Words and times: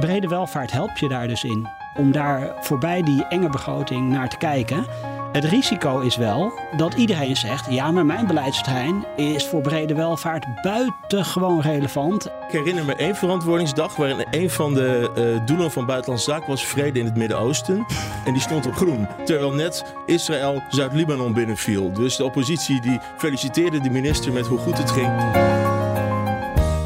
brede 0.00 0.28
welvaart 0.28 0.72
helpt 0.72 0.98
je 0.98 1.08
daar 1.08 1.28
dus 1.28 1.44
in. 1.44 1.68
Om 1.94 2.12
daar 2.12 2.52
voorbij 2.60 3.02
die 3.02 3.24
enge 3.28 3.48
begroting 3.48 4.08
naar 4.08 4.28
te 4.28 4.36
kijken. 4.36 4.86
Het 5.32 5.44
risico 5.44 6.00
is 6.00 6.16
wel 6.16 6.52
dat 6.76 6.94
iedereen 6.94 7.36
zegt: 7.36 7.66
ja, 7.68 7.90
maar 7.90 8.06
mijn 8.06 8.26
beleidsterrein 8.26 9.04
is 9.16 9.46
voor 9.46 9.60
brede 9.60 9.94
welvaart 9.94 10.62
buitengewoon 10.62 11.60
relevant. 11.60 12.26
Ik 12.26 12.50
herinner 12.50 12.84
me 12.84 12.94
één 12.94 13.16
verantwoordingsdag 13.16 13.96
waarin 13.96 14.26
een 14.30 14.50
van 14.50 14.74
de 14.74 15.10
uh, 15.18 15.46
doelen 15.46 15.70
van 15.70 15.86
Buitenlandse 15.86 16.30
Zaken 16.30 16.48
was 16.48 16.66
vrede 16.66 16.98
in 16.98 17.04
het 17.04 17.16
Midden-Oosten. 17.16 17.86
En 18.24 18.32
die 18.32 18.42
stond 18.42 18.66
op 18.66 18.74
groen. 18.74 19.06
Terwijl 19.24 19.52
net 19.52 19.94
Israël 20.06 20.62
Zuid-Libanon 20.68 21.32
binnenviel. 21.32 21.92
Dus 21.92 22.16
de 22.16 22.24
oppositie 22.24 22.80
die 22.80 23.00
feliciteerde 23.16 23.80
de 23.80 23.90
minister 23.90 24.32
met 24.32 24.46
hoe 24.46 24.58
goed 24.58 24.78
het 24.78 24.90
ging. 24.90 25.12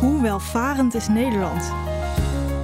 Hoe 0.01 0.23
welvarend 0.23 0.95
is 0.95 1.09
Nederland? 1.09 1.73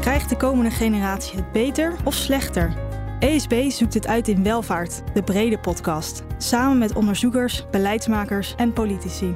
Krijgt 0.05 0.29
de 0.29 0.37
komende 0.37 0.71
generatie 0.71 1.37
het 1.37 1.53
beter 1.53 1.97
of 2.05 2.15
slechter? 2.15 2.75
ESB 3.21 3.71
zoekt 3.71 3.95
het 3.95 4.07
uit 4.07 4.29
in 4.29 4.43
Welvaart, 4.43 5.03
de 5.15 5.23
brede 5.23 5.59
podcast. 5.59 6.23
Samen 6.39 6.79
met 6.79 6.95
onderzoekers, 6.95 7.65
beleidsmakers 7.71 8.55
en 8.55 8.73
politici. 8.73 9.35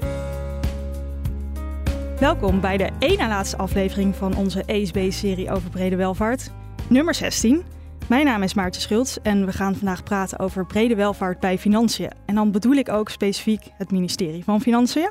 Welkom 2.20 2.60
bij 2.60 2.76
de 2.76 3.16
na 3.16 3.28
laatste 3.28 3.56
aflevering 3.56 4.14
van 4.14 4.36
onze 4.36 4.64
ESB-serie 4.64 5.50
over 5.50 5.70
brede 5.70 5.96
welvaart, 5.96 6.50
nummer 6.88 7.14
16. 7.14 7.62
Mijn 8.08 8.24
naam 8.24 8.42
is 8.42 8.54
Maartje 8.54 8.80
Schultz 8.80 9.16
en 9.22 9.46
we 9.46 9.52
gaan 9.52 9.76
vandaag 9.76 10.02
praten 10.02 10.38
over 10.38 10.66
brede 10.66 10.94
welvaart 10.94 11.40
bij 11.40 11.58
financiën. 11.58 12.12
En 12.26 12.34
dan 12.34 12.52
bedoel 12.52 12.74
ik 12.74 12.88
ook 12.88 13.08
specifiek 13.08 13.62
het 13.76 13.90
ministerie 13.90 14.44
van 14.44 14.60
Financiën. 14.60 15.10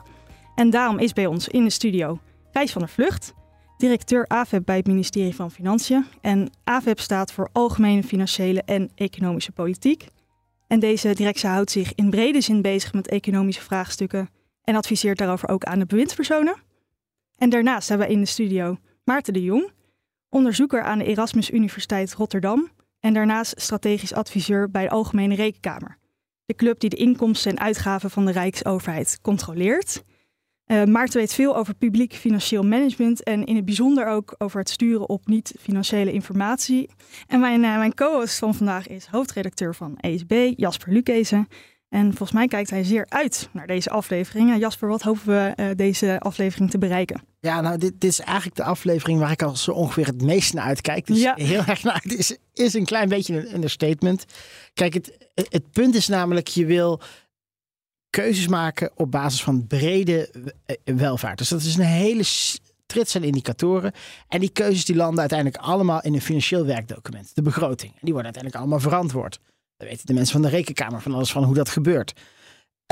En 0.55 0.69
daarom 0.69 0.99
is 0.99 1.13
bij 1.13 1.25
ons 1.25 1.47
in 1.47 1.63
de 1.63 1.69
studio 1.69 2.19
Gijs 2.51 2.71
van 2.71 2.81
der 2.81 2.91
Vlucht, 2.91 3.33
directeur 3.77 4.27
AVEP 4.27 4.65
bij 4.65 4.77
het 4.77 4.87
ministerie 4.87 5.35
van 5.35 5.51
Financiën. 5.51 6.05
En 6.21 6.49
AVEP 6.63 6.99
staat 6.99 7.31
voor 7.31 7.49
Algemene 7.51 8.03
Financiële 8.03 8.63
en 8.63 8.91
Economische 8.95 9.51
Politiek. 9.51 10.07
En 10.67 10.79
deze 10.79 11.13
directie 11.13 11.49
houdt 11.49 11.71
zich 11.71 11.93
in 11.95 12.09
brede 12.09 12.41
zin 12.41 12.61
bezig 12.61 12.93
met 12.93 13.07
economische 13.07 13.61
vraagstukken 13.61 14.29
en 14.63 14.75
adviseert 14.75 15.17
daarover 15.17 15.49
ook 15.49 15.63
aan 15.63 15.79
de 15.79 15.85
bewindspersonen. 15.85 16.55
En 17.35 17.49
daarnaast 17.49 17.89
hebben 17.89 18.07
we 18.07 18.13
in 18.13 18.19
de 18.19 18.25
studio 18.27 18.77
Maarten 19.03 19.33
de 19.33 19.43
Jong, 19.43 19.71
onderzoeker 20.29 20.81
aan 20.81 20.97
de 20.97 21.05
Erasmus 21.05 21.51
Universiteit 21.51 22.13
Rotterdam 22.13 22.69
en 22.99 23.13
daarnaast 23.13 23.61
strategisch 23.61 24.13
adviseur 24.13 24.71
bij 24.71 24.83
de 24.83 24.89
Algemene 24.89 25.35
Rekenkamer. 25.35 25.97
De 26.45 26.55
club 26.55 26.79
die 26.79 26.89
de 26.89 26.95
inkomsten 26.95 27.51
en 27.51 27.59
uitgaven 27.59 28.09
van 28.09 28.25
de 28.25 28.31
Rijksoverheid 28.31 29.19
controleert. 29.21 30.03
Uh, 30.67 30.83
Maarten 30.83 31.19
weet 31.19 31.33
veel 31.33 31.55
over 31.55 31.73
publiek 31.73 32.13
financieel 32.13 32.63
management 32.63 33.23
en 33.23 33.45
in 33.45 33.55
het 33.55 33.65
bijzonder 33.65 34.07
ook 34.07 34.35
over 34.37 34.59
het 34.59 34.69
sturen 34.69 35.09
op 35.09 35.27
niet-financiële 35.27 36.11
informatie. 36.11 36.89
En 37.27 37.39
mijn, 37.39 37.63
uh, 37.63 37.77
mijn 37.77 37.93
co-host 37.93 38.37
van 38.37 38.55
vandaag 38.55 38.87
is 38.87 39.05
hoofdredacteur 39.05 39.75
van 39.75 39.97
ESB, 39.97 40.53
Jasper 40.55 40.93
Lukezen. 40.93 41.47
En 41.89 42.07
volgens 42.07 42.31
mij 42.31 42.47
kijkt 42.47 42.69
hij 42.69 42.83
zeer 42.83 43.05
uit 43.09 43.49
naar 43.53 43.67
deze 43.67 43.89
aflevering. 43.89 44.57
Jasper, 44.57 44.87
wat 44.87 45.01
hopen 45.01 45.25
we 45.25 45.75
deze 45.75 46.19
aflevering 46.19 46.69
te 46.69 46.77
bereiken? 46.77 47.21
Ja, 47.39 47.61
nou, 47.61 47.77
dit, 47.77 48.01
dit, 48.01 48.11
is 48.11 48.19
eigenlijk 48.19 48.55
de 48.55 48.63
aflevering 48.63 49.19
waar 49.19 49.31
ik 49.31 49.41
al 49.41 49.55
zo 49.55 49.71
ongeveer 49.71 50.05
het 50.05 50.21
meest 50.21 50.53
naar 50.53 50.65
uitkijk. 50.65 51.05
Dus 51.05 51.21
ja. 51.21 51.33
heel 51.35 51.63
erg 51.65 51.83
naar 51.83 51.93
uit 52.03 52.13
is, 52.13 52.37
is 52.53 52.73
een 52.73 52.85
klein 52.85 53.09
beetje 53.09 53.37
een 53.37 53.53
understatement. 53.53 54.25
Kijk, 54.73 54.93
het, 54.93 55.29
het 55.33 55.71
punt 55.71 55.95
is 55.95 56.07
namelijk, 56.07 56.47
je 56.47 56.65
wil 56.65 57.01
keuzes 58.09 58.47
maken 58.47 58.91
op 58.95 59.11
basis 59.11 59.43
van 59.43 59.67
brede 59.67 60.29
eh, 60.65 60.95
welvaart. 60.95 61.37
Dus 61.37 61.49
dat 61.49 61.61
is 61.61 61.75
een 61.75 61.83
hele 61.83 62.23
trits 62.85 63.15
aan 63.15 63.23
indicatoren. 63.23 63.91
En 64.27 64.39
die 64.39 64.49
keuzes 64.49 64.85
die 64.85 64.95
landen 64.95 65.19
uiteindelijk 65.19 65.63
allemaal 65.63 66.01
in 66.01 66.13
een 66.13 66.21
financieel 66.21 66.65
werkdocument, 66.65 67.35
de 67.35 67.41
begroting. 67.41 67.91
En 67.91 67.99
die 68.01 68.13
worden 68.13 68.33
uiteindelijk 68.33 68.55
allemaal 68.55 68.79
verantwoord. 68.79 69.39
Dan 69.77 69.87
weten 69.87 70.05
de 70.05 70.13
mensen 70.13 70.33
van 70.33 70.41
de 70.41 70.49
rekenkamer 70.49 71.01
van 71.01 71.13
alles 71.13 71.31
van 71.31 71.43
hoe 71.43 71.55
dat 71.55 71.69
gebeurt. 71.69 72.13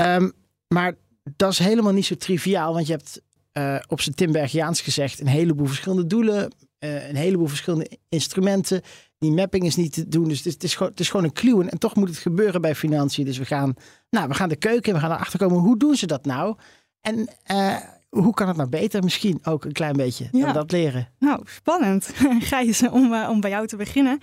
Um, 0.02 0.32
maar 0.68 0.94
dat 1.36 1.52
is 1.52 1.58
helemaal 1.58 1.92
niet 1.92 2.06
zo 2.06 2.14
triviaal, 2.14 2.72
want 2.72 2.86
je 2.86 2.92
hebt 2.92 3.20
uh, 3.52 3.78
op 3.86 4.00
zijn 4.00 4.14
Timbergiaans 4.14 4.80
gezegd 4.80 5.20
een 5.20 5.26
heleboel 5.26 5.66
verschillende 5.66 6.06
doelen, 6.06 6.54
uh, 6.78 7.08
een 7.08 7.16
heleboel 7.16 7.46
verschillende 7.46 7.98
instrumenten. 8.08 8.82
Die 9.18 9.32
mapping 9.32 9.64
is 9.64 9.76
niet 9.76 9.92
te 9.92 10.08
doen. 10.08 10.28
Dus 10.28 10.36
het 10.36 10.46
is, 10.46 10.52
het 10.52 10.62
is, 10.62 10.74
gewoon, 10.74 10.90
het 10.90 11.00
is 11.00 11.10
gewoon 11.10 11.26
een 11.26 11.32
kluwen. 11.32 11.70
En 11.70 11.78
toch 11.78 11.94
moet 11.94 12.08
het 12.08 12.18
gebeuren 12.18 12.60
bij 12.60 12.74
financiën. 12.74 13.24
Dus 13.24 13.38
we 13.38 13.44
gaan, 13.44 13.74
nou, 14.10 14.28
we 14.28 14.34
gaan 14.34 14.48
de 14.48 14.56
keuken 14.56 14.92
en 14.92 15.00
we 15.00 15.06
gaan 15.06 15.16
erachter 15.16 15.38
komen. 15.38 15.58
Hoe 15.58 15.78
doen 15.78 15.96
ze 15.96 16.06
dat 16.06 16.24
nou? 16.24 16.56
En 17.00 17.28
uh, 17.52 17.76
hoe 18.08 18.34
kan 18.34 18.48
het 18.48 18.56
nou 18.56 18.68
beter? 18.68 19.02
Misschien 19.02 19.38
ook 19.42 19.64
een 19.64 19.72
klein 19.72 19.96
beetje 19.96 20.28
ja. 20.32 20.52
dat 20.52 20.72
leren. 20.72 21.08
Nou, 21.18 21.42
spannend. 21.44 22.10
Gijs, 22.38 22.88
om, 22.88 23.12
uh, 23.12 23.28
om 23.30 23.40
bij 23.40 23.50
jou 23.50 23.66
te 23.66 23.76
beginnen. 23.76 24.18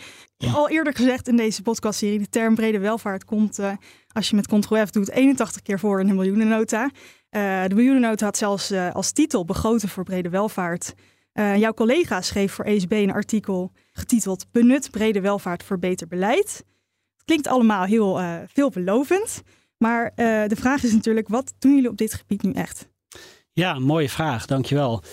Al 0.54 0.70
eerder 0.70 0.94
gezegd 0.94 1.28
in 1.28 1.36
deze 1.36 1.62
podcastserie, 1.62 2.20
de 2.20 2.30
term 2.30 2.56
brede 2.56 2.80
welvaart 2.80 3.26
komt, 3.26 3.60
uh, 3.60 3.72
als 4.12 4.30
je 4.30 4.36
met 4.36 4.48
Ctrl 4.48 4.86
F 4.86 4.90
doet, 4.90 5.12
81 5.12 5.62
keer 5.62 5.80
voor 5.80 6.00
in 6.00 6.08
de 6.08 6.14
miljoenennota. 6.14 6.92
de 7.30 7.72
miljoenennota 7.74 8.26
had 8.26 8.38
zelfs 8.38 8.72
als 8.72 9.12
titel 9.12 9.46
begroten 9.46 9.90
voor 9.90 10.04
brede 10.04 10.30
welvaart. 10.30 10.94
Jouw 11.34 11.74
collega 11.74 12.22
schreef 12.22 12.54
voor 12.54 12.66
ESB 12.66 12.92
een 12.92 13.14
artikel 13.14 13.72
getiteld 13.92 14.46
Benut 14.52 14.92
brede 14.92 15.22
welvaart 15.22 15.64
voor 15.64 15.80
beter 15.80 16.08
beleid. 16.08 16.64
Het 17.14 17.26
klinkt 17.26 17.48
allemaal 17.48 17.84
heel 17.84 18.22
uh, 18.22 18.36
veelbelovend, 18.48 19.42
maar 19.78 20.04
uh, 20.06 20.48
de 20.48 20.56
vraag 20.56 20.84
is 20.84 20.94
natuurlijk, 20.94 21.28
wat 21.28 21.54
doen 21.60 21.76
jullie 21.76 21.90
op 21.90 21.98
dit 21.98 22.14
gebied 22.14 22.44
nu 22.44 22.52
echt? 22.52 22.90
Ja, 23.54 23.80
mooie 23.80 24.10
vraag, 24.10 24.46
dankjewel. 24.46 25.04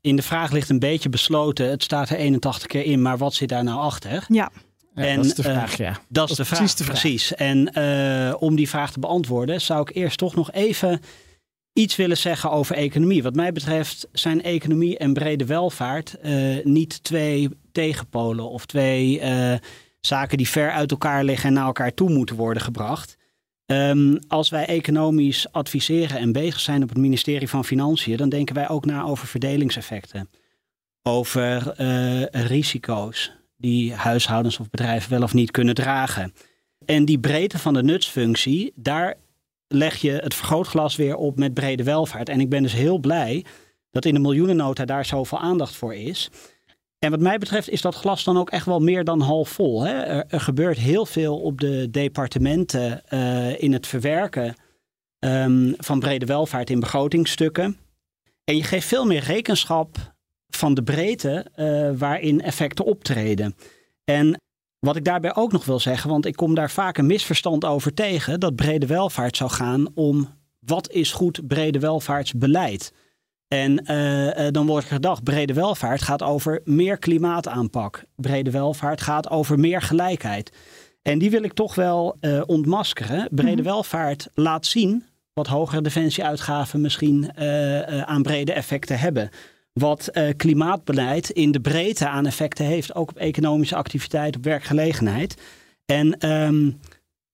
In 0.00 0.16
de 0.16 0.22
vraag 0.22 0.50
ligt 0.50 0.68
een 0.68 0.78
beetje 0.78 1.08
besloten, 1.08 1.70
het 1.70 1.82
staat 1.82 2.10
er 2.10 2.16
81 2.16 2.66
keer 2.66 2.84
in, 2.84 3.02
maar 3.02 3.18
wat 3.18 3.34
zit 3.34 3.48
daar 3.48 3.64
nou 3.64 3.78
achter? 3.78 4.24
Ja. 4.28 4.50
Ja, 4.94 5.02
en, 5.02 5.16
dat 5.16 5.24
is 5.24 5.34
de 5.34 5.42
vraag, 5.42 5.76
ja. 5.76 5.98
Dat 6.08 6.30
is 6.30 6.36
de 6.36 6.44
vraag, 6.44 6.58
precies. 6.58 6.76
De 6.76 6.84
vraag. 6.84 7.00
precies. 7.00 7.34
En 7.34 7.78
uh, 7.78 8.34
om 8.38 8.56
die 8.56 8.68
vraag 8.68 8.92
te 8.92 9.00
beantwoorden, 9.00 9.60
zou 9.60 9.80
ik 9.80 9.96
eerst 9.96 10.18
toch 10.18 10.34
nog 10.34 10.52
even 10.52 11.00
iets 11.72 11.96
willen 11.96 12.16
zeggen 12.16 12.50
over 12.50 12.76
economie. 12.76 13.22
Wat 13.22 13.34
mij 13.34 13.52
betreft 13.52 14.08
zijn 14.12 14.42
economie 14.42 14.98
en 14.98 15.12
brede 15.12 15.46
welvaart 15.46 16.16
uh, 16.24 16.64
niet 16.64 17.02
twee 17.02 17.48
tegenpolen 17.72 18.50
of 18.50 18.66
twee 18.66 19.20
uh, 19.20 19.54
zaken 20.00 20.36
die 20.36 20.48
ver 20.48 20.70
uit 20.70 20.90
elkaar 20.90 21.24
liggen 21.24 21.48
en 21.48 21.54
naar 21.54 21.66
elkaar 21.66 21.94
toe 21.94 22.10
moeten 22.10 22.36
worden 22.36 22.62
gebracht. 22.62 23.16
Um, 23.66 24.18
als 24.28 24.48
wij 24.48 24.66
economisch 24.66 25.52
adviseren 25.52 26.18
en 26.18 26.32
bezig 26.32 26.60
zijn 26.60 26.82
op 26.82 26.88
het 26.88 26.98
ministerie 26.98 27.48
van 27.48 27.64
Financiën, 27.64 28.16
dan 28.16 28.28
denken 28.28 28.54
wij 28.54 28.68
ook 28.68 28.84
na 28.84 29.02
over 29.02 29.26
verdelingseffecten, 29.26 30.30
over 31.02 31.74
uh, 31.80 32.24
risico's 32.24 33.32
die 33.56 33.94
huishoudens 33.94 34.58
of 34.58 34.70
bedrijven 34.70 35.10
wel 35.10 35.22
of 35.22 35.34
niet 35.34 35.50
kunnen 35.50 35.74
dragen. 35.74 36.34
En 36.84 37.04
die 37.04 37.18
breedte 37.18 37.58
van 37.58 37.74
de 37.74 37.82
nutsfunctie, 37.82 38.72
daar 38.74 39.16
leg 39.72 39.96
je 39.96 40.10
het 40.10 40.34
vergrootglas 40.34 40.96
weer 40.96 41.16
op 41.16 41.38
met 41.38 41.54
brede 41.54 41.82
welvaart. 41.82 42.28
En 42.28 42.40
ik 42.40 42.48
ben 42.48 42.62
dus 42.62 42.72
heel 42.72 42.98
blij 42.98 43.44
dat 43.90 44.04
in 44.04 44.14
de 44.14 44.20
miljoenennota 44.20 44.84
daar 44.84 45.04
zoveel 45.04 45.38
aandacht 45.38 45.74
voor 45.74 45.94
is. 45.94 46.30
En 46.98 47.10
wat 47.10 47.20
mij 47.20 47.38
betreft 47.38 47.68
is 47.68 47.80
dat 47.80 47.94
glas 47.94 48.24
dan 48.24 48.38
ook 48.38 48.50
echt 48.50 48.66
wel 48.66 48.80
meer 48.80 49.04
dan 49.04 49.20
half 49.20 49.48
vol. 49.48 49.82
Hè? 49.82 49.92
Er, 50.22 50.40
gebeurt 50.40 50.78
heel 50.78 51.06
veel 51.06 51.40
op 51.40 51.60
de 51.60 51.90
departementen 51.90 53.02
uh, 53.08 53.62
in 53.62 53.72
het 53.72 53.86
verwerken 53.86 54.54
um, 55.18 55.74
van 55.78 56.00
brede 56.00 56.26
welvaart 56.26 56.70
in 56.70 56.80
begrotingstukken. 56.80 57.76
En 58.44 58.56
je 58.56 58.62
geeft 58.62 58.86
veel 58.86 59.06
meer 59.06 59.22
rekenschap 59.22 60.14
van 60.48 60.74
de 60.74 60.82
breedte 60.82 61.46
uh, 61.56 61.90
waarin 61.98 62.40
effecten 62.40 62.84
optreden. 62.84 63.56
En 64.04 64.41
wat 64.86 64.96
ik 64.96 65.04
daarbij 65.04 65.34
ook 65.34 65.52
nog 65.52 65.64
wil 65.64 65.80
zeggen, 65.80 66.10
want 66.10 66.26
ik 66.26 66.36
kom 66.36 66.54
daar 66.54 66.70
vaak 66.70 66.98
een 66.98 67.06
misverstand 67.06 67.64
over 67.64 67.94
tegen, 67.94 68.40
dat 68.40 68.56
brede 68.56 68.86
welvaart 68.86 69.36
zou 69.36 69.50
gaan 69.50 69.86
om 69.94 70.28
wat 70.58 70.90
is 70.90 71.12
goed 71.12 71.46
brede 71.46 71.78
welvaartsbeleid. 71.78 72.92
En 73.48 73.92
uh, 73.92 74.46
dan 74.50 74.66
wordt 74.66 74.86
gedacht, 74.86 75.24
brede 75.24 75.52
welvaart 75.52 76.02
gaat 76.02 76.22
over 76.22 76.60
meer 76.64 76.98
klimaataanpak. 76.98 78.04
Brede 78.16 78.50
welvaart 78.50 79.00
gaat 79.00 79.30
over 79.30 79.58
meer 79.58 79.82
gelijkheid. 79.82 80.52
En 81.02 81.18
die 81.18 81.30
wil 81.30 81.42
ik 81.42 81.52
toch 81.52 81.74
wel 81.74 82.16
uh, 82.20 82.42
ontmaskeren. 82.46 83.28
Brede 83.30 83.56
mm 83.56 83.62
welvaart 83.62 84.28
laat 84.34 84.66
zien 84.66 85.04
wat 85.32 85.46
hogere 85.46 85.82
defensieuitgaven 85.82 86.80
misschien 86.80 87.30
uh, 87.38 88.02
aan 88.02 88.22
brede 88.22 88.52
effecten 88.52 88.98
hebben 88.98 89.30
wat 89.72 90.08
uh, 90.12 90.28
klimaatbeleid 90.36 91.30
in 91.30 91.52
de 91.52 91.60
breedte 91.60 92.08
aan 92.08 92.26
effecten 92.26 92.64
heeft, 92.64 92.94
ook 92.94 93.10
op 93.10 93.16
economische 93.16 93.76
activiteit, 93.76 94.36
op 94.36 94.44
werkgelegenheid. 94.44 95.42
En 95.84 96.30
um, 96.30 96.80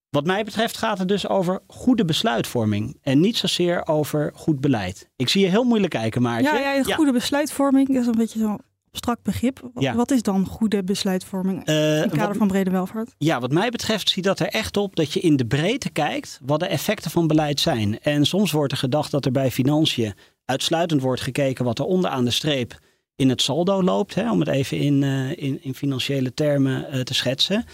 wat 0.09 0.25
mij 0.25 0.43
betreft 0.43 0.77
gaat 0.77 0.97
het 0.97 1.07
dus 1.07 1.27
over 1.27 1.59
goede 1.67 2.05
besluitvorming 2.05 2.97
en 3.01 3.19
niet 3.19 3.37
zozeer 3.37 3.87
over 3.87 4.31
goed 4.35 4.59
beleid. 4.61 5.09
Ik 5.15 5.29
zie 5.29 5.41
je 5.41 5.47
heel 5.47 5.63
moeilijk 5.63 5.93
kijken, 5.93 6.21
Maartje. 6.21 6.59
Ja, 6.59 6.73
ja 6.73 6.83
goede 6.83 7.11
ja. 7.11 7.17
besluitvorming 7.17 7.89
is 7.89 8.05
een 8.05 8.15
beetje 8.17 8.39
zo'n 8.39 8.59
abstract 8.91 9.23
begrip. 9.23 9.69
Ja. 9.75 9.95
Wat 9.95 10.11
is 10.11 10.21
dan 10.21 10.45
goede 10.45 10.83
besluitvorming 10.83 11.69
uh, 11.69 11.95
in 11.95 12.01
het 12.01 12.11
kader 12.11 12.27
wat, 12.27 12.37
van 12.37 12.47
brede 12.47 12.69
welvaart? 12.69 13.15
Ja, 13.17 13.39
wat 13.39 13.51
mij 13.51 13.69
betreft 13.69 14.09
ziet 14.09 14.23
dat 14.23 14.39
er 14.39 14.47
echt 14.47 14.77
op 14.77 14.95
dat 14.95 15.13
je 15.13 15.19
in 15.19 15.35
de 15.35 15.45
breedte 15.45 15.89
kijkt 15.89 16.39
wat 16.45 16.59
de 16.59 16.67
effecten 16.67 17.11
van 17.11 17.27
beleid 17.27 17.59
zijn. 17.59 17.99
En 17.99 18.25
soms 18.25 18.51
wordt 18.51 18.71
er 18.71 18.77
gedacht 18.77 19.11
dat 19.11 19.25
er 19.25 19.31
bij 19.31 19.51
financiën 19.51 20.13
uitsluitend 20.49 21.01
wordt 21.01 21.21
gekeken 21.21 21.65
wat 21.65 21.79
er 21.79 21.85
onderaan 21.85 22.25
de 22.25 22.31
streep 22.31 22.79
in 23.15 23.29
het 23.29 23.41
saldo 23.41 23.83
loopt, 23.83 24.15
hè, 24.15 24.31
om 24.31 24.39
het 24.39 24.49
even 24.49 24.77
in, 24.77 25.03
in, 25.37 25.63
in, 25.63 25.75
financiële 25.75 26.33
termen 26.33 27.05
te 27.05 27.13
schetsen. 27.13 27.65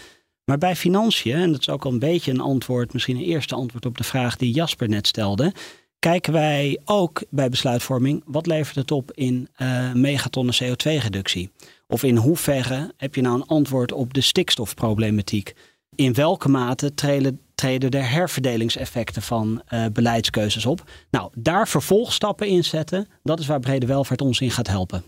Maar 0.44 0.58
bij 0.58 0.76
financiën, 0.76 1.34
en 1.34 1.52
dat 1.52 1.60
is 1.60 1.68
ook 1.68 1.84
al 1.84 1.92
een 1.92 1.98
beetje 1.98 2.30
een 2.30 2.40
antwoord, 2.40 2.92
misschien 2.92 3.16
een 3.16 3.22
eerste 3.22 3.54
antwoord 3.54 3.86
op 3.86 3.98
de 3.98 4.04
vraag 4.04 4.36
die 4.36 4.52
Jasper 4.52 4.88
net 4.88 5.06
stelde, 5.06 5.52
kijken 5.98 6.32
wij 6.32 6.80
ook 6.84 7.22
bij 7.30 7.48
besluitvorming 7.48 8.22
wat 8.26 8.46
levert 8.46 8.76
het 8.76 8.90
op 8.90 9.12
in 9.12 9.48
uh, 9.58 9.92
megatonnen 9.92 10.54
CO2-reductie? 10.62 11.50
Of 11.86 12.02
in 12.02 12.16
hoeverre 12.16 12.92
heb 12.96 13.14
je 13.14 13.20
nou 13.20 13.34
een 13.34 13.46
antwoord 13.46 13.92
op 13.92 14.14
de 14.14 14.20
stikstofproblematiek? 14.20 15.54
In 15.94 16.14
welke 16.14 16.48
mate 16.48 16.94
treden, 16.94 17.40
treden 17.56 17.90
er 17.90 18.10
herverdelingseffecten 18.10 19.22
van 19.22 19.62
uh, 19.68 19.86
beleidskeuzes 19.92 20.66
op? 20.66 20.90
Nou, 21.10 21.30
daar 21.34 21.68
vervolgstappen 21.68 22.46
in 22.46 22.64
zetten, 22.64 23.08
dat 23.22 23.40
is 23.40 23.46
waar 23.46 23.60
brede 23.60 23.86
welvaart 23.86 24.20
ons 24.20 24.40
in 24.40 24.50
gaat 24.50 24.66
helpen. 24.66 25.04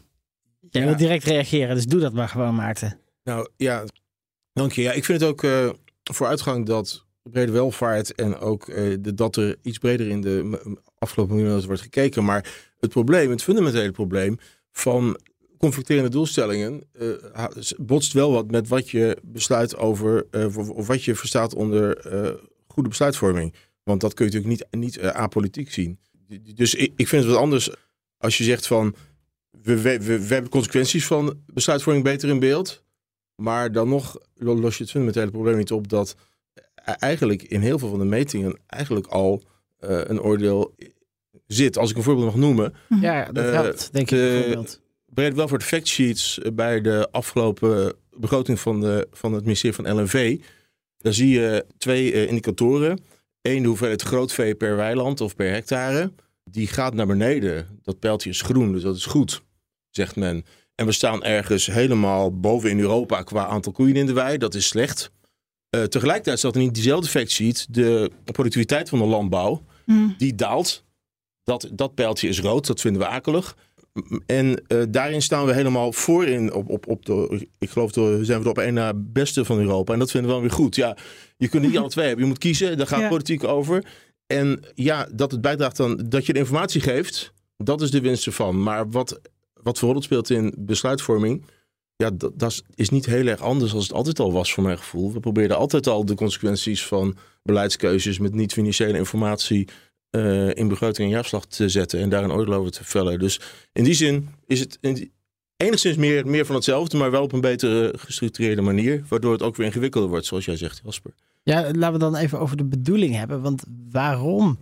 Jij 0.70 0.84
wil 0.84 0.96
direct 0.96 1.24
reageren, 1.24 1.74
dus 1.74 1.86
doe 1.86 2.00
dat 2.00 2.12
maar 2.12 2.28
gewoon, 2.28 2.54
Maarten. 2.54 2.98
Nou 3.24 3.48
ja, 3.56 3.84
dank 4.52 4.72
je. 4.72 4.82
Ja, 4.82 4.92
ik 4.92 5.04
vind 5.04 5.20
het 5.20 5.30
ook 5.30 5.42
uh, 5.42 5.70
vooruitgang 6.12 6.66
dat 6.66 7.06
brede 7.22 7.52
welvaart 7.52 8.14
en 8.14 8.38
ook 8.38 8.68
uh, 8.68 8.96
de, 9.00 9.14
dat 9.14 9.36
er 9.36 9.56
iets 9.62 9.78
breder 9.78 10.08
in 10.08 10.20
de 10.20 10.58
afgelopen 10.98 11.34
miljoenen 11.34 11.66
wordt 11.66 11.82
gekeken. 11.82 12.24
Maar 12.24 12.70
het 12.78 12.90
probleem, 12.90 13.30
het 13.30 13.42
fundamentele 13.42 13.90
probleem 13.90 14.38
van 14.72 15.18
conflicterende 15.58 16.10
doelstellingen 16.10 16.82
uh, 17.00 17.44
botst 17.76 18.12
wel 18.12 18.32
wat 18.32 18.50
met 18.50 18.68
wat 18.68 18.90
je 18.90 19.16
besluit 19.22 19.76
over, 19.76 20.26
uh, 20.30 20.56
of 20.56 20.86
wat 20.86 21.04
je 21.04 21.14
verstaat 21.14 21.54
onder 21.54 22.00
goede 22.66 22.88
besluitvorming. 22.88 23.54
Want 23.82 24.00
dat 24.00 24.14
kun 24.14 24.26
je 24.26 24.32
natuurlijk 24.32 24.70
niet, 24.70 24.80
niet 24.80 25.00
apolitiek 25.00 25.72
zien. 25.72 25.98
Dus 26.54 26.74
ik, 26.74 26.92
ik 26.96 27.08
vind 27.08 27.22
het 27.22 27.32
wat 27.32 27.40
anders 27.40 27.70
als 28.18 28.38
je 28.38 28.44
zegt 28.44 28.66
van 28.66 28.94
we, 29.62 29.80
we, 29.80 29.98
we, 29.98 30.26
we 30.26 30.34
hebben 30.34 30.50
consequenties 30.50 31.06
van 31.06 31.42
besluitvorming 31.46 32.04
beter 32.04 32.28
in 32.28 32.38
beeld. 32.38 32.84
Maar 33.34 33.72
dan 33.72 33.88
nog 33.88 34.18
los 34.34 34.76
je 34.76 34.82
het 34.82 34.92
fundamentele 34.92 35.30
probleem 35.30 35.56
niet 35.56 35.72
op 35.72 35.88
dat 35.88 36.14
eigenlijk 36.84 37.42
in 37.42 37.60
heel 37.60 37.78
veel 37.78 37.88
van 37.88 37.98
de 37.98 38.04
metingen 38.04 38.58
eigenlijk 38.66 39.06
al 39.06 39.42
een 39.78 40.20
oordeel 40.20 40.74
zit. 41.46 41.78
Als 41.78 41.90
ik 41.90 41.96
een 41.96 42.02
voorbeeld 42.02 42.26
mag 42.26 42.36
noemen. 42.36 42.74
Ja, 43.00 43.32
dat 43.32 43.44
helpt, 43.44 43.92
denk 43.92 44.10
ik. 44.10 44.18
Bijvoorbeeld. 44.18 44.80
Breed 45.18 45.34
wel 45.34 45.48
voor 45.48 45.58
de 45.58 45.64
factsheets 45.64 46.38
bij 46.52 46.80
de 46.80 47.08
afgelopen 47.10 47.94
begroting 48.16 48.60
van, 48.60 48.80
de, 48.80 49.08
van 49.10 49.32
het 49.32 49.44
ministerie 49.44 49.76
van 49.76 50.00
LNV. 50.00 50.40
Daar 50.96 51.12
zie 51.12 51.28
je 51.28 51.66
twee 51.78 52.12
uh, 52.12 52.28
indicatoren. 52.28 53.00
Eén, 53.42 53.62
de 53.62 53.68
hoeveelheid 53.68 54.02
grootvee 54.02 54.54
per 54.54 54.76
weiland 54.76 55.20
of 55.20 55.36
per 55.36 55.50
hectare. 55.50 56.12
Die 56.44 56.66
gaat 56.66 56.94
naar 56.94 57.06
beneden. 57.06 57.80
Dat 57.82 57.98
pijltje 57.98 58.30
is 58.30 58.40
groen, 58.40 58.72
dus 58.72 58.82
dat 58.82 58.96
is 58.96 59.06
goed, 59.06 59.42
zegt 59.90 60.16
men. 60.16 60.44
En 60.74 60.86
we 60.86 60.92
staan 60.92 61.24
ergens 61.24 61.66
helemaal 61.66 62.40
boven 62.40 62.70
in 62.70 62.80
Europa 62.80 63.22
qua 63.22 63.46
aantal 63.46 63.72
koeien 63.72 63.96
in 63.96 64.06
de 64.06 64.12
wei. 64.12 64.38
Dat 64.38 64.54
is 64.54 64.66
slecht. 64.66 65.10
Uh, 65.76 65.82
tegelijkertijd 65.82 66.38
staat 66.38 66.54
er 66.54 66.62
in 66.62 66.72
diezelfde 66.72 67.08
factsheet 67.08 67.74
de 67.74 68.10
productiviteit 68.24 68.88
van 68.88 68.98
de 68.98 69.04
landbouw. 69.04 69.64
Mm. 69.84 70.14
Die 70.18 70.34
daalt. 70.34 70.84
Dat, 71.44 71.68
dat 71.72 71.94
pijltje 71.94 72.28
is 72.28 72.40
rood, 72.40 72.66
dat 72.66 72.80
vinden 72.80 73.02
we 73.02 73.08
akelig. 73.08 73.56
En 74.26 74.62
uh, 74.68 74.82
daarin 74.88 75.22
staan 75.22 75.46
we 75.46 75.52
helemaal 75.52 75.92
voorin. 75.92 76.52
Op, 76.52 76.68
op, 76.68 76.88
op 76.88 77.06
de, 77.06 77.48
ik 77.58 77.70
geloof 77.70 77.92
dat 77.92 78.26
zijn 78.26 78.38
we 78.38 78.44
er 78.44 78.50
op 78.50 78.58
één 78.58 78.74
na 78.74 78.92
beste 78.96 79.44
van 79.44 79.58
Europa. 79.58 79.92
En 79.92 79.98
dat 79.98 80.10
vinden 80.10 80.30
we 80.30 80.36
wel 80.36 80.46
weer 80.46 80.56
goed. 80.56 80.76
Ja, 80.76 80.96
je 81.36 81.48
kunt 81.48 81.62
niet 81.62 81.78
alle 81.78 81.88
twee 81.88 82.06
hebben. 82.06 82.24
Je 82.24 82.30
moet 82.30 82.40
kiezen, 82.40 82.76
daar 82.76 82.86
gaat 82.86 83.00
ja. 83.00 83.08
politiek 83.08 83.44
over. 83.44 83.84
En 84.26 84.60
ja, 84.74 85.08
dat 85.12 85.30
het 85.30 85.40
bijdraagt 85.40 85.76
dan 85.76 86.04
dat 86.08 86.26
je 86.26 86.32
de 86.32 86.38
informatie 86.38 86.80
geeft. 86.80 87.32
Dat 87.56 87.80
is 87.80 87.90
de 87.90 88.00
winst 88.00 88.26
ervan. 88.26 88.62
Maar 88.62 88.90
wat, 88.90 89.20
wat 89.62 89.78
voor 89.78 89.92
rol 89.92 90.02
speelt 90.02 90.30
in 90.30 90.54
besluitvorming 90.58 91.44
ja, 92.02 92.10
dat, 92.10 92.32
dat, 92.38 92.62
is 92.74 92.88
niet 92.88 93.06
heel 93.06 93.26
erg 93.26 93.40
anders 93.40 93.74
als 93.74 93.82
het 93.82 93.92
altijd 93.92 94.18
al 94.18 94.32
was 94.32 94.52
voor 94.52 94.62
mijn 94.62 94.78
gevoel. 94.78 95.12
We 95.12 95.20
probeerden 95.20 95.56
altijd 95.56 95.86
al 95.86 96.04
de 96.04 96.14
consequenties 96.14 96.86
van 96.86 97.16
beleidskeuzes 97.42 98.18
met 98.18 98.34
niet-financiële 98.34 98.98
informatie 98.98 99.68
uh, 100.10 100.54
in 100.54 100.68
begroting 100.68 101.08
en 101.08 101.14
jaarslag 101.14 101.46
te 101.46 101.68
zetten 101.68 102.00
en 102.00 102.08
daar 102.08 102.24
een 102.24 102.32
oordeel 102.32 102.54
over 102.54 102.72
te 102.72 102.84
vellen. 102.84 103.18
Dus 103.18 103.40
in 103.72 103.84
die 103.84 103.94
zin 103.94 104.28
is 104.46 104.60
het 104.60 104.78
in, 104.80 105.12
enigszins 105.56 105.96
meer, 105.96 106.26
meer 106.26 106.46
van 106.46 106.54
hetzelfde, 106.54 106.96
maar 106.96 107.10
wel 107.10 107.22
op 107.22 107.32
een 107.32 107.40
betere 107.40 107.94
gestructureerde 107.98 108.62
manier, 108.62 109.04
waardoor 109.08 109.32
het 109.32 109.42
ook 109.42 109.56
weer 109.56 109.66
ingewikkelder 109.66 110.10
wordt, 110.10 110.26
zoals 110.26 110.44
jij 110.44 110.56
zegt, 110.56 110.80
Jasper. 110.84 111.12
Ja, 111.42 111.60
laten 111.72 111.92
we 111.92 111.98
dan 111.98 112.16
even 112.16 112.38
over 112.38 112.56
de 112.56 112.64
bedoeling 112.64 113.14
hebben, 113.14 113.42
want 113.42 113.64
waarom 113.90 114.58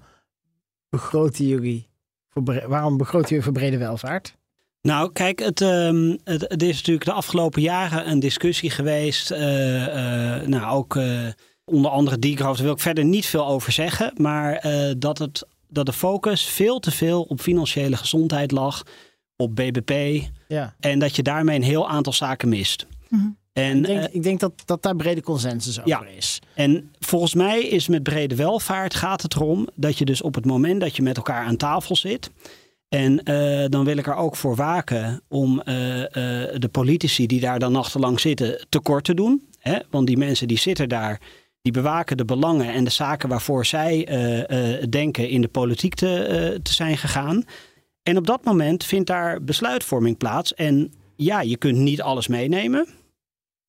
begroten 0.88 1.46
jullie 1.46 1.88
voor, 2.28 2.68
waarom 2.68 2.96
begroten 2.96 3.28
jullie 3.28 3.44
voor 3.44 3.52
brede 3.52 3.78
welvaart? 3.78 4.36
Nou, 4.82 5.12
kijk, 5.12 5.38
het, 5.38 5.60
um, 5.60 6.18
het, 6.24 6.40
het, 6.40 6.62
is 6.62 6.76
natuurlijk 6.76 7.04
de 7.04 7.12
afgelopen 7.12 7.62
jaren 7.62 8.10
een 8.10 8.20
discussie 8.20 8.70
geweest. 8.70 9.30
Uh, 9.30 9.38
uh, 9.86 10.46
nou, 10.46 10.76
ook 10.76 10.96
uh, 10.96 11.28
onder 11.70 11.90
andere 11.90 12.18
daar 12.18 12.54
wil 12.54 12.72
ik 12.72 12.80
verder 12.80 13.04
niet 13.04 13.26
veel 13.26 13.46
over 13.46 13.72
zeggen. 13.72 14.12
Maar 14.16 14.64
dat, 14.98 15.18
het, 15.18 15.46
dat 15.68 15.86
de 15.86 15.92
focus 15.92 16.44
veel 16.44 16.78
te 16.78 16.90
veel 16.90 17.22
op 17.22 17.40
financiële 17.40 17.96
gezondheid 17.96 18.50
lag, 18.50 18.82
op 19.36 19.54
BBP. 19.56 20.22
Ja. 20.48 20.74
En 20.80 20.98
dat 20.98 21.16
je 21.16 21.22
daarmee 21.22 21.56
een 21.56 21.62
heel 21.62 21.88
aantal 21.88 22.12
zaken 22.12 22.48
mist. 22.48 22.86
Mm 23.08 23.36
En, 23.52 23.78
ik 23.78 23.86
denk, 23.86 24.08
ik 24.12 24.22
denk, 24.22 24.40
dat, 24.40 24.52
dat 24.64 24.82
daar 24.82 24.96
brede 24.96 25.22
consensus 25.22 25.78
over 25.78 25.90
ja. 25.90 26.04
is. 26.16 26.38
En 26.54 26.90
volgens 26.98 27.34
mij 27.34 27.62
is 27.62 27.88
met 27.88 28.02
brede 28.02 28.34
welvaart 28.34 28.94
gaat 28.94 29.22
het 29.22 29.34
erom 29.34 29.68
dat 29.74 29.98
je 29.98 30.04
dus 30.04 30.22
op 30.22 30.34
het 30.34 30.44
moment 30.44 30.80
dat 30.80 30.96
je 30.96 31.02
met 31.02 31.16
elkaar 31.16 31.44
aan 31.44 31.56
tafel 31.56 31.96
zit 31.96 32.30
en 32.88 33.20
uh, 33.30 33.64
dan 33.68 33.84
wil 33.84 33.96
ik 33.96 34.06
er 34.06 34.14
ook 34.14 34.36
voor 34.36 34.56
waken 34.56 35.22
om 35.28 35.62
uh, 35.64 35.98
uh, 35.98 36.04
de 36.54 36.68
politici 36.70 37.26
die 37.26 37.40
daar 37.40 37.58
dan 37.58 37.72
nachtenlang 37.72 38.20
zitten 38.20 38.66
tekort 38.68 39.04
te 39.04 39.14
doen. 39.14 39.48
Hè? 39.58 39.78
Want 39.90 40.06
die 40.06 40.16
mensen 40.16 40.48
die 40.48 40.58
zitten 40.58 40.88
daar, 40.88 41.20
die 41.66 41.82
bewaken 41.82 42.16
de 42.16 42.24
belangen 42.24 42.72
en 42.72 42.84
de 42.84 42.90
zaken 42.90 43.28
waarvoor 43.28 43.66
zij 43.66 44.04
denken 44.88 45.28
in 45.28 45.40
de 45.40 45.48
politiek 45.48 45.94
te, 45.94 46.60
te 46.62 46.72
zijn 46.72 46.96
gegaan. 46.96 47.44
En 48.02 48.16
op 48.16 48.26
dat 48.26 48.44
moment 48.44 48.84
vindt 48.84 49.06
daar 49.06 49.42
besluitvorming 49.42 50.16
plaats. 50.16 50.54
En 50.54 50.92
ja, 51.16 51.40
je 51.40 51.56
kunt 51.56 51.76
niet 51.76 52.02
alles 52.02 52.28
meenemen. 52.28 52.88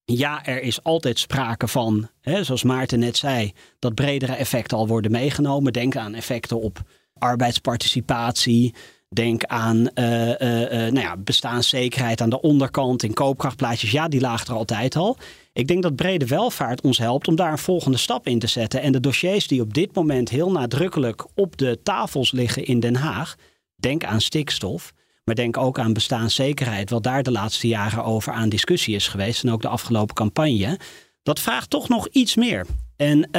Ja, 0.06 0.46
er 0.46 0.62
is 0.62 0.84
altijd 0.84 1.20
sprake 1.20 1.68
van, 1.68 2.10
hè, 2.22 2.44
zoals 2.44 2.64
Maarten 2.64 3.00
net 3.00 3.18
zei, 3.18 3.54
dat 3.80 3.96
bredere 3.96 4.34
effecten 4.34 4.78
al 4.78 4.88
worden 4.88 5.12
meegenomen. 5.12 5.74
Denk 5.74 5.96
aan 5.96 6.14
effecten 6.14 6.62
op 6.62 6.82
arbeidsparticipatie. 7.14 8.76
Denk 9.10 9.44
aan 9.44 9.78
uh, 9.78 9.86
nou 9.96 11.00
ja, 11.00 11.18
bestaanszekerheid 11.18 12.22
aan 12.22 12.30
de 12.30 12.42
onderkant 12.42 13.04
in 13.04 13.14
koopkrachtplaatjes. 13.14 13.92
Ja, 13.92 14.08
die 14.08 14.20
lagen 14.20 14.48
er 14.48 14.54
altijd 14.54 14.96
al. 14.96 15.18
Ik 15.54 15.68
denk 15.68 15.84
dat 15.84 15.96
brede 15.96 16.26
welvaart 16.26 16.82
ons 16.82 16.98
helpt 16.98 17.28
om 17.28 17.36
daar 17.36 17.52
een 17.52 17.58
volgende 17.58 17.98
stap 17.98 18.28
in 18.28 18.40
te 18.40 18.48
zetten. 18.48 18.82
En 18.82 18.92
de 18.92 19.00
dossiers 19.00 19.48
die 19.48 19.62
op 19.62 19.74
dit 19.74 19.96
moment 19.96 20.30
heel 20.30 20.52
nadrukkelijk 20.52 21.26
op 21.36 21.58
de 21.58 21.80
tafels 21.84 22.32
liggen 22.32 22.66
in 22.66 22.80
Den 22.80 22.96
Haag. 22.96 23.36
Denk 23.76 24.04
aan 24.04 24.22
stikstof. 24.22 24.94
Maar 25.24 25.36
denk 25.36 25.58
ook 25.58 25.80
aan 25.80 25.94
bestaanszekerheid, 25.94 26.90
wat 26.90 27.04
daar 27.04 27.24
de 27.24 27.32
laatste 27.32 27.68
jaren 27.68 28.04
over 28.04 28.34
aan 28.34 28.50
discussie 28.50 28.96
is 28.96 29.08
geweest. 29.08 29.44
En 29.44 29.52
ook 29.52 29.62
de 29.62 29.68
afgelopen 29.68 30.16
campagne. 30.16 30.80
Dat 31.24 31.40
vraagt 31.40 31.70
toch 31.70 31.90
nog 31.90 32.08
iets 32.08 32.36
meer. 32.36 32.66
En 32.96 33.30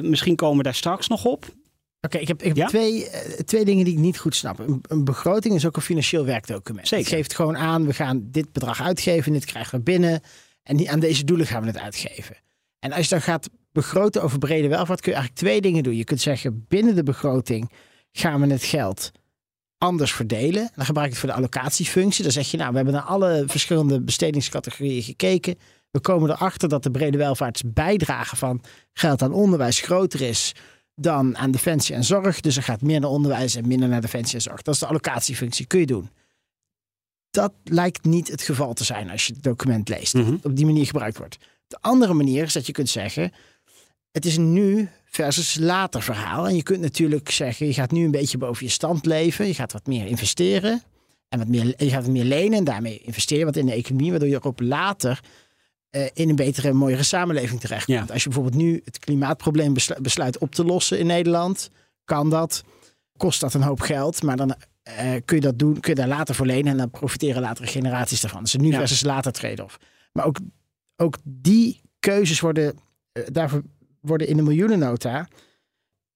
misschien 0.00 0.36
komen 0.36 0.56
we 0.56 0.62
daar 0.62 0.74
straks 0.74 1.08
nog 1.08 1.24
op. 1.24 1.46
Oké, 2.04 2.18
ik 2.18 2.28
heb, 2.28 2.42
ik 2.42 2.56
heb 2.56 2.68
twee, 2.68 3.04
uh, 3.04 3.10
twee 3.44 3.64
dingen 3.64 3.84
die 3.84 3.94
ik 3.94 4.00
niet 4.00 4.18
goed 4.18 4.34
snap. 4.34 4.58
Een, 4.58 4.80
een, 4.88 5.04
begroting 5.04 5.54
is 5.54 5.66
ook 5.66 5.76
een 5.76 5.82
financieel 5.82 6.24
werkdocument. 6.24 6.88
Zeker. 6.88 7.04
Het 7.04 7.14
geeft 7.14 7.34
gewoon 7.34 7.56
aan, 7.56 7.86
we 7.86 7.94
gaan 7.94 8.28
dit 8.30 8.52
bedrag 8.52 8.82
uitgeven, 8.82 9.32
dit 9.32 9.44
krijgen 9.44 9.78
we 9.78 9.84
binnen. 9.84 10.20
En 10.62 10.76
die, 10.76 10.90
aan 10.90 11.00
deze 11.00 11.24
doelen 11.24 11.46
gaan 11.46 11.60
we 11.60 11.66
het 11.66 11.78
uitgeven. 11.78 12.36
En 12.78 12.92
als 12.92 13.04
je 13.04 13.10
dan 13.10 13.22
gaat 13.22 13.48
begroten 13.72 14.22
over 14.22 14.38
brede 14.38 14.68
welvaart, 14.68 15.00
kun 15.00 15.12
je 15.12 15.18
eigenlijk 15.18 15.46
twee 15.46 15.60
dingen 15.60 15.82
doen. 15.82 15.96
Je 15.96 16.04
kunt 16.04 16.20
zeggen, 16.20 16.64
binnen 16.68 16.94
de 16.94 17.02
begroting 17.02 17.72
gaan 18.12 18.40
we 18.40 18.52
het 18.52 18.64
geld 18.64 19.10
anders 19.78 20.12
verdelen. 20.12 20.70
Dan 20.74 20.84
gebruik 20.84 21.06
je 21.06 21.12
het 21.12 21.20
voor 21.20 21.28
de 21.28 21.36
allocatiefunctie. 21.36 22.22
Dan 22.22 22.32
zeg 22.32 22.50
je, 22.50 22.56
nou, 22.56 22.70
we 22.70 22.76
hebben 22.76 22.94
naar 22.94 23.02
alle 23.02 23.44
verschillende 23.46 24.00
bestedingscategorieën 24.00 25.02
gekeken. 25.02 25.58
We 25.90 26.00
komen 26.00 26.30
erachter 26.30 26.68
dat 26.68 26.82
de 26.82 26.90
brede 26.90 27.18
welvaartsbijdrage 27.18 28.36
van 28.36 28.62
geld 28.92 29.22
aan 29.22 29.32
onderwijs 29.32 29.80
groter 29.80 30.20
is 30.20 30.54
dan 31.02 31.36
aan 31.36 31.50
defensie 31.50 31.94
en 31.94 32.04
zorg. 32.04 32.40
Dus 32.40 32.56
er 32.56 32.62
gaat 32.62 32.82
meer 32.82 33.00
naar 33.00 33.10
onderwijs 33.10 33.54
en 33.54 33.68
minder 33.68 33.88
naar 33.88 34.00
defensie 34.00 34.34
en 34.34 34.42
zorg. 34.42 34.62
Dat 34.62 34.74
is 34.74 34.80
de 34.80 34.86
allocatiefunctie, 34.86 35.66
kun 35.66 35.80
je 35.80 35.86
doen. 35.86 36.10
Dat 37.30 37.52
lijkt 37.64 38.04
niet 38.04 38.28
het 38.28 38.42
geval 38.42 38.74
te 38.74 38.84
zijn 38.84 39.10
als 39.10 39.26
je 39.26 39.32
het 39.32 39.42
document 39.42 39.88
leest. 39.88 40.14
Mm 40.14 40.38
Op 40.42 40.56
die 40.56 40.66
manier 40.66 40.86
gebruikt 40.86 41.18
wordt. 41.18 41.38
De 41.66 41.78
andere 41.80 42.14
manier 42.14 42.42
is 42.42 42.52
dat 42.52 42.66
je 42.66 42.72
kunt 42.72 42.88
zeggen: 42.88 43.32
het 44.10 44.24
is 44.24 44.36
een 44.36 44.52
nu 44.52 44.88
versus 45.04 45.56
later 45.60 46.02
verhaal. 46.02 46.48
En 46.48 46.56
je 46.56 46.62
kunt 46.62 46.80
natuurlijk 46.80 47.30
zeggen: 47.30 47.66
je 47.66 47.72
gaat 47.72 47.90
nu 47.90 48.04
een 48.04 48.10
beetje 48.10 48.38
boven 48.38 48.66
je 48.66 48.72
stand 48.72 49.06
leven. 49.06 49.46
Je 49.46 49.54
gaat 49.54 49.72
wat 49.72 49.86
meer 49.86 50.06
investeren. 50.06 50.82
En 51.28 51.38
wat 51.38 51.48
meer, 51.48 51.74
je 51.76 51.90
gaat 51.90 52.02
wat 52.02 52.12
meer 52.12 52.24
lenen 52.24 52.58
en 52.58 52.64
daarmee 52.64 52.98
investeren 52.98 53.44
wat 53.44 53.56
in 53.56 53.66
de 53.66 53.72
economie, 53.72 54.10
waardoor 54.10 54.28
je 54.28 54.42
ook 54.42 54.60
later 54.60 55.20
uh, 55.96 56.06
in 56.12 56.28
een 56.28 56.36
betere, 56.36 56.72
mooiere 56.72 57.02
samenleving 57.02 57.60
terecht. 57.60 57.86
Ja. 57.86 58.04
Als 58.12 58.22
je 58.22 58.28
bijvoorbeeld 58.28 58.62
nu 58.62 58.80
het 58.84 58.98
klimaatprobleem 58.98 59.74
besluit 60.00 60.38
op 60.38 60.54
te 60.54 60.64
lossen 60.64 60.98
in 60.98 61.06
Nederland, 61.06 61.70
kan 62.04 62.30
dat. 62.30 62.64
Kost 63.16 63.40
dat 63.40 63.54
een 63.54 63.62
hoop 63.62 63.80
geld, 63.80 64.22
maar 64.22 64.36
dan 64.36 64.54
kun 65.24 65.36
je 65.36 65.42
dat 65.42 65.58
doen, 65.58 65.80
kun 65.80 65.94
je 65.94 66.00
daar 66.00 66.08
later 66.08 66.34
voor 66.34 66.46
lenen 66.46 66.72
en 66.72 66.76
dan 66.76 66.90
profiteren 66.90 67.42
latere 67.42 67.66
generaties 67.66 68.20
daarvan. 68.20 68.42
Dus 68.42 68.56
nu 68.56 68.70
ja. 68.70 68.78
versus 68.78 69.02
later 69.02 69.32
trade-off. 69.32 69.78
Maar 70.12 70.24
ook, 70.24 70.38
ook 70.96 71.16
die 71.24 71.80
keuzes 71.98 72.40
worden, 72.40 72.78
daarvoor 73.32 73.62
worden 74.00 74.28
in 74.28 74.36
de 74.36 74.42
miljoenennota. 74.42 75.28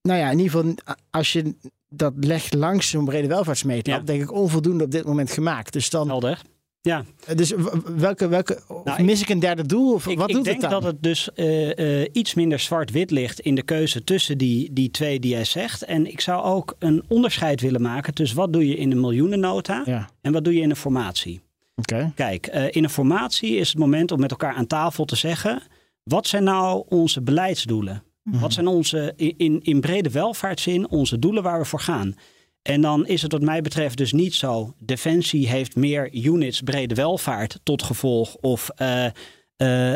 Nou 0.03 0.19
ja, 0.19 0.31
in 0.31 0.39
ieder 0.39 0.53
geval, 0.53 0.75
als 1.11 1.33
je 1.33 1.55
dat 1.89 2.13
legt 2.17 2.55
langs 2.55 2.91
zo'n 2.91 3.05
brede 3.05 3.29
welvaartsmeter, 3.29 4.07
denk 4.07 4.23
ik 4.23 4.33
onvoldoende 4.33 4.85
op 4.85 4.91
dit 4.91 5.05
moment 5.05 5.31
gemaakt. 5.31 5.73
Dus 5.73 5.91
dan. 5.91 6.09
Helder. 6.09 6.43
Ja. 6.87 7.05
Dus 7.35 7.53
welke, 7.97 8.29
welke 8.29 8.59
nou, 8.85 9.03
mis 9.03 9.21
ik 9.21 9.29
een 9.29 9.39
derde 9.39 9.67
doel? 9.67 9.93
Of 9.95 10.07
ik, 10.07 10.19
wat 10.19 10.29
doet 10.29 10.39
ik 10.39 10.45
denk 10.45 10.61
het 10.61 10.71
dat 10.71 10.83
het 10.83 11.03
dus 11.03 11.29
uh, 11.35 11.77
uh, 11.77 12.09
iets 12.13 12.35
minder 12.35 12.59
zwart-wit 12.59 13.11
ligt 13.11 13.41
in 13.41 13.55
de 13.55 13.63
keuze 13.63 14.05
tussen 14.05 14.39
die, 14.39 14.73
die 14.73 14.91
twee 14.91 15.21
die 15.21 15.31
jij 15.31 15.45
zegt. 15.45 15.85
En 15.85 16.07
ik 16.07 16.21
zou 16.21 16.45
ook 16.45 16.77
een 16.79 17.05
onderscheid 17.09 17.61
willen 17.61 17.83
maken 17.83 18.15
tussen 18.15 18.37
wat 18.37 18.53
doe 18.53 18.69
je 18.69 18.77
in 18.77 18.91
de 18.91 18.97
miljoenennota 18.97 19.83
ja. 19.85 20.09
en 20.21 20.33
wat 20.33 20.45
doe 20.45 20.55
je 20.55 20.61
in 20.61 20.71
een 20.71 20.77
formatie. 20.77 21.41
Okay. 21.77 22.13
Kijk, 22.15 22.55
uh, 22.55 22.65
in 22.71 22.85
een 22.85 22.91
formatie 22.91 23.57
is 23.57 23.69
het 23.69 23.79
moment 23.79 24.13
om 24.13 24.21
met 24.21 24.31
elkaar 24.31 24.55
aan 24.55 24.67
tafel 24.67 25.05
te 25.05 25.17
zeggen: 25.17 25.63
wat 26.03 26.27
zijn 26.27 26.45
nou 26.45 26.85
onze 26.89 27.23
beleidsdoelen? 27.23 28.03
Mm 28.23 28.41
Wat 28.41 28.53
zijn 28.53 28.67
onze 28.67 29.13
in, 29.17 29.61
in 29.63 29.81
brede 29.81 30.11
welvaartszin 30.11 30.89
onze 30.89 31.19
doelen 31.19 31.43
waar 31.43 31.59
we 31.59 31.65
voor 31.65 31.81
gaan? 31.81 32.15
En 32.67 32.81
dan 32.81 33.07
is 33.07 33.23
het 33.23 33.33
wat 33.33 33.43
mij 33.43 33.63
betreft 33.63 33.97
dus 33.97 34.13
niet 34.13 34.35
zo. 34.35 34.75
Defensie 34.79 35.49
heeft 35.49 35.77
meer 35.77 36.13
units 36.13 36.61
brede 36.61 36.95
welvaart 36.95 37.61
tot 37.63 37.83
gevolg. 37.83 38.35
Of 38.35 38.71
uh, 38.83 39.05
uh, 39.05 39.11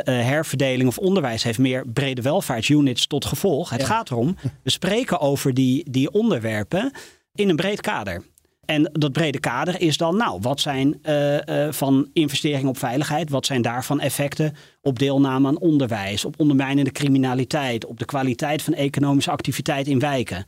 herverdeling 0.05 0.89
of 0.89 0.99
onderwijs 0.99 1.43
heeft 1.43 1.59
meer 1.59 1.89
brede 1.89 2.23
welvaartsunits 2.23 3.07
tot 3.07 3.25
gevolg. 3.25 3.71
Het 3.71 3.85
gaat 3.85 4.11
erom, 4.11 4.37
we 4.62 4.71
spreken 4.71 5.21
over 5.21 5.55
die, 5.55 5.91
die 5.91 6.11
onderwerpen 6.11 6.93
in 7.35 7.49
een 7.49 7.57
breed 7.57 7.81
kader. 7.81 8.23
En 8.65 8.91
dat 8.93 9.12
brede 9.12 9.41
kader 9.41 9.81
is 9.81 9.97
dan, 9.97 10.17
nou, 10.17 10.41
wat 10.41 10.61
zijn 10.61 10.99
uh, 11.03 11.35
uh, 11.35 11.73
van 11.73 12.09
investeringen 12.12 12.69
op 12.69 12.79
veiligheid, 12.79 13.31
wat 13.31 13.47
zijn 13.47 13.62
daarvan 13.62 14.00
effecten 14.00 14.55
op 14.81 14.99
deelname 14.99 15.49
aan 15.49 15.59
onderwijs, 15.59 16.25
op 16.25 16.41
ondermijnende 16.41 16.93
criminaliteit, 16.93 17.87
op 17.87 17.99
de 17.99 18.05
kwaliteit 18.05 18.62
van 18.62 18.75
economische 18.75 19.31
activiteit 19.31 19.87
in 19.87 19.99
wijken 19.99 20.47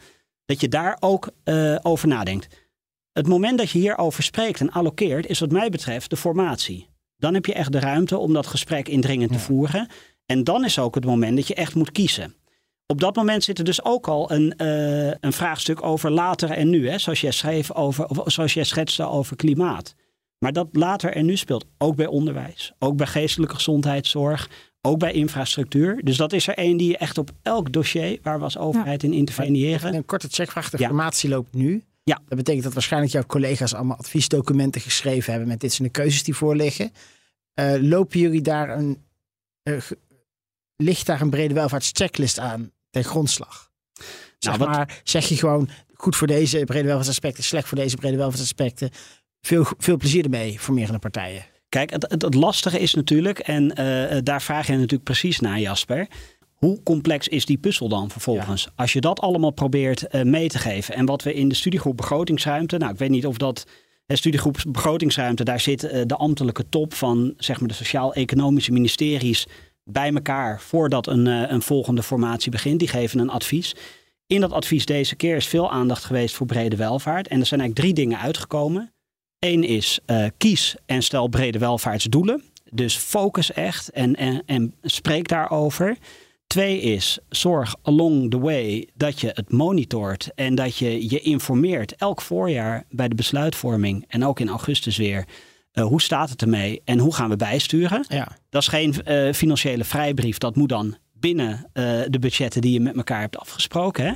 dat 0.53 0.61
je 0.61 0.69
daar 0.69 0.97
ook 1.01 1.31
uh, 1.45 1.79
over 1.83 2.09
nadenkt. 2.09 2.49
Het 3.13 3.27
moment 3.27 3.59
dat 3.59 3.71
je 3.71 3.79
hierover 3.79 4.23
spreekt 4.23 4.61
en 4.61 4.71
allokeert, 4.71 5.27
is 5.27 5.41
wat 5.41 5.51
mij 5.51 5.71
betreft 5.71 6.11
de 6.11 6.17
formatie. 6.17 6.89
Dan 7.17 7.35
heb 7.35 7.47
je 7.47 7.53
echt 7.53 7.73
de 7.73 7.81
ruimte 7.81 8.19
om 8.19 8.33
dat 8.33 8.47
gesprek 8.47 8.89
indringend 8.89 9.33
te 9.33 9.39
voeren. 9.39 9.89
En 10.27 10.45
dan 10.45 10.65
is 10.65 10.79
ook 10.79 10.95
het 10.95 11.05
moment 11.05 11.37
dat 11.37 11.47
je 11.47 11.55
echt 11.55 11.75
moet 11.75 11.93
kiezen. 11.93 12.35
Op 12.87 13.01
dat 13.01 13.17
moment 13.17 13.45
zit 13.45 13.59
er 13.59 13.65
dus 13.65 13.85
ook 13.85 14.09
al 14.09 14.31
een, 14.33 14.55
uh, 14.57 15.07
een 15.07 15.33
vraagstuk 15.33 15.83
over 15.83 16.11
later 16.11 16.51
en 16.51 16.71
nu. 16.71 16.89
Hè? 16.89 16.99
Zoals 16.99 17.21
jij 17.21 17.31
schreef 17.31 17.73
over, 17.73 18.07
of 18.07 18.33
zoals 18.33 18.55
jij 18.55 18.65
schetste 18.65 19.09
over 19.09 19.37
klimaat. 19.37 19.95
Maar 20.39 20.53
dat 20.53 20.69
later 20.73 21.13
en 21.13 21.25
nu 21.25 21.37
speelt 21.37 21.65
ook 21.79 21.97
bij 21.97 22.07
onderwijs, 22.07 22.73
ook 22.79 22.97
bij 22.97 23.07
geestelijke 23.07 23.55
gezondheidszorg, 23.55 24.51
ook 24.83 24.99
bij 24.99 25.13
infrastructuur. 25.13 26.01
Dus 26.05 26.17
dat 26.17 26.33
is 26.33 26.47
er 26.49 26.55
één 26.55 26.77
die 26.77 26.89
je 26.89 26.97
echt 26.97 27.19
op 27.19 27.31
elk 27.43 27.73
dossier 27.73 28.19
waar 28.23 28.39
we 28.39 28.45
als 28.45 28.59
overheid 28.59 29.03
in 29.03 29.13
interveneren. 29.13 29.95
Een 29.95 30.05
korte 30.05 30.29
checkvraag. 30.31 30.71
De 30.71 30.79
formatie 30.79 31.29
loopt 31.29 31.55
nu. 31.55 31.85
Ja. 32.05 32.23
Dat 32.29 32.39
betekent 32.39 32.65
dat 32.65 32.73
waarschijnlijk 32.73 33.13
jouw 33.13 33.27
collega's 33.27 33.75
allemaal 33.75 33.97
adviesdocumenten 33.97 34.81
geschreven 34.81 35.31
hebben 35.31 35.49
met 35.49 35.61
dit 35.61 35.73
zijn 35.73 35.89
de 35.89 35.95
keuzes 35.95 36.23
die 36.23 36.35
voorliggen. 36.35 36.93
Uh, 37.55 37.75
lopen 37.81 38.19
jullie 38.21 38.43
daar 38.43 38.79
een, 38.79 39.03
uh, 39.63 39.81
ligt 40.77 41.07
daar 41.07 41.21
een 41.21 41.31
brede 41.31 41.55
welvaartschecklist 41.55 42.39
aan 42.39 42.71
ten 42.91 43.05
grondslag? 43.05 43.71
Zeg 44.39 44.59
nou, 44.59 44.71
maar, 44.71 45.01
zeg 45.05 45.29
je 45.29 45.37
gewoon 45.37 45.69
goed 45.95 46.17
voor 46.17 46.27
deze 46.27 46.65
brede 46.65 46.87
welvaartsaspecten, 46.87 47.45
slecht 47.45 47.69
voor 47.69 47.79
deze 47.79 47.97
brede 47.97 48.17
welvaartsaspecten. 48.17 48.91
Veel, 49.41 49.67
veel 49.79 49.97
plezier 49.97 50.25
ermee, 50.25 50.59
formerende 50.59 50.99
partijen. 50.99 51.45
Kijk, 51.73 51.91
het, 51.91 52.07
het, 52.09 52.35
lastige 52.35 52.79
is 52.79 52.95
natuurlijk, 52.95 53.39
en 53.39 53.81
uh, 53.81 54.19
daar 54.23 54.43
vraag 54.43 54.67
je 54.67 54.73
natuurlijk 54.73 55.03
precies 55.03 55.41
naar, 55.41 55.61
Jasper. 55.61 56.07
Hoe 56.55 56.83
complex 56.83 57.29
is 57.29 57.47
die 57.47 57.59
puzzel 57.59 57.89
dan 57.89 58.11
vervolgens? 58.11 58.69
Als 58.75 58.93
je 58.93 59.01
dat 59.01 59.21
allemaal 59.21 59.51
probeert 59.51 60.05
uh, 60.11 60.23
mee 60.23 60.49
te 60.49 60.59
geven. 60.59 60.95
En 60.95 61.07
wat 61.07 61.23
we 61.23 61.35
in 61.35 61.49
de 61.49 61.55
studiegroep 61.55 61.97
begrotingsruimte, 61.97 62.77
nou 62.77 62.93
ik 62.93 62.99
weet 62.99 63.11
niet 63.11 63.27
of 63.27 63.37
dat 63.37 63.67
de 64.07 64.17
studiegroep 64.17 64.59
begrotingsruimte, 64.69 65.45
daar 65.45 65.61
zit 65.61 65.85
uh, 65.85 66.03
de 66.07 66.17
ambtelijke 66.17 66.69
top 66.69 66.95
van 66.95 67.35
zeg 67.37 67.59
maar 67.61 67.69
de 67.69 67.75
sociaal-economische 67.75 68.73
ministeries 68.73 69.47
bij 69.85 70.13
elkaar 70.13 70.61
voordat 70.61 71.07
een, 71.07 71.27
een 71.27 71.63
volgende 71.63 72.03
formatie 72.03 72.51
begint. 72.51 72.79
Die 72.79 72.89
geven 72.89 73.19
een 73.19 73.31
advies. 73.31 73.75
In 74.27 74.41
dat 74.41 74.53
advies 74.53 74.87
deze 74.87 75.17
keer 75.17 75.37
is 75.37 75.47
veel 75.47 75.71
aandacht 75.71 76.05
geweest 76.05 76.35
voor 76.35 76.47
brede 76.47 76.77
welvaart. 76.77 77.29
En 77.29 77.41
er 77.41 77.47
zijn 77.47 77.61
eigenlijk 77.61 77.89
drie 77.89 78.05
dingen 78.07 78.19
uitgekomen. 78.19 78.93
Eén 79.45 79.65
is 79.65 80.01
uh, 80.07 80.27
kies 80.37 80.75
en 80.87 81.03
stel 81.03 81.29
brede 81.29 81.59
welvaartsdoelen. 81.59 82.43
Dus 82.71 82.97
focus 82.97 83.53
echt 83.53 83.91
en, 83.91 84.17
en, 84.17 84.43
en 84.47 84.75
spreek 84.83 85.29
daarover. 85.29 85.97
Twee 86.47 86.81
is 86.81 87.19
zorg 87.29 87.75
along 87.83 88.31
the 88.31 88.39
way 88.39 88.89
dat 88.95 89.21
je 89.21 89.31
het 89.33 89.53
monitort 89.53 90.31
en 90.35 90.55
dat 90.55 90.77
je 90.77 91.11
je 91.11 91.21
informeert 91.21 91.95
elk 91.97 92.21
voorjaar 92.21 92.85
bij 92.91 93.09
de 93.09 93.15
besluitvorming 93.15 94.05
en 94.09 94.25
ook 94.25 94.41
in 94.41 94.49
augustus 94.49 94.97
weer. 94.97 95.27
Uh, 95.73 95.85
hoe 95.85 96.03
staat 96.03 96.31
het 96.31 96.43
ermee 96.43 96.81
en 96.85 96.99
hoe 96.99 97.15
gaan 97.15 97.29
we 97.29 97.37
bijsturen? 97.37 98.05
Ja. 98.09 98.37
Dat 98.51 98.63
is 98.63 98.69
geen 98.69 98.95
uh, 99.05 99.33
financiële 99.33 99.85
vrijbrief, 99.85 100.39
dat 100.39 100.57
moet 100.57 100.69
dan 100.69 100.97
binnen 101.13 101.71
de 102.09 102.19
budgetten 102.21 102.61
die 102.61 102.73
je 102.73 102.81
met 102.81 102.97
elkaar 102.97 103.21
hebt 103.21 103.39
afgesproken. 103.39 104.05
Hè? 104.05 104.13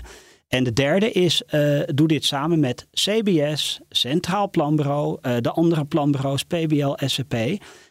En 0.48 0.64
de 0.64 0.72
derde 0.72 1.10
is, 1.10 1.42
uh, 1.54 1.82
doe 1.86 2.08
dit 2.08 2.24
samen 2.24 2.60
met 2.60 2.86
CBS, 2.90 3.80
Centraal 3.88 4.50
Planbureau, 4.50 5.18
uh, 5.22 5.36
de 5.40 5.50
andere 5.50 5.84
planbureaus, 5.84 6.42
PBL, 6.42 6.94
SCP. 6.96 7.34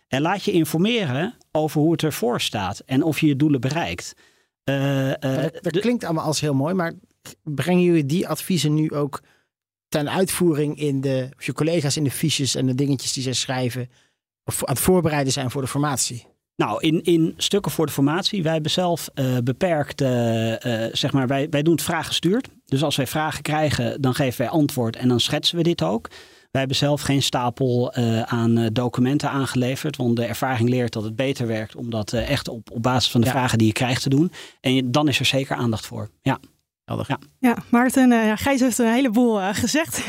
En 0.07 0.21
laat 0.21 0.43
je 0.43 0.51
informeren 0.51 1.37
over 1.51 1.81
hoe 1.81 1.91
het 1.91 2.03
ervoor 2.03 2.41
staat 2.41 2.79
en 2.79 3.03
of 3.03 3.19
je 3.19 3.27
je 3.27 3.35
doelen 3.35 3.61
bereikt. 3.61 4.13
Uh, 4.63 5.11
dat, 5.19 5.63
dat 5.63 5.79
klinkt 5.79 6.03
allemaal 6.03 6.25
als 6.25 6.41
heel 6.41 6.53
mooi, 6.53 6.73
maar 6.73 6.93
brengen 7.43 7.83
jullie 7.83 8.05
die 8.05 8.27
adviezen 8.27 8.73
nu 8.73 8.91
ook 8.91 9.21
ten 9.87 10.09
uitvoering 10.09 10.79
in 10.79 11.01
de, 11.01 11.29
of 11.37 11.45
je 11.45 11.53
collega's 11.53 11.97
in 11.97 12.03
de 12.03 12.11
fiches 12.11 12.55
en 12.55 12.65
de 12.65 12.75
dingetjes 12.75 13.13
die 13.13 13.23
zij 13.23 13.33
schrijven, 13.33 13.89
of 14.43 14.63
aan 14.65 14.73
het 14.73 14.83
voorbereiden 14.83 15.33
zijn 15.33 15.51
voor 15.51 15.61
de 15.61 15.67
formatie? 15.67 16.27
Nou, 16.55 16.81
in, 16.81 17.03
in 17.03 17.33
stukken 17.37 17.71
voor 17.71 17.85
de 17.85 17.91
formatie. 17.91 18.43
Wij 18.43 18.53
hebben 18.53 18.71
zelf 18.71 19.09
uh, 19.15 19.37
beperkt, 19.43 20.01
uh, 20.01 20.51
uh, 20.51 20.57
zeg 20.91 21.11
maar, 21.11 21.27
wij, 21.27 21.49
wij 21.49 21.63
doen 21.63 21.73
het 21.73 21.83
vraaggestuurd. 21.83 22.47
Dus 22.65 22.83
als 22.83 22.95
wij 22.95 23.07
vragen 23.07 23.41
krijgen, 23.41 24.01
dan 24.01 24.15
geven 24.15 24.37
wij 24.37 24.49
antwoord 24.49 24.95
en 24.95 25.07
dan 25.07 25.19
schetsen 25.19 25.57
we 25.57 25.63
dit 25.63 25.83
ook. 25.83 26.07
Wij 26.51 26.63
hebben 26.63 26.75
zelf 26.75 27.01
geen 27.01 27.21
stapel 27.21 27.93
aan 28.25 28.69
documenten 28.73 29.29
aangeleverd, 29.29 29.95
want 29.95 30.15
de 30.15 30.25
ervaring 30.25 30.69
leert 30.69 30.93
dat 30.93 31.03
het 31.03 31.15
beter 31.15 31.47
werkt 31.47 31.75
om 31.75 31.89
dat 31.89 32.13
echt 32.13 32.47
op, 32.47 32.71
op 32.71 32.81
basis 32.81 33.11
van 33.11 33.21
de 33.21 33.29
vragen 33.29 33.57
die 33.57 33.67
je 33.67 33.73
krijgt 33.73 34.01
te 34.01 34.09
doen. 34.09 34.31
En 34.61 34.91
dan 34.91 35.07
is 35.07 35.19
er 35.19 35.25
zeker 35.25 35.55
aandacht 35.55 35.85
voor. 35.85 36.09
Ja. 36.21 36.39
Ja, 36.85 37.19
ja 37.39 37.57
Maarten, 37.69 38.11
uh, 38.11 38.31
Gijs 38.35 38.59
heeft 38.59 38.77
een 38.77 38.93
heleboel 38.93 39.53
gezegd. 39.53 40.07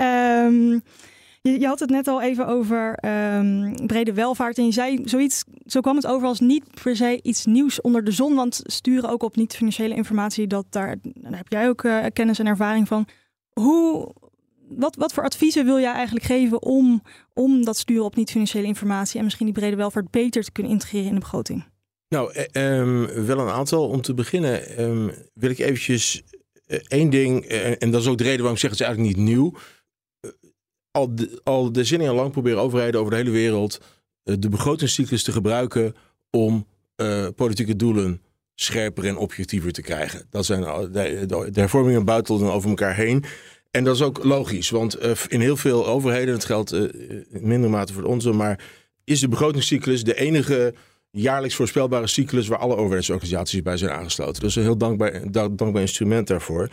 um, 0.00 0.82
Je, 1.52 1.66
had 1.66 1.80
het 1.80 1.90
net 1.90 2.08
al 2.08 2.22
even 2.22 2.46
over 2.46 2.98
um, 3.36 3.86
brede 3.86 4.12
welvaart. 4.12 4.58
En 4.58 4.64
je 4.64 4.72
zei 4.72 5.00
zoiets, 5.04 5.44
zo 5.66 5.80
kwam 5.80 5.96
het 5.96 6.06
over 6.06 6.28
als 6.28 6.40
niet 6.40 6.64
per 6.82 6.96
se 6.96 7.20
iets 7.22 7.44
nieuws 7.44 7.80
onder 7.80 8.04
de 8.04 8.10
zon. 8.10 8.34
Want 8.34 8.60
sturen 8.64 9.10
ook 9.10 9.22
op 9.22 9.36
niet-financiële 9.36 9.94
informatie, 9.94 10.46
dat 10.46 10.66
daar, 10.70 10.96
heb 11.22 11.46
jij 11.48 11.68
ook 11.68 11.82
uh, 11.82 12.04
kennis 12.12 12.38
en 12.38 12.46
ervaring 12.46 12.88
van. 12.88 13.06
Hoe, 13.52 14.12
wat, 14.68 14.96
wat 14.96 15.12
voor 15.12 15.24
adviezen 15.24 15.64
wil 15.64 15.80
jij 15.80 15.92
eigenlijk 15.92 16.24
geven 16.24 16.62
om, 16.62 17.02
om 17.32 17.64
dat 17.64 17.76
sturen 17.76 18.04
op 18.04 18.16
niet-financiële 18.16 18.66
informatie 18.66 19.18
en 19.18 19.24
misschien 19.24 19.46
die 19.46 19.54
brede 19.54 19.76
welvaart 19.76 20.10
beter 20.10 20.42
te 20.42 20.52
kunnen 20.52 20.72
integreren 20.72 21.06
in 21.06 21.14
de 21.14 21.20
begroting? 21.20 21.64
Nou, 22.08 22.32
eh, 22.32 22.78
um, 22.78 23.26
wel 23.26 23.38
een 23.38 23.52
aantal. 23.52 23.88
Om 23.88 24.00
te 24.00 24.14
beginnen 24.14 24.82
um, 24.82 25.10
wil 25.34 25.50
ik 25.50 25.58
eventjes 25.58 26.22
uh, 26.66 26.78
één 26.88 27.10
ding, 27.10 27.50
uh, 27.50 27.82
en 27.82 27.90
dat 27.90 28.00
is 28.00 28.06
ook 28.06 28.18
de 28.18 28.24
reden 28.24 28.38
waarom 28.38 28.54
ik 28.54 28.60
zeg 28.60 28.70
het 28.70 28.80
is 28.80 28.86
eigenlijk 28.86 29.16
niet 29.16 29.26
nieuw 29.26 29.52
al, 30.96 31.14
de, 31.14 31.70
decennia 31.72 32.12
lang 32.12 32.32
proberen 32.32 32.60
overheden 32.60 33.00
over 33.00 33.12
de 33.12 33.18
hele 33.18 33.30
wereld 33.30 33.80
uh, 34.24 34.34
de 34.38 34.48
begrotingscyclus 34.48 35.22
te 35.22 35.32
gebruiken 35.32 35.94
om 36.30 36.66
uh, 36.96 37.26
politieke 37.36 37.76
doelen 37.76 38.20
scherper 38.54 39.04
en 39.04 39.16
objectiever 39.16 39.72
te 39.72 39.82
krijgen. 39.82 40.26
Dat 40.30 40.46
zijn 40.46 40.60
de, 40.92 41.48
hervormingen 41.52 42.04
buitelen 42.04 42.52
over 42.52 42.68
elkaar 42.68 42.94
heen. 42.94 43.24
En 43.70 43.84
dat 43.84 43.94
is 43.94 44.02
ook 44.02 44.24
logisch, 44.24 44.70
want 44.70 45.02
uh, 45.02 45.10
in 45.28 45.40
heel 45.40 45.56
veel 45.56 45.86
overheden, 45.86 46.34
het 46.34 46.44
geldt 46.44 46.72
in 46.72 47.26
minder 47.30 47.70
mate 47.70 47.92
voor 47.92 48.02
onze, 48.02 48.32
maar 48.32 48.64
is 49.04 49.20
de 49.20 49.28
begrotingscyclus 49.28 50.04
de 50.04 50.14
enige 50.14 50.74
jaarlijks 51.10 51.54
voorspelbare 51.54 52.06
cyclus 52.06 52.48
waar 52.48 52.58
alle 52.58 52.76
overheidsorganisaties 52.76 53.62
bij 53.62 53.76
zijn 53.76 53.90
aangesloten. 53.90 54.42
Dus 54.42 54.56
een 54.56 54.62
heel 54.62 54.76
dankbaar, 54.76 55.30
dankbaar 55.30 55.80
instrument 55.80 56.26
daarvoor. 56.26 56.68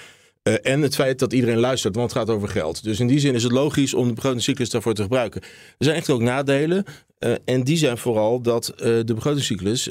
Uh, 0.47 0.53
en 0.61 0.81
het 0.81 0.95
feit 0.95 1.19
dat 1.19 1.33
iedereen 1.33 1.57
luistert, 1.57 1.95
want 1.95 2.13
het 2.13 2.19
gaat 2.19 2.35
over 2.35 2.47
geld. 2.49 2.83
Dus 2.83 2.99
in 2.99 3.07
die 3.07 3.19
zin 3.19 3.33
is 3.33 3.43
het 3.43 3.51
logisch 3.51 3.93
om 3.93 4.07
de 4.07 4.13
begrotingscyclus 4.13 4.69
daarvoor 4.69 4.93
te 4.93 5.01
gebruiken. 5.01 5.41
Er 5.41 5.49
zijn 5.77 5.95
echt 5.95 6.09
ook 6.09 6.21
nadelen. 6.21 6.85
Uh, 7.19 7.33
en 7.45 7.63
die 7.63 7.77
zijn 7.77 7.97
vooral 7.97 8.41
dat 8.41 8.73
uh, 8.75 8.77
de 8.77 9.13
begrotingscyclus 9.13 9.89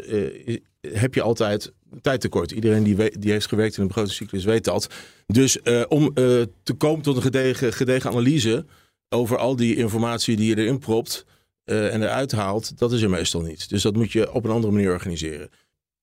heb 0.81 1.15
je 1.15 1.23
altijd 1.23 1.73
tijdtekort. 2.01 2.51
Iedereen 2.51 2.83
die, 2.83 3.19
die 3.19 3.31
heeft 3.31 3.47
gewerkt 3.47 3.77
in 3.77 3.83
een 3.83 3.89
begrotingscyclus 3.89 4.45
weet 4.45 4.65
dat. 4.65 4.89
Dus 5.27 5.59
om 5.89 6.15
te 6.63 6.73
komen 6.77 7.03
tot 7.03 7.17
een 7.17 7.23
gedegen, 7.23 7.73
gedegen 7.73 8.11
analyse 8.11 8.65
over 9.09 9.37
al 9.37 9.57
die 9.57 9.77
informatie 9.77 10.37
die 10.37 10.49
je 10.49 10.63
erin 10.63 10.79
propt 10.79 11.25
en 11.65 12.03
eruit 12.03 12.33
haalt, 12.33 12.79
dat 12.79 12.93
is 12.93 13.03
er 13.03 13.11
meestal 13.11 13.41
niet. 13.41 13.69
Dus 13.69 13.83
dat 13.83 13.95
moet 13.95 14.13
je 14.13 14.33
op 14.33 14.45
een 14.45 14.51
andere 14.51 14.73
manier 14.73 14.93
organiseren. 14.93 15.51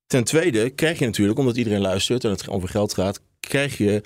Ten 0.07 0.23
tweede 0.23 0.69
krijg 0.69 0.99
je 0.99 1.05
natuurlijk, 1.05 1.39
omdat 1.39 1.57
iedereen 1.57 1.81
luistert 1.81 2.23
en 2.23 2.29
het 2.29 2.49
over 2.49 2.69
geld 2.69 2.93
gaat, 2.93 3.21
krijg 3.39 3.77
je 3.77 4.01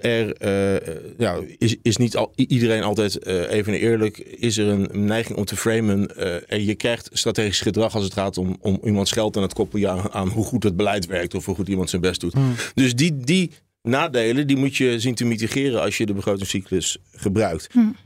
er 0.00 0.42
uh, 0.44 1.16
ja, 1.18 1.40
is, 1.58 1.76
is 1.82 1.96
niet 1.96 2.16
al, 2.16 2.32
iedereen 2.34 2.82
altijd 2.82 3.26
uh, 3.26 3.50
even 3.50 3.72
eerlijk. 3.72 4.18
Is 4.18 4.56
er 4.56 4.68
een 4.68 5.06
neiging 5.06 5.38
om 5.38 5.44
te 5.44 5.56
framen. 5.56 6.10
Uh, 6.18 6.52
en 6.52 6.64
je 6.64 6.74
krijgt 6.74 7.08
strategisch 7.12 7.60
gedrag 7.60 7.94
als 7.94 8.04
het 8.04 8.12
gaat 8.12 8.38
om, 8.38 8.56
om 8.60 8.80
iemands 8.84 9.12
geld 9.12 9.36
aan 9.36 9.42
het 9.42 9.54
koppelen 9.54 9.90
aan, 9.90 10.10
aan 10.10 10.28
hoe 10.28 10.44
goed 10.44 10.62
het 10.62 10.76
beleid 10.76 11.06
werkt 11.06 11.34
of 11.34 11.44
hoe 11.44 11.54
goed 11.54 11.68
iemand 11.68 11.90
zijn 11.90 12.02
best 12.02 12.20
doet. 12.20 12.32
Hmm. 12.32 12.54
Dus 12.74 12.94
die, 12.94 13.16
die 13.16 13.50
nadelen 13.82 14.46
die 14.46 14.56
moet 14.56 14.76
je 14.76 15.00
zien 15.00 15.14
te 15.14 15.24
mitigeren 15.24 15.80
als 15.80 15.96
je 15.96 16.06
de 16.06 16.14
begrotingscyclus 16.14 16.98
gebruikt. 17.12 17.68
Hmm. 17.72 17.96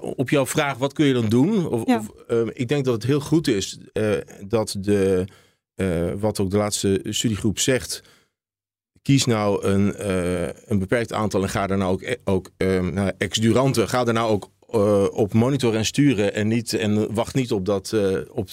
op 0.00 0.30
jouw 0.30 0.46
vraag, 0.46 0.78
wat 0.78 0.92
kun 0.92 1.06
je 1.06 1.12
dan 1.12 1.28
doen? 1.28 1.68
Of, 1.68 1.86
ja. 1.86 2.02
of 2.28 2.48
ik 2.52 2.68
denk 2.68 2.84
dat 2.84 2.94
het 2.94 3.04
heel 3.04 3.20
goed 3.20 3.48
is 3.48 3.78
dat 4.48 4.76
de, 4.78 5.24
wat 6.18 6.40
ook 6.40 6.50
de 6.50 6.56
laatste 6.56 7.00
studiegroep 7.04 7.58
zegt 7.58 8.02
kies 9.02 9.24
nou 9.24 9.64
een, 9.64 9.94
uh, 10.00 10.46
een 10.66 10.78
beperkt 10.78 11.12
aantal 11.12 11.42
en 11.42 11.48
ga 11.48 11.66
daar 11.66 11.78
nou 11.78 11.92
ook, 11.92 12.02
eh, 12.02 12.16
ook 12.24 12.50
nou, 12.92 13.12
ex-duranten, 13.18 13.88
ga 13.88 14.04
daar 14.04 14.14
nou 14.14 14.30
ook 14.30 14.50
uh, 14.74 15.04
op 15.12 15.32
monitoren 15.32 15.78
en 15.78 15.84
sturen 15.84 16.34
en, 16.34 16.48
niet, 16.48 16.72
en 16.72 17.14
wacht 17.14 17.34
niet 17.34 17.52
op 17.52 17.66
dat, 17.66 17.94
op, 18.30 18.48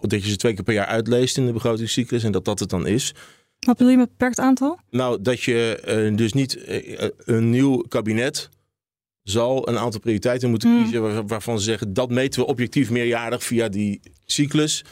dat 0.00 0.22
je 0.22 0.30
ze 0.30 0.36
twee 0.36 0.54
keer 0.54 0.64
per 0.64 0.74
jaar 0.74 0.86
uitleest 0.86 1.36
in 1.36 1.46
de 1.46 1.52
begrotingscyclus 1.52 2.24
en 2.24 2.32
dat 2.32 2.44
dat 2.44 2.58
het 2.58 2.70
dan 2.70 2.86
is. 2.86 3.14
Wat 3.58 3.76
bedoel 3.76 3.92
je 3.92 3.98
met 3.98 4.08
beperkt 4.08 4.38
aantal? 4.38 4.78
Nou, 4.90 5.22
dat 5.22 5.42
je 5.42 6.12
dus 6.16 6.32
niet 6.32 6.58
een 7.24 7.50
nieuw 7.50 7.76
kabinet 7.76 8.48
zal 9.22 9.68
een 9.68 9.78
aantal 9.78 10.00
prioriteiten 10.00 10.50
moeten 10.50 10.70
hmm. 10.70 10.82
kiezen 10.82 11.26
waarvan 11.26 11.58
ze 11.58 11.64
zeggen 11.64 11.92
dat 11.92 12.10
meten 12.10 12.40
we 12.40 12.46
objectief 12.46 12.90
meerjarig 12.90 13.44
via 13.44 13.68
die 13.68 14.00
cyclus. 14.24 14.84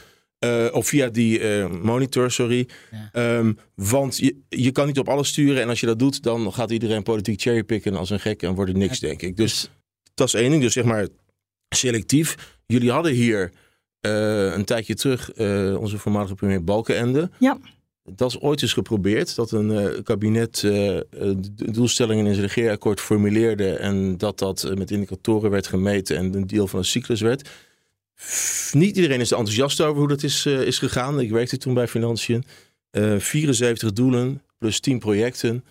Uh, 0.44 0.66
of 0.72 0.86
via 0.86 1.08
die 1.08 1.40
uh, 1.40 1.70
monitor, 1.82 2.30
sorry. 2.30 2.68
Um, 3.12 3.58
want 3.74 4.16
je, 4.16 4.36
je 4.48 4.70
kan 4.70 4.86
niet 4.86 4.98
op 4.98 5.08
alles 5.08 5.28
sturen. 5.28 5.62
En 5.62 5.68
als 5.68 5.80
je 5.80 5.86
dat 5.86 5.98
doet, 5.98 6.22
dan 6.22 6.52
gaat 6.52 6.70
iedereen 6.70 7.02
politiek 7.02 7.40
cherrypicken 7.40 7.96
als 7.96 8.10
een 8.10 8.20
gek 8.20 8.42
en 8.42 8.54
wordt 8.54 8.70
het 8.70 8.80
niks, 8.80 8.98
denk 8.98 9.22
ik. 9.22 9.36
Dus 9.36 9.70
dat 10.14 10.26
is 10.26 10.34
één 10.34 10.50
ding. 10.50 10.62
Dus 10.62 10.72
zeg 10.72 10.84
maar 10.84 11.06
selectief. 11.68 12.58
Jullie 12.66 12.90
hadden 12.90 13.12
hier 13.12 13.52
uh, 14.06 14.54
een 14.54 14.64
tijdje 14.64 14.94
terug 14.94 15.32
onze 15.78 15.98
voormalige 15.98 16.34
premier 16.34 16.64
Balkenende. 16.64 17.30
Ja. 17.38 17.58
Dat 18.04 18.30
is 18.30 18.40
ooit 18.40 18.62
eens 18.62 18.72
geprobeerd. 18.72 19.34
Dat 19.34 19.50
een 19.50 20.02
kabinet 20.02 20.60
de 20.60 21.46
doelstellingen 21.70 22.26
in 22.26 22.34
zijn 22.34 22.46
regeerakkoord 22.46 23.00
formuleerde. 23.00 23.76
En 23.76 24.18
dat 24.18 24.38
dat 24.38 24.72
met 24.74 24.90
indicatoren 24.90 25.50
werd 25.50 25.66
gemeten 25.66 26.16
en 26.16 26.34
een 26.34 26.46
deel 26.46 26.66
van 26.66 26.78
een 26.78 26.84
cyclus 26.84 27.20
werd. 27.20 27.48
Niet 28.72 28.96
iedereen 28.96 29.20
is 29.20 29.30
enthousiast 29.30 29.80
over 29.80 29.98
hoe 29.98 30.08
dat 30.08 30.22
is, 30.22 30.46
uh, 30.46 30.60
is 30.60 30.78
gegaan. 30.78 31.20
Ik 31.20 31.30
werkte 31.30 31.56
toen 31.56 31.74
bij 31.74 31.88
Financiën. 31.88 32.44
Uh, 32.92 33.14
eh, 33.14 33.20
74 33.20 33.92
doelen 33.92 34.42
plus 34.58 34.80
10 34.80 34.98
projecten. 34.98 35.64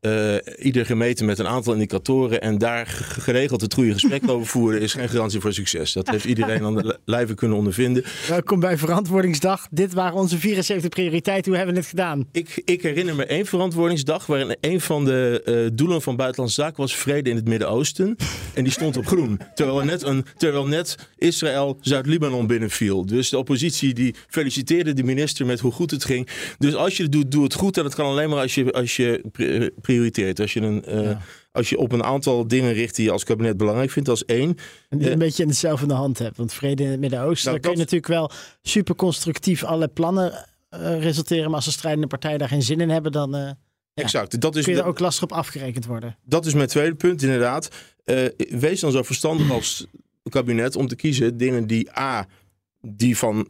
Uh, 0.00 0.34
ieder 0.58 0.86
gemeten 0.86 1.26
met 1.26 1.38
een 1.38 1.46
aantal 1.46 1.72
indicatoren 1.72 2.40
en 2.40 2.58
daar 2.58 2.86
geregeld 2.86 3.60
het 3.60 3.74
goede 3.74 3.92
gesprek 3.92 4.28
over 4.30 4.46
voeren 4.46 4.80
is 4.80 4.92
geen 4.92 5.08
garantie 5.08 5.40
voor 5.40 5.52
succes. 5.52 5.92
Dat 5.92 6.08
heeft 6.08 6.24
iedereen 6.24 6.64
aan 6.64 6.74
de 6.74 6.98
lijve 7.04 7.34
kunnen 7.34 7.56
ondervinden. 7.56 8.04
Welkom 8.28 8.60
bij 8.60 8.78
Verantwoordingsdag. 8.78 9.66
Dit 9.70 9.92
waren 9.92 10.14
onze 10.14 10.38
74 10.38 10.88
prioriteiten. 10.88 11.46
Hoe 11.46 11.56
hebben 11.56 11.74
we 11.74 11.80
het 11.80 11.90
gedaan? 11.90 12.28
Ik, 12.32 12.62
ik 12.64 12.82
herinner 12.82 13.14
me 13.14 13.26
één 13.26 13.46
Verantwoordingsdag 13.46 14.26
waarin 14.26 14.56
een 14.60 14.80
van 14.80 15.04
de 15.04 15.42
uh, 15.44 15.76
doelen 15.76 16.02
van 16.02 16.16
Buitenlandse 16.16 16.60
Zaken 16.60 16.76
was 16.76 16.96
vrede 16.96 17.30
in 17.30 17.36
het 17.36 17.48
Midden-Oosten. 17.48 18.16
En 18.54 18.64
die 18.64 18.72
stond 18.72 18.96
op 18.96 19.06
groen. 19.06 19.40
Terwijl 19.54 19.84
net, 19.84 20.02
een, 20.02 20.24
terwijl 20.36 20.66
net 20.66 20.96
Israël 21.18 21.78
Zuid-Libanon 21.80 22.46
binnenviel. 22.46 23.06
Dus 23.06 23.28
de 23.28 23.38
oppositie 23.38 23.94
die 23.94 24.14
feliciteerde 24.28 24.92
de 24.92 25.04
minister 25.04 25.46
met 25.46 25.60
hoe 25.60 25.72
goed 25.72 25.90
het 25.90 26.04
ging. 26.04 26.28
Dus 26.58 26.74
als 26.74 26.96
je 26.96 27.02
het 27.02 27.12
doet, 27.12 27.30
doe 27.30 27.44
het 27.44 27.54
goed. 27.54 27.76
En 27.76 27.82
dat 27.82 27.94
kan 27.94 28.06
alleen 28.06 28.28
maar 28.28 28.40
als 28.40 28.54
je, 28.54 28.72
als 28.72 28.96
je 28.96 29.63
prioriteert. 29.80 30.40
Als 30.40 30.52
je, 30.52 30.60
een, 30.60 30.84
uh, 30.88 31.16
als 31.52 31.68
je 31.68 31.78
op 31.78 31.92
een 31.92 32.04
aantal 32.04 32.48
dingen 32.48 32.72
richt 32.72 32.96
die 32.96 33.04
je 33.04 33.10
als 33.10 33.24
kabinet 33.24 33.56
belangrijk 33.56 33.90
vindt, 33.90 34.08
als 34.08 34.24
één. 34.24 34.56
En 34.88 34.98
die 34.98 35.10
een 35.10 35.18
beetje 35.18 35.42
in 35.42 35.48
hetzelfde 35.48 35.86
de 35.86 35.94
hand 35.94 36.18
hebt. 36.18 36.36
Want 36.36 36.52
vrede 36.52 36.82
in 36.82 36.90
het 36.90 37.00
Midden-Oosten, 37.00 37.50
nou, 37.50 37.60
daar 37.60 37.70
kun 37.70 37.80
je 37.80 37.84
natuurlijk 37.84 38.12
wel 38.12 38.30
super 38.62 38.94
constructief 38.94 39.64
alle 39.64 39.88
plannen 39.88 40.46
uh, 40.70 41.02
resulteren. 41.02 41.44
Maar 41.44 41.54
als 41.54 41.64
de 41.64 41.70
strijdende 41.70 42.06
partijen 42.06 42.38
daar 42.38 42.48
geen 42.48 42.62
zin 42.62 42.80
in 42.80 42.90
hebben, 42.90 43.12
dan. 43.12 43.30
Ja, 43.30 43.56
exact. 43.94 44.40
Dat 44.40 44.56
is 44.56 44.64
kun 44.64 44.74
je 44.74 44.80
er 44.80 44.86
ook 44.86 44.98
lastig 44.98 45.24
op 45.24 45.32
afgerekend 45.32 45.86
worden. 45.86 46.16
Dat 46.24 46.46
is 46.46 46.54
mijn 46.54 46.68
tweede 46.68 46.94
punt, 46.94 47.22
inderdaad. 47.22 47.68
wees 48.50 48.80
dan 48.80 48.92
zo 48.92 49.02
verstandig 49.02 49.50
als 49.50 49.86
kabinet 50.30 50.76
om 50.76 50.86
te 50.86 50.96
kiezen 50.96 51.36
dingen 51.36 51.66
die 51.66 51.98
A. 51.98 52.26
die 52.80 53.16
van 53.16 53.48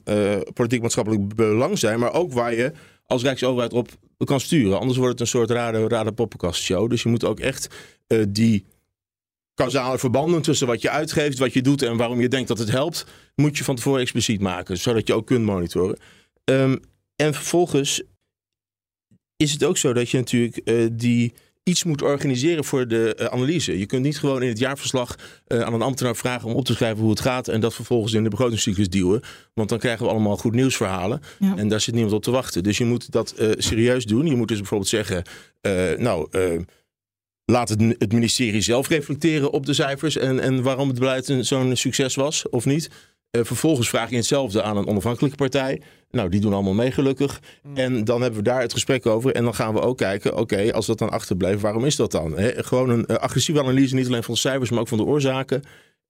politiek-maatschappelijk 0.53 1.35
belang 1.35 1.79
zijn, 1.79 1.99
maar 1.99 2.13
ook 2.13 2.33
waar 2.33 2.55
je 2.55 2.73
als 3.07 3.23
Rijksoverheid 3.23 3.73
op 3.73 3.89
kan 4.25 4.41
sturen. 4.41 4.79
Anders 4.79 4.99
wordt 4.99 5.13
het 5.13 5.21
een 5.21 5.27
soort 5.27 5.51
rare, 5.51 5.89
rare 5.89 6.13
poppenkastshow. 6.13 6.91
Dus 6.91 7.03
je 7.03 7.09
moet 7.09 7.25
ook 7.25 7.41
echt 7.41 7.75
uh, 8.09 8.25
die 8.29 8.65
causale 9.55 9.99
verbanden 9.99 10.43
tussen 10.43 10.67
wat 10.67 10.83
je 10.83 10.91
uitgeeft, 10.91 11.39
wat 11.39 11.53
je 11.53 11.63
doet 11.63 11.83
en 11.83 11.97
waarom 11.97 12.21
je 12.21 12.29
denkt 12.29 12.49
dat 12.49 12.59
het 12.59 12.71
helpt, 12.71 13.07
moet 13.35 13.59
je 13.59 13.65
van 13.65 13.77
tevoren 13.77 14.01
expliciet 14.01 14.41
maken, 14.41 14.79
zodat 14.79 15.07
je 15.07 15.15
ook 15.15 15.27
kunt 15.27 15.45
monitoren. 15.45 15.99
Um, 16.45 16.81
en 17.17 17.35
vervolgens 17.35 18.03
is 19.37 19.53
het 19.53 19.65
ook 19.65 19.77
zo 19.77 19.93
dat 19.93 20.11
je 20.11 20.19
natuurlijk 20.19 20.61
uh, 20.65 20.89
die 20.93 21.35
iets 21.65 21.85
moet 21.85 22.03
organiseren 22.03 22.65
voor 22.65 22.89
de 22.89 23.17
uh, 23.21 23.27
analyse. 23.27 23.79
Je 23.79 23.87
kunt 23.87 24.03
niet 24.03 24.19
gewoon 24.19 24.43
in 24.43 24.49
het 24.49 24.59
jaarverslag 24.59 25.17
uh, 25.49 25.61
aan 25.61 25.75
een 25.75 25.83
ambtenaar 25.83 26.17
vragen 26.17 26.49
om 26.49 26.55
op 26.55 26.65
te 26.65 26.75
schrijven 26.75 27.01
hoe 27.01 27.11
het 27.11 27.21
gaat 27.21 27.49
en 27.49 27.61
dat 27.61 27.75
vervolgens 27.75 28.13
in 28.13 28.23
de 28.23 28.29
begrotingscyclus 28.29 28.89
duwen. 28.89 29.23
Want 29.55 29.69
dan 29.69 29.79
krijgen 29.79 30.05
we 30.05 30.11
allemaal 30.11 30.37
goed 30.37 30.55
nieuwsverhalen 30.55 31.21
ja. 31.39 31.57
en 31.57 31.69
daar 31.69 31.81
zit 31.81 31.95
niemand 31.95 32.15
op 32.15 32.23
te 32.23 32.31
wachten. 32.31 32.63
Dus 32.63 32.79
je 32.79 32.85
moet 32.85 33.13
dat 33.13 33.35
uh, 33.39 33.51
serieus 33.57 34.05
doen. 34.05 34.27
Je 34.27 34.37
moet 34.37 34.49
dus 34.49 34.59
bijvoorbeeld 34.59 34.91
zeggen, 34.91 35.23
nou, 35.99 36.29
laat 37.45 37.69
het, 37.69 37.81
het, 37.99 38.13
ministerie 38.13 38.61
zelf 38.61 38.89
reflecteren 38.89 39.53
op 39.53 39.67
de 39.67 39.75
cijfers 39.75 40.17
en, 40.17 40.41
en 40.41 40.63
waarom 40.63 40.89
het 40.89 40.99
beleid 40.99 41.35
zo'n 41.41 41.77
succes 41.77 42.15
was 42.15 42.49
of 42.49 42.65
niet. 42.65 42.91
vervolgens 43.31 43.89
vraag 43.89 44.11
je 44.11 44.17
hetzelfde 44.17 44.63
aan 44.63 44.77
een 44.77 44.87
onafhankelijke 44.87 45.37
partij. 45.37 45.83
Nou, 46.15 46.29
die 46.29 46.41
doen 46.41 46.53
allemaal 46.53 46.75
mee 46.75 46.91
gelukkig. 46.91 47.41
Mm. 47.63 47.77
En 47.77 48.05
dan 48.05 48.21
hebben 48.21 48.39
we 48.39 48.45
daar 48.45 48.61
het 48.61 48.73
gesprek 48.73 49.07
over. 49.07 49.33
En 49.33 49.45
dan 49.45 49.55
gaan 49.55 49.75
we 49.75 49.81
ook 49.81 49.97
kijken, 49.97 50.37
oké, 50.37 50.73
als 50.73 50.87
dat 50.87 50.99
dan 50.99 51.11
achterblijft, 51.11 51.61
waarom 51.61 51.85
is 51.85 51.97
dat 51.97 52.11
dan? 52.11 52.35
gewoon 52.57 52.91
een 52.91 53.05
uh, 53.07 53.17
agressieve 53.17 53.61
analyse, 53.61 53.95
niet 53.95 54.07
alleen 54.07 54.23
van 54.23 54.35
de 54.35 54.41
cijfers, 54.41 54.71
maar 54.71 54.81
ook 54.81 54.89
van 54.89 54.99
de 54.99 55.05
oorzaken. 55.05 55.63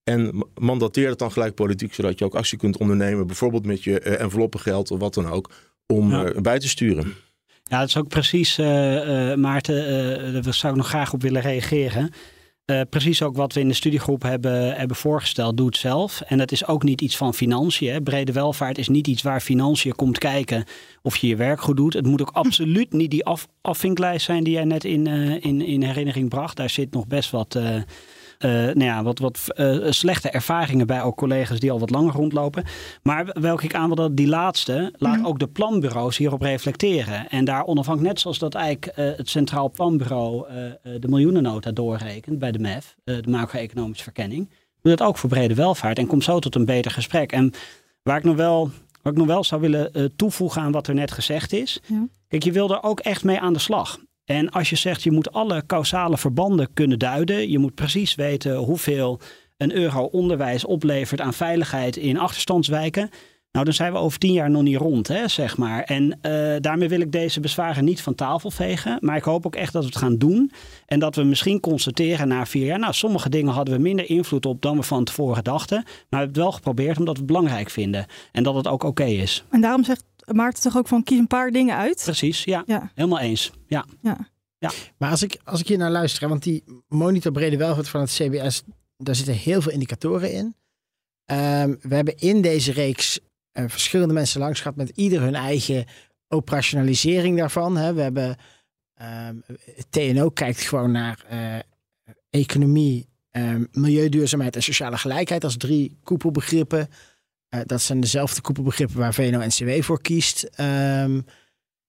En 0.05 0.47
mandateer 0.61 1.09
het 1.09 1.19
dan 1.19 1.33
gelijk 1.33 1.55
politiek, 1.55 1.95
zodat 1.95 2.19
je 2.19 2.25
ook 2.25 2.35
actie 2.35 2.59
kunt 2.59 2.77
ondernemen. 2.77 3.27
Bijvoorbeeld 3.27 3.67
met 3.67 3.85
je 3.85 4.01
uh, 4.05 4.21
enveloppengeld 4.21 4.91
of 4.91 4.99
wat 4.99 5.15
dan 5.15 5.31
ook, 5.31 5.51
om 5.87 6.11
ja. 6.11 6.33
uh, 6.33 6.41
bij 6.41 6.59
te 6.59 6.69
sturen. 6.69 7.15
Ja, 7.65 7.79
dat 7.79 7.89
is 7.89 7.97
ook 7.97 8.09
precies, 8.09 8.57
Maarten, 9.37 10.43
daar 10.43 10.55
zou 10.55 10.73
ik 10.73 10.79
nog 10.79 10.89
graag 10.89 11.13
op 11.13 11.23
willen 11.23 11.43
reageren. 11.43 12.11
Uh, 12.67 12.81
precies 12.91 13.23
ook 13.23 13.37
wat 13.37 13.53
we 13.53 13.61
in 13.61 13.69
de 13.69 13.75
studiegroep 13.75 14.23
hebben, 14.23 14.77
hebben 14.77 14.97
voorgesteld, 14.97 15.57
doe 15.57 15.67
het 15.67 15.77
zelf. 15.77 16.21
En 16.21 16.39
dat 16.39 16.53
is 16.53 16.67
ook 16.67 16.83
niet 16.83 17.01
iets 17.01 17.17
van 17.17 17.35
financiën. 17.35 17.93
Hè. 17.93 18.03
Brede 18.03 18.33
welvaart 18.33 18.79
is 18.79 18.89
niet 18.89 19.07
iets 19.07 19.23
waar 19.23 19.41
financiën 19.41 19.95
komt 19.95 20.19
kijken 20.19 20.65
of 21.03 21.17
je 21.17 21.27
je 21.27 21.37
werk 21.37 21.61
goed 21.61 21.77
doet. 21.77 21.93
Het 21.93 22.07
moet 22.07 22.21
ook 22.21 22.31
absoluut 22.45 22.93
niet 22.93 23.11
die 23.11 23.25
af, 23.25 23.49
afvinklijst 23.61 24.25
zijn 24.25 24.45
die 24.45 24.53
jij 24.53 24.65
net 24.65 24.85
in, 24.85 25.09
uh, 25.09 25.45
in, 25.45 25.63
in 25.63 25.83
herinnering 25.83 26.29
bracht. 26.29 26.57
Daar 26.57 26.71
zit 26.71 26.93
nog 26.93 27.07
best 27.07 27.31
wat... 27.31 27.55
Uh, 27.55 27.83
uh, 28.39 28.51
nou 28.51 28.85
ja, 28.85 29.03
wat, 29.03 29.19
wat 29.19 29.41
uh, 29.55 29.91
slechte 29.91 30.31
ervaringen 30.31 30.87
bij 30.87 31.03
ook 31.03 31.17
collega's 31.17 31.61
die 31.61 31.71
al 31.71 31.79
wat 31.79 31.91
langer 31.91 32.13
rondlopen. 32.13 32.65
Maar 33.03 33.37
welke 33.41 33.65
ik 33.65 33.75
aan 33.75 33.87
wil 33.87 33.95
dat 33.95 34.17
die 34.17 34.29
laatste, 34.29 34.93
laat 34.97 35.19
mm. 35.19 35.27
ook 35.27 35.39
de 35.39 35.49
planbureaus 35.49 36.17
hierop 36.17 36.41
reflecteren. 36.41 37.29
En 37.29 37.45
daar 37.45 37.65
onafhankelijk, 37.65 38.13
net 38.13 38.21
zoals 38.21 38.39
dat 38.39 38.55
eigenlijk 38.55 38.99
uh, 38.99 39.11
het 39.17 39.29
Centraal 39.29 39.71
Planbureau 39.71 40.47
de 40.83 41.09
miljoenennota 41.09 41.73
doorrekent 41.73 42.39
bij 42.39 42.53
de 42.53 42.59
MEF, 42.59 42.95
de 43.05 43.23
macro-economische 43.29 44.05
verkenning, 44.05 44.49
doe 44.83 44.97
dat 44.97 45.07
ook 45.07 45.19
voor 45.19 45.29
brede 45.29 45.55
welvaart 45.55 45.99
en 45.99 46.07
komt 46.07 46.25
zo 46.25 46.39
tot 46.39 46.55
een 46.55 46.65
beter 46.65 46.91
gesprek. 46.91 47.33
En 47.33 47.53
waar 48.03 48.19
ik 48.19 48.25
nog 48.25 48.37
wel 48.37 48.71
wat 49.03 49.13
ik 49.13 49.19
nog 49.19 49.27
wel 49.27 49.45
zou 49.45 49.61
willen 49.61 50.13
toevoegen 50.17 50.63
aan 50.63 50.73
wat 50.73 50.87
er 50.87 50.95
net 50.95 51.13
gezegd 51.13 51.53
is. 51.53 51.81
Ja. 51.87 52.07
Kijk, 52.29 52.43
je 52.43 52.53
wil 52.53 52.71
er 52.71 52.83
ook 52.83 53.01
echt 53.01 53.25
mee 53.25 53.41
aan 53.41 53.53
de 53.53 53.59
slag. 53.59 53.99
En 54.25 54.51
als 54.51 54.71
je 54.71 54.77
zegt 54.77 55.03
je 55.03 55.11
moet 55.11 55.33
alle 55.33 55.67
causale 55.67 56.19
verbanden 56.19 56.73
kunnen 56.75 56.99
duiden, 56.99 57.51
je 57.51 57.59
moet 57.59 57.75
precies 57.75 58.15
weten 58.15 58.57
hoeveel 58.57 59.21
een 59.57 59.77
euro 59.77 60.03
onderwijs 60.03 60.65
oplevert 60.65 61.21
aan 61.21 61.35
veiligheid 61.35 61.97
in 61.97 62.19
achterstandswijken. 62.19 63.11
Nou, 63.55 63.67
dan 63.67 63.75
zijn 63.75 63.93
we 63.93 63.99
over 63.99 64.19
tien 64.19 64.33
jaar 64.33 64.51
nog 64.51 64.63
niet 64.63 64.77
rond, 64.77 65.09
hè, 65.09 65.29
zeg 65.29 65.57
maar. 65.57 65.83
En 65.83 66.19
uh, 66.23 66.55
daarmee 66.61 66.89
wil 66.89 67.01
ik 67.01 67.13
deze 67.13 67.41
bezwaren 67.41 67.85
niet 67.85 68.03
van 68.03 68.15
tafel 68.15 68.51
vegen. 68.51 68.97
Maar 69.01 69.17
ik 69.17 69.23
hoop 69.23 69.47
ook 69.47 69.57
echt 69.57 69.73
dat 69.73 69.83
we 69.83 69.89
het 69.89 69.99
gaan 69.99 70.19
doen. 70.19 70.53
En 70.87 70.99
dat 70.99 71.17
we 71.17 71.23
misschien 71.23 71.61
constateren 71.61 72.29
na 72.29 72.47
vier 72.47 72.67
jaar... 72.67 72.79
nou, 72.79 72.93
sommige 72.93 73.29
dingen 73.29 73.53
hadden 73.53 73.75
we 73.75 73.81
minder 73.81 74.11
invloed 74.11 74.47
op 74.47 74.63
dan 74.63 74.77
we 74.77 74.83
van 74.83 75.05
tevoren 75.05 75.45
dachten. 75.45 75.77
Maar 75.77 75.87
we 75.87 76.17
hebben 76.17 76.29
het 76.29 76.37
wel 76.37 76.53
geprobeerd 76.53 76.99
omdat 76.99 77.15
we 77.15 77.23
het 77.23 77.33
belangrijk 77.33 77.71
vinden. 77.71 78.07
En 78.33 78.43
dat 78.43 78.55
het 78.55 78.69
ook 78.69 78.83
oké 78.83 79.05
is. 79.05 79.45
En 79.51 79.61
daarom 79.61 79.85
zegt 79.85 80.05
Maarten 80.33 80.63
toch 80.63 80.77
ook 80.77 80.89
van 80.89 81.03
kies 81.03 81.19
een 81.19 81.27
paar 81.27 81.51
dingen 81.51 81.77
uit? 81.77 82.03
Precies, 82.05 82.45
ja. 82.45 82.63
ja. 82.67 82.91
Helemaal 82.95 83.21
eens. 83.21 83.53
Ja. 83.67 83.85
ja. 84.01 84.33
Ja. 84.59 84.71
Maar 84.99 85.11
als 85.11 85.23
ik, 85.23 85.41
als 85.45 85.61
ik 85.61 85.69
hier 85.69 85.79
naar 85.79 85.91
luister, 85.91 86.29
want 86.29 86.43
die 86.43 86.65
monitor 86.89 87.33
brede 87.33 87.57
welvaart 87.57 87.89
van 87.89 88.01
het 88.01 88.11
CBS, 88.11 88.63
daar 88.97 89.15
zitten 89.15 89.35
heel 89.35 89.63
veel 89.63 89.73
indicatoren 89.73 90.33
in. 90.33 90.45
Um, 91.27 91.79
we 91.81 91.95
hebben 91.95 92.17
in 92.17 92.43
deze 92.43 92.73
reeks 92.73 93.21
uh, 93.53 93.65
verschillende 93.69 94.15
mensen 94.15 94.41
langs 94.41 94.61
gehad 94.61 94.77
met 94.77 94.89
ieder 94.95 95.21
hun 95.21 95.35
eigen 95.35 95.85
operationalisering 96.29 97.39
daarvan. 97.39 97.77
Hè. 97.77 97.95
We 97.95 98.01
hebben 98.01 98.37
um, 99.03 99.43
TNO 99.91 100.31
kijkt 100.31 100.61
gewoon 100.61 100.91
naar 100.91 101.25
uh, 101.33 101.57
economie, 102.31 103.09
um, 103.31 103.69
milieuduurzaamheid 103.73 104.57
en 104.57 104.63
sociale 104.63 104.99
gelijkheid 104.99 105.45
als 105.45 105.57
drie 105.57 105.99
koepelbegrippen. 106.03 106.89
Uh, 107.51 107.61
dat 107.65 107.83
zijn 107.83 108.01
dezelfde 108.01 108.41
koepelbegrippen 108.41 108.99
waar 108.99 109.15
VNO-NCW 109.15 109.83
voor 109.83 110.01
kiest. 110.01 110.49
Um, 110.61 111.25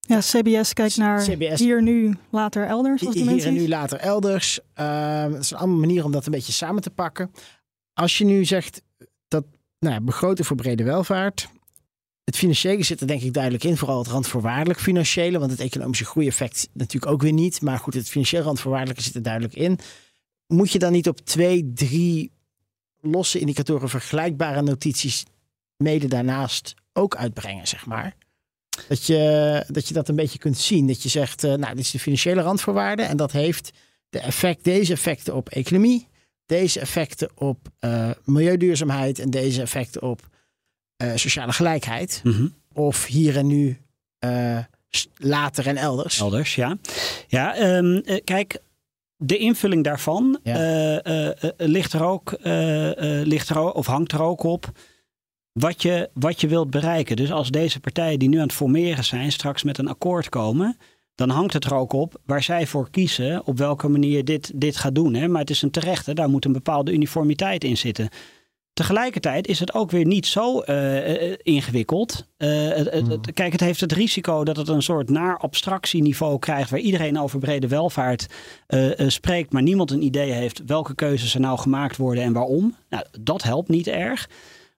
ja, 0.08 0.20
CBS 0.20 0.74
kijkt 0.74 0.98
naar 0.98 1.24
CBS, 1.24 1.60
hier, 1.60 1.82
nu, 1.82 2.18
later, 2.30 2.66
elders. 2.66 3.06
Als 3.06 3.16
hier 3.16 3.46
en 3.46 3.54
nu, 3.54 3.68
later, 3.68 4.00
elders. 4.00 4.60
Dat 4.74 5.40
is 5.40 5.52
een 5.52 5.58
andere 5.58 5.80
manier 5.80 6.04
om 6.04 6.12
dat 6.12 6.26
een 6.26 6.32
beetje 6.32 6.52
samen 6.52 6.82
te 6.82 6.90
pakken. 6.90 7.32
Als 7.94 8.18
je 8.18 8.26
nu 8.26 8.46
zegt 8.46 8.82
dat 9.28 9.46
nou 9.80 9.94
ja, 9.94 10.02
begroten 10.02 10.46
voor 10.46 10.56
brede 10.56 10.84
welvaart. 10.84 11.50
Het 12.24 12.38
financiële 12.38 12.84
zit 12.84 13.02
er 13.02 13.08
denk 13.08 13.22
ik 13.22 13.34
duidelijk 13.34 13.64
in, 13.64 13.78
vooral 13.78 13.98
het 13.98 14.08
randvoorwaardelijk 14.08 14.80
financiële, 14.80 15.40
want 15.40 15.52
het 15.52 15.60
economische 15.60 16.06
groeieffect 16.06 16.70
natuurlijk 16.74 17.12
ook 17.12 17.22
weer 17.22 17.34
niet. 17.34 17.62
Maar 17.62 17.80
goed, 17.80 17.94
het 17.94 18.10
financieel 18.10 18.44
randvoorwaardelijke 18.44 19.04
zit 19.04 19.16
er 19.16 19.22
duidelijk 19.22 19.56
in. 19.56 19.80
Moet 20.48 20.72
je 20.72 20.80
dan 20.80 20.92
niet 20.92 21.08
op 21.08 21.20
twee, 21.20 21.72
drie 21.74 22.32
losse 23.02 23.40
indicatoren 23.40 23.90
vergelijkbare 23.90 24.62
notities 24.62 25.26
mede 25.78 26.08
daarnaast 26.08 26.74
ook 26.94 27.16
uitbrengen, 27.16 27.68
zeg 27.68 27.86
maar? 27.86 28.16
Dat 28.88 29.06
je, 29.06 29.64
dat 29.68 29.88
je 29.88 29.94
dat 29.94 30.10
een 30.10 30.16
beetje 30.16 30.40
kunt 30.40 30.58
zien. 30.58 30.88
Dat 30.88 31.04
je 31.04 31.10
zegt, 31.10 31.44
uh, 31.44 31.54
nou, 31.54 31.76
dit 31.76 31.84
is 31.86 31.92
de 31.92 32.00
financiële 32.00 32.42
randvoorwaarde. 32.42 33.04
En 33.04 33.18
dat 33.18 33.32
heeft 33.32 33.72
de 34.10 34.20
effect, 34.20 34.64
deze 34.64 34.94
effecten 34.94 35.36
op 35.36 35.50
economie. 35.50 36.08
Deze 36.46 36.80
effecten 36.80 37.30
op 37.36 37.68
uh, 37.80 38.10
milieuduurzaamheid. 38.24 39.20
En 39.20 39.30
deze 39.30 39.62
effecten 39.62 40.02
op 40.02 40.28
uh, 41.04 41.12
sociale 41.16 41.54
gelijkheid. 41.54 42.22
Mhm. 42.24 42.48
Of 42.74 43.06
hier 43.06 43.38
en 43.38 43.48
nu 43.48 43.78
later 45.18 45.68
en 45.68 45.78
elders. 45.78 46.20
Elders, 46.20 46.56
ja. 46.56 46.78
Ja, 47.28 47.76
um, 47.78 48.04
kijk, 48.24 48.60
de 49.18 49.38
invulling 49.38 49.84
daarvan 49.84 50.40
ja. 50.44 51.02
ligt, 51.58 51.94
er 51.94 52.04
ook, 52.04 52.38
ligt 53.24 53.50
er 53.50 53.58
ook, 53.60 53.76
of 53.76 53.86
hangt 53.86 54.12
er 54.12 54.22
ook 54.22 54.44
op 54.44 54.72
wat 55.60 55.82
je, 55.82 56.10
wat 56.14 56.42
je 56.42 56.48
wilt 56.48 56.70
bereiken. 56.70 57.16
Dus 57.16 57.32
als 57.32 57.50
deze 57.50 57.80
partijen 57.80 58.20
die 58.20 58.30
nu 58.30 58.38
aan 58.38 58.44
het 58.44 58.54
formeren 58.54 59.04
zijn, 59.04 59.32
straks 59.32 59.64
met 59.64 59.78
een 59.78 59.88
akkoord 59.88 60.30
komen, 60.30 60.78
dan 61.16 61.30
hangt 61.30 61.54
het 61.54 61.66
er 61.66 61.76
ook 61.76 61.94
op 61.94 62.22
waar 62.26 62.44
zij 62.44 62.68
voor 62.68 62.90
kiezen, 62.90 63.46
op 63.46 63.58
welke 63.58 63.88
manier 63.88 64.26
dit, 64.26 64.52
dit 64.56 64.78
gaat 64.78 64.96
doen. 64.96 65.14
Hè? 65.14 65.28
Maar 65.28 65.42
het 65.42 65.50
is 65.50 65.62
een 65.62 65.72
terechte, 65.72 66.14
daar 66.14 66.30
moet 66.30 66.46
een 66.46 66.52
bepaalde 66.52 66.92
uniformiteit 66.92 67.64
in 67.64 67.78
zitten. 67.78 68.10
Tegelijkertijd 68.74 69.48
is 69.48 69.60
het 69.60 69.74
ook 69.74 69.92
weer 69.92 70.06
niet 70.06 70.26
zo 70.26 70.64
uh, 70.66 71.34
ingewikkeld. 71.38 72.28
Uh, 72.38 72.50
het, 72.68 72.92
het, 72.92 73.08
hmm. 73.08 73.22
kijk, 73.34 73.52
het 73.52 73.62
heeft 73.62 73.82
het 73.82 73.92
risico 73.92 74.44
dat 74.44 74.58
het 74.58 74.68
een 74.68 74.82
soort 74.82 75.10
naar 75.10 75.38
abstractieniveau 75.38 76.40
krijgt, 76.40 76.70
waar 76.70 76.80
iedereen 76.80 77.20
over 77.20 77.40
brede 77.40 77.68
welvaart 77.68 78.28
spreekt, 79.08 79.54
maar 79.54 79.62
niemand 79.62 79.92
een 79.92 80.04
idee 80.04 80.32
heeft 80.32 80.62
welke 80.66 80.96
keuzes 80.96 81.34
er 81.34 81.40
nou 81.40 81.58
gemaakt 81.58 81.98
worden 81.98 82.24
en 82.24 82.34
waarom. 82.34 82.76
Nou, 82.90 83.06
dat 83.22 83.44
helpt 83.44 83.70
niet 83.70 83.88
erg. 83.88 84.28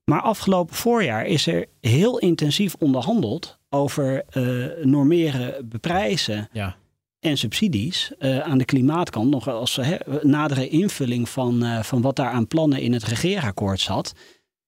Maar 0.10 0.22
afgelopen 0.22 0.76
voorjaar 0.76 1.26
is 1.26 1.48
er 1.48 1.66
heel 1.82 2.18
intensief 2.18 2.76
onderhandeld 2.80 3.60
over 3.70 4.24
uh, 4.34 4.66
normeren, 4.86 5.70
beprijzen 5.70 6.50
ja. 6.52 6.76
en 7.20 7.38
subsidies 7.38 8.12
uh, 8.20 8.40
aan 8.40 8.58
de 8.58 8.66
klimaatkant. 8.66 9.30
Nog 9.30 9.48
als 9.48 9.80
nadere 10.22 10.68
invulling 10.68 11.30
van, 11.30 11.64
uh, 11.64 11.82
van 11.82 12.02
wat 12.02 12.16
daar 12.16 12.30
aan 12.30 12.48
plannen 12.48 12.82
in 12.82 12.94
het 12.94 13.04
regeerakkoord 13.04 13.80
zat. 13.80 14.14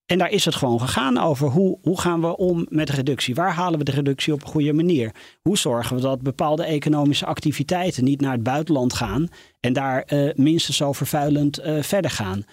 En 0.06 0.18
daar 0.18 0.30
is 0.30 0.44
het 0.44 0.54
gewoon 0.54 0.80
gegaan 0.80 1.18
over 1.18 1.48
hoe, 1.48 1.78
hoe 1.82 2.00
gaan 2.00 2.20
we 2.20 2.36
om 2.36 2.66
met 2.68 2.90
reductie? 2.90 3.34
Waar 3.34 3.52
halen 3.52 3.78
we 3.78 3.84
de 3.84 3.90
reductie 3.90 4.32
op 4.32 4.42
een 4.42 4.48
goede 4.48 4.72
manier? 4.72 5.14
Hoe 5.40 5.58
zorgen 5.58 5.96
we 5.96 6.02
dat 6.02 6.22
bepaalde 6.22 6.64
economische 6.64 7.26
activiteiten 7.26 8.04
niet 8.04 8.20
naar 8.20 8.32
het 8.32 8.42
buitenland 8.42 8.92
gaan 8.92 9.28
en 9.60 9.72
daar 9.72 10.04
minstens 10.34 10.76
zo 10.76 10.92
vervuilend 10.92 11.60
verder 11.80 12.10
gaan? 12.10 12.44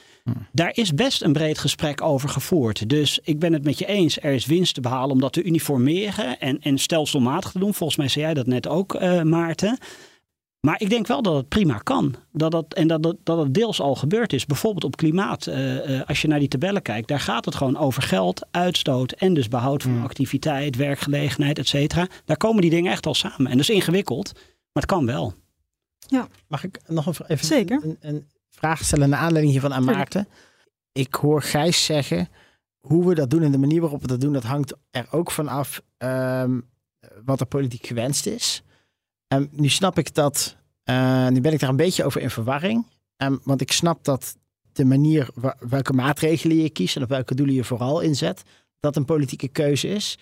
Daar 0.51 0.71
is 0.73 0.93
best 0.93 1.21
een 1.21 1.33
breed 1.33 1.57
gesprek 1.57 2.01
over 2.01 2.29
gevoerd. 2.29 2.89
Dus 2.89 3.19
ik 3.23 3.39
ben 3.39 3.53
het 3.53 3.63
met 3.63 3.79
je 3.79 3.85
eens. 3.85 4.21
Er 4.21 4.33
is 4.33 4.45
winst 4.45 4.73
te 4.73 4.81
behalen 4.81 5.11
om 5.11 5.19
dat 5.19 5.33
te 5.33 5.43
uniformeren 5.43 6.39
en, 6.39 6.61
en 6.61 6.77
stelselmatig 6.77 7.51
te 7.51 7.59
doen. 7.59 7.73
Volgens 7.73 7.97
mij 7.97 8.07
zei 8.07 8.25
jij 8.25 8.33
dat 8.33 8.47
net 8.47 8.67
ook, 8.67 8.93
uh, 8.93 9.21
Maarten. 9.21 9.77
Maar 10.59 10.81
ik 10.81 10.89
denk 10.89 11.07
wel 11.07 11.21
dat 11.21 11.35
het 11.35 11.47
prima 11.47 11.77
kan. 11.77 12.15
Dat 12.31 12.51
dat, 12.51 12.73
en 12.73 12.87
dat, 12.87 13.03
dat, 13.03 13.15
dat 13.23 13.37
het 13.37 13.53
deels 13.53 13.81
al 13.81 13.95
gebeurd 13.95 14.33
is. 14.33 14.45
Bijvoorbeeld 14.45 14.83
op 14.83 14.95
klimaat. 14.95 15.47
Uh, 15.47 15.89
uh, 15.89 16.01
als 16.05 16.21
je 16.21 16.27
naar 16.27 16.39
die 16.39 16.47
tabellen 16.47 16.81
kijkt, 16.81 17.07
daar 17.07 17.19
gaat 17.19 17.45
het 17.45 17.55
gewoon 17.55 17.77
over 17.77 18.01
geld, 18.01 18.45
uitstoot 18.51 19.11
en 19.11 19.33
dus 19.33 19.47
behoud 19.47 19.83
van 19.83 20.03
activiteit, 20.03 20.75
werkgelegenheid, 20.75 21.59
et 21.59 21.67
cetera. 21.67 22.07
Daar 22.25 22.37
komen 22.37 22.61
die 22.61 22.71
dingen 22.71 22.91
echt 22.91 23.05
al 23.05 23.13
samen. 23.13 23.45
En 23.45 23.57
dat 23.57 23.69
is 23.69 23.75
ingewikkeld, 23.75 24.31
maar 24.33 24.83
het 24.83 24.85
kan 24.85 25.05
wel. 25.05 25.33
Ja. 26.07 26.27
Mag 26.47 26.63
ik 26.63 26.79
nog 26.87 27.07
even 27.27 27.45
Zeker. 27.45 27.81
Een, 27.83 27.97
een, 27.99 28.25
vraag 28.57 28.83
stellen 28.83 29.09
naar 29.09 29.19
aanleiding 29.19 29.51
hiervan 29.51 29.73
aan 29.73 29.83
Maarten. 29.83 30.27
Ik 30.91 31.13
hoor 31.13 31.41
Gijs 31.41 31.85
zeggen, 31.85 32.29
hoe 32.79 33.07
we 33.07 33.15
dat 33.15 33.29
doen 33.29 33.43
en 33.43 33.51
de 33.51 33.57
manier 33.57 33.81
waarop 33.81 34.01
we 34.01 34.07
dat 34.07 34.21
doen, 34.21 34.33
dat 34.33 34.43
hangt 34.43 34.75
er 34.91 35.07
ook 35.11 35.31
van 35.31 35.47
af 35.47 35.81
um, 35.97 36.69
wat 37.25 37.39
er 37.39 37.45
politiek 37.45 37.85
gewenst 37.87 38.25
is. 38.25 38.63
Um, 39.33 39.49
nu 39.51 39.69
snap 39.69 39.97
ik 39.97 40.13
dat, 40.13 40.57
uh, 40.89 41.27
nu 41.27 41.41
ben 41.41 41.53
ik 41.53 41.59
daar 41.59 41.69
een 41.69 41.75
beetje 41.75 42.03
over 42.03 42.21
in 42.21 42.29
verwarring. 42.29 42.85
Um, 43.17 43.39
want 43.43 43.61
ik 43.61 43.71
snap 43.71 44.03
dat 44.03 44.37
de 44.71 44.85
manier 44.85 45.29
welke 45.59 45.93
maatregelen 45.93 46.57
je 46.57 46.69
kiest 46.69 46.95
en 46.95 47.03
op 47.03 47.09
welke 47.09 47.35
doelen 47.35 47.55
je 47.55 47.63
vooral 47.63 47.99
inzet, 47.99 48.43
dat 48.79 48.95
een 48.95 49.05
politieke 49.05 49.47
keuze 49.47 49.87
is. 49.87 50.17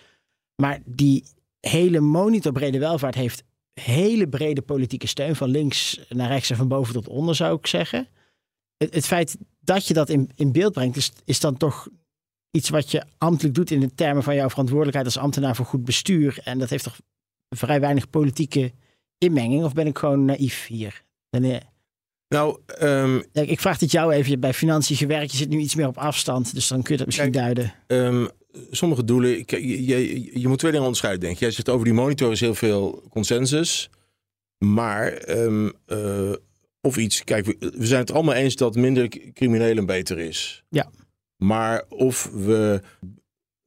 Maar 0.55 0.79
die 0.85 1.23
hele 1.59 1.99
monitor 1.99 2.51
brede 2.51 2.79
welvaart 2.79 3.15
heeft 3.15 3.43
hele 3.73 4.27
brede 4.27 4.61
politieke 4.61 5.07
steun 5.07 5.35
van 5.35 5.49
links 5.49 6.05
naar 6.09 6.27
rechts 6.27 6.49
en 6.49 6.55
van 6.55 6.67
boven 6.67 6.93
tot 6.93 7.07
onder, 7.07 7.35
zou 7.35 7.57
ik 7.57 7.67
zeggen 7.67 8.07
het, 8.77 8.93
het, 8.93 9.05
feit 9.05 9.37
dat 9.59 9.87
je 9.87 9.93
dat 9.93 10.09
in, 10.09 10.31
in 10.35 10.51
beeld 10.51 10.73
brengt, 10.73 10.97
is, 10.97 11.11
is 11.25 11.39
dan 11.39 11.57
toch 11.57 11.87
iets 12.51 12.69
wat 12.69 12.91
je 12.91 13.03
ambtelijk 13.17 13.55
doet 13.55 13.71
in 13.71 13.79
de 13.79 13.95
termen 13.95 14.23
van 14.23 14.35
jouw 14.35 14.49
verantwoordelijkheid 14.49 15.05
als 15.05 15.17
ambtenaar 15.17 15.55
voor 15.55 15.65
goed 15.65 15.85
bestuur. 15.85 16.39
En 16.43 16.59
dat 16.59 16.69
heeft 16.69 16.83
toch 16.83 16.99
vrij 17.49 17.79
weinig 17.79 18.09
politieke 18.09 18.71
inmenging? 19.17 19.63
Of 19.63 19.73
ben 19.73 19.87
ik 19.87 19.97
gewoon 19.97 20.25
naïef 20.25 20.65
hier? 20.65 21.03
Nou, 22.27 22.59
um, 22.81 23.23
ik 23.31 23.59
vraag 23.59 23.79
het 23.79 23.91
jou 23.91 24.13
even. 24.13 24.39
Bij 24.39 24.53
financiën 24.53 24.95
gewerkt, 24.95 25.31
je 25.31 25.37
zit 25.37 25.49
nu 25.49 25.59
iets 25.59 25.75
meer 25.75 25.87
op 25.87 25.97
afstand, 25.97 26.53
dus 26.53 26.67
dan 26.67 26.81
kun 26.81 26.91
je 26.91 26.97
dat 26.97 27.05
misschien 27.05 27.31
duiden. 27.31 27.73
Um, 27.87 28.29
sommige 28.71 29.03
doelen, 29.03 29.43
je, 29.45 29.85
je, 29.85 30.39
je, 30.39 30.47
moet 30.47 30.57
twee 30.57 30.71
dingen 30.71 30.85
onderscheiden, 30.85 31.21
denk 31.21 31.33
ik. 31.33 31.39
Jij 31.39 31.51
zegt 31.51 31.69
over 31.69 31.85
die 31.85 31.93
monitor 31.93 32.31
is 32.31 32.39
heel 32.39 32.55
veel 32.55 33.03
consensus. 33.09 33.89
Maar 34.57 35.29
um, 35.29 35.73
uh, 35.87 36.33
of 36.85 36.97
iets. 36.97 37.23
Kijk, 37.23 37.45
we, 37.45 37.85
zijn 37.85 37.99
het 37.99 38.11
allemaal 38.11 38.33
eens 38.33 38.55
dat 38.55 38.75
minder 38.75 39.07
criminelen 39.33 39.85
beter 39.85 40.19
is. 40.19 40.63
Ja. 40.69 40.89
Maar 41.37 41.83
of 41.89 42.29
we 42.33 42.81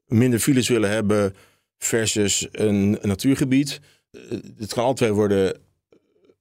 minder 0.07 0.39
files 0.39 0.69
willen 0.69 0.91
hebben 0.91 1.35
versus 1.79 2.49
een, 2.53 2.99
natuurgebied. 3.03 3.81
Eh, 4.11 4.21
het 4.59 4.75
kan 4.75 4.85
altijd 4.85 5.11
worden 5.11 5.57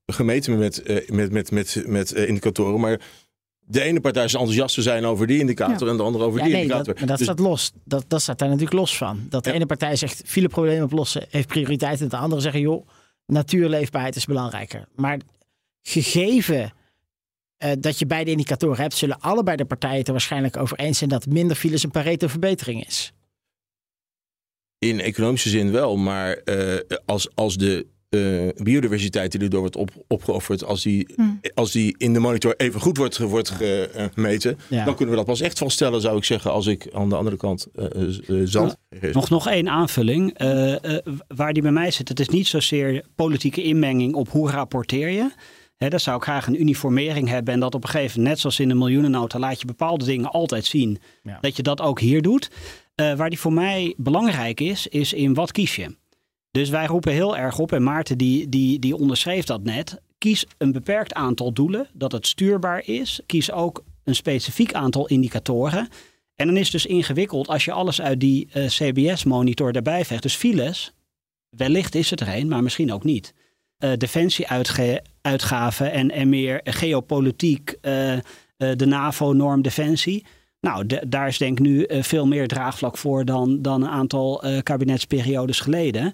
gemeten 0.06 0.58
met, 0.58 0.82
eh, 0.82 1.10
met, 1.10 1.32
met, 1.32 1.52
met, 1.52 1.84
met 1.86 2.14
eh, 2.14 2.28
indicatoren. 2.28 2.80
Maar 2.80 3.02
de 3.60 3.82
ene 3.82 4.00
partij 4.00 4.24
is 4.24 4.34
enthousiast 4.34 4.76
te 4.76 4.82
zijn 4.82 5.06
over 5.06 5.28
die 5.28 5.40
indicator 5.40 5.88
en 5.88 5.98
de 5.98 6.04
andere 6.04 6.24
over 6.24 6.42
die 6.42 6.52
nee, 6.52 6.62
indicator. 6.62 6.86
Dat, 6.86 6.98
maar 6.98 7.08
dat 7.08 7.18
dus, 7.18 7.28
staat 7.28 7.40
los. 7.40 7.72
Dat, 7.84 8.06
dat 8.08 8.22
staat 8.22 8.40
daar 8.40 8.50
natuurlijk 8.50 8.78
los 8.78 8.98
van. 8.98 9.26
Dat 9.30 9.44
de 9.44 9.52
ene 9.52 9.66
partij 9.66 9.96
zegt 9.96 10.22
fileproblemen 10.26 10.84
oplossen 10.84 11.26
heeft 11.30 11.48
prioriteit. 11.48 12.02
En 12.02 12.08
de 12.08 12.18
andere 12.18 12.42
zeggen 12.42 12.62
joh, 12.62 12.88
natuurleefbaarheid 13.26 14.16
is 14.16 14.26
belangrijker. 14.26 14.88
Maar 14.96 15.20
gegeven 15.88 16.74
uh, 17.64 17.72
dat 17.80 18.00
je 18.00 18.06
beide 18.06 18.32
indicatoren 18.32 18.78
hebt, 18.78 18.94
zullen 18.94 19.20
allebei 19.20 19.58
de 19.58 19.66
partijen 19.66 19.98
het 19.98 20.08
er 20.08 20.12
waarschijnlijk 20.12 20.58
over 20.58 20.80
eens 20.80 20.98
zijn 20.98 21.10
dat 21.10 21.26
minder 21.26 21.56
files 21.56 21.84
een 21.84 21.92
Pareto-verbetering 21.92 22.86
is. 22.86 23.14
In 24.80 25.00
economische 25.00 25.50
zin 25.50 25.72
wel, 25.72 25.98
maar 25.98 26.42
uh, 26.46 26.76
als, 27.06 27.36
als 27.36 27.58
de 27.58 27.88
uh, 28.10 28.50
biodiversiteit 28.64 29.32
die 29.32 29.42
erdoor 29.42 29.60
wordt 29.60 29.76
op, 29.76 29.90
opgeofferd, 30.08 30.64
als 30.64 30.84
die, 30.84 31.08
hmm. 31.16 31.40
als 31.54 31.72
die 31.72 31.96
in 31.98 32.14
de 32.14 32.20
monitor 32.20 32.56
even 32.58 32.82
goed 32.82 32.98
wordt, 32.98 33.18
wordt 33.18 33.50
gemeten, 34.14 34.58
ja. 34.68 34.86
dan 34.86 34.96
kunnen 34.96 35.10
we 35.10 35.20
dat 35.20 35.30
pas 35.30 35.42
echt 35.42 35.58
vaststellen, 35.58 36.02
zou 36.02 36.18
ik 36.18 36.24
zeggen, 36.24 36.52
als 36.52 36.66
ik 36.66 36.94
aan 36.94 37.10
de 37.10 37.16
andere 37.16 37.38
kant 37.38 37.68
zand. 38.44 38.78
Nog, 39.12 39.30
nog 39.30 39.48
één 39.48 39.70
aanvulling. 39.70 40.38
waar 41.28 41.54
die 41.54 41.62
bij 41.62 41.72
mij 41.72 41.92
zit, 41.92 42.10
het 42.10 42.20
is 42.20 42.30
niet 42.30 42.48
zozeer 42.48 43.04
politieke 43.16 43.64
inmenging 43.64 44.14
op 44.14 44.30
hoe 44.30 44.50
rapporteer 44.50 45.10
je. 45.10 45.32
He, 45.78 45.90
dan 45.90 46.00
zou 46.00 46.18
ik 46.18 46.24
graag 46.24 46.48
een 46.48 46.62
uniformering 46.62 47.28
hebben 47.28 47.54
en 47.54 47.60
dat 47.60 47.76
op 47.76 47.84
een 47.84 47.90
gegeven 47.90 48.18
moment, 48.18 48.30
net 48.30 48.40
zoals 48.40 48.60
in 48.60 48.68
de 48.68 48.74
miljoenennota, 48.76 49.40
laat 49.40 49.60
je 49.60 49.66
bepaalde 49.66 50.06
dingen 50.06 50.32
altijd 50.32 50.66
zien. 50.66 51.00
Dat 51.42 51.56
je 51.56 51.64
dat 51.64 51.82
ook 51.82 52.00
hier 52.00 52.22
doet. 52.22 52.52
waar 52.96 53.30
die 53.30 53.40
voor 53.40 53.54
mij 53.54 53.94
belangrijk 53.98 54.60
is, 54.60 54.88
is 54.88 55.14
in 55.14 55.34
wat 55.34 55.52
kies 55.52 55.76
je. 55.76 55.96
Dus 56.52 56.70
wij 56.70 56.86
roepen 56.86 57.14
heel 57.14 57.38
erg 57.38 57.60
op, 57.60 57.72
en 57.72 57.84
Maarten 57.84 58.18
die, 58.18 58.50
die, 58.50 58.80
die 58.80 58.96
onderschreef 58.96 59.46
dat 59.46 59.64
net. 59.64 60.02
Kies 60.18 60.46
een 60.58 60.72
beperkt 60.72 61.14
aantal 61.14 61.54
doelen, 61.54 61.88
dat 61.94 62.12
het 62.12 62.28
stuurbaar 62.28 62.88
is. 62.88 63.20
Kies 63.26 63.52
ook 63.52 63.84
een 64.04 64.16
specifiek 64.16 64.74
aantal 64.74 65.08
indicatoren. 65.08 65.90
En 66.36 66.48
dan 66.48 66.58
is 66.58 66.64
het 66.64 66.72
dus 66.72 66.86
ingewikkeld 66.86 67.48
als 67.48 67.66
je 67.66 67.72
alles 67.72 68.02
uit 68.02 68.20
die 68.20 68.50
uh, 68.54 68.66
CBS-monitor 68.66 69.72
daarbij 69.72 70.06
vecht. 70.06 70.22
Dus 70.22 70.36
files, 70.36 70.94
wellicht 71.50 71.96
is 71.96 72.10
het 72.10 72.22
er 72.22 72.36
een, 72.36 72.48
maar 72.48 72.64
misschien 72.64 72.94
ook 72.94 73.04
niet. 73.04 73.34
Uh, 73.80 73.92
defensieuitgaven 73.98 75.92
en, 75.92 76.12
en 76.12 76.30
meer 76.30 76.62
geopolitiek, 76.64 77.70
uh, 77.82 78.14
de 78.58 78.86
NAVO-norm 78.86 79.62
defensie. 79.62 80.26
Nou, 80.60 80.86
daar 81.08 81.28
is 81.28 81.38
denk 81.38 81.60
ik 81.60 81.66
nu 81.66 81.86
veel 81.90 82.28
meer 82.28 82.48
draagvlak 82.48 82.98
voor 82.98 83.26
dan, 83.26 83.62
dan 83.62 83.82
een 83.82 83.90
aantal 83.90 84.44
kabinetsperiodes 84.64 85.60
geleden. 85.60 86.14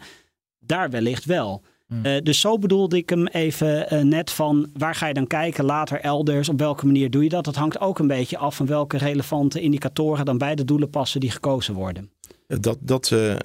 Daar 0.59 0.89
wellicht 0.89 1.25
wel. 1.25 1.63
Hmm. 1.87 2.05
Uh, 2.05 2.21
dus 2.23 2.39
zo 2.39 2.57
bedoelde 2.57 2.97
ik 2.97 3.09
hem 3.09 3.27
even 3.27 3.93
uh, 3.93 4.01
net 4.01 4.31
van 4.31 4.69
waar 4.77 4.95
ga 4.95 5.07
je 5.07 5.13
dan 5.13 5.27
kijken 5.27 5.65
later 5.65 5.99
elders, 5.99 6.49
op 6.49 6.59
welke 6.59 6.85
manier 6.85 7.09
doe 7.09 7.23
je 7.23 7.29
dat? 7.29 7.45
Dat 7.45 7.55
hangt 7.55 7.79
ook 7.79 7.99
een 7.99 8.07
beetje 8.07 8.37
af 8.37 8.55
van 8.55 8.65
welke 8.65 8.97
relevante 8.97 9.61
indicatoren 9.61 10.25
dan 10.25 10.37
bij 10.37 10.55
de 10.55 10.65
doelen 10.65 10.89
passen 10.89 11.19
die 11.19 11.31
gekozen 11.31 11.73
worden. 11.73 12.11
Dat, 12.47 12.77
dat 12.79 13.09
uh, 13.09 13.35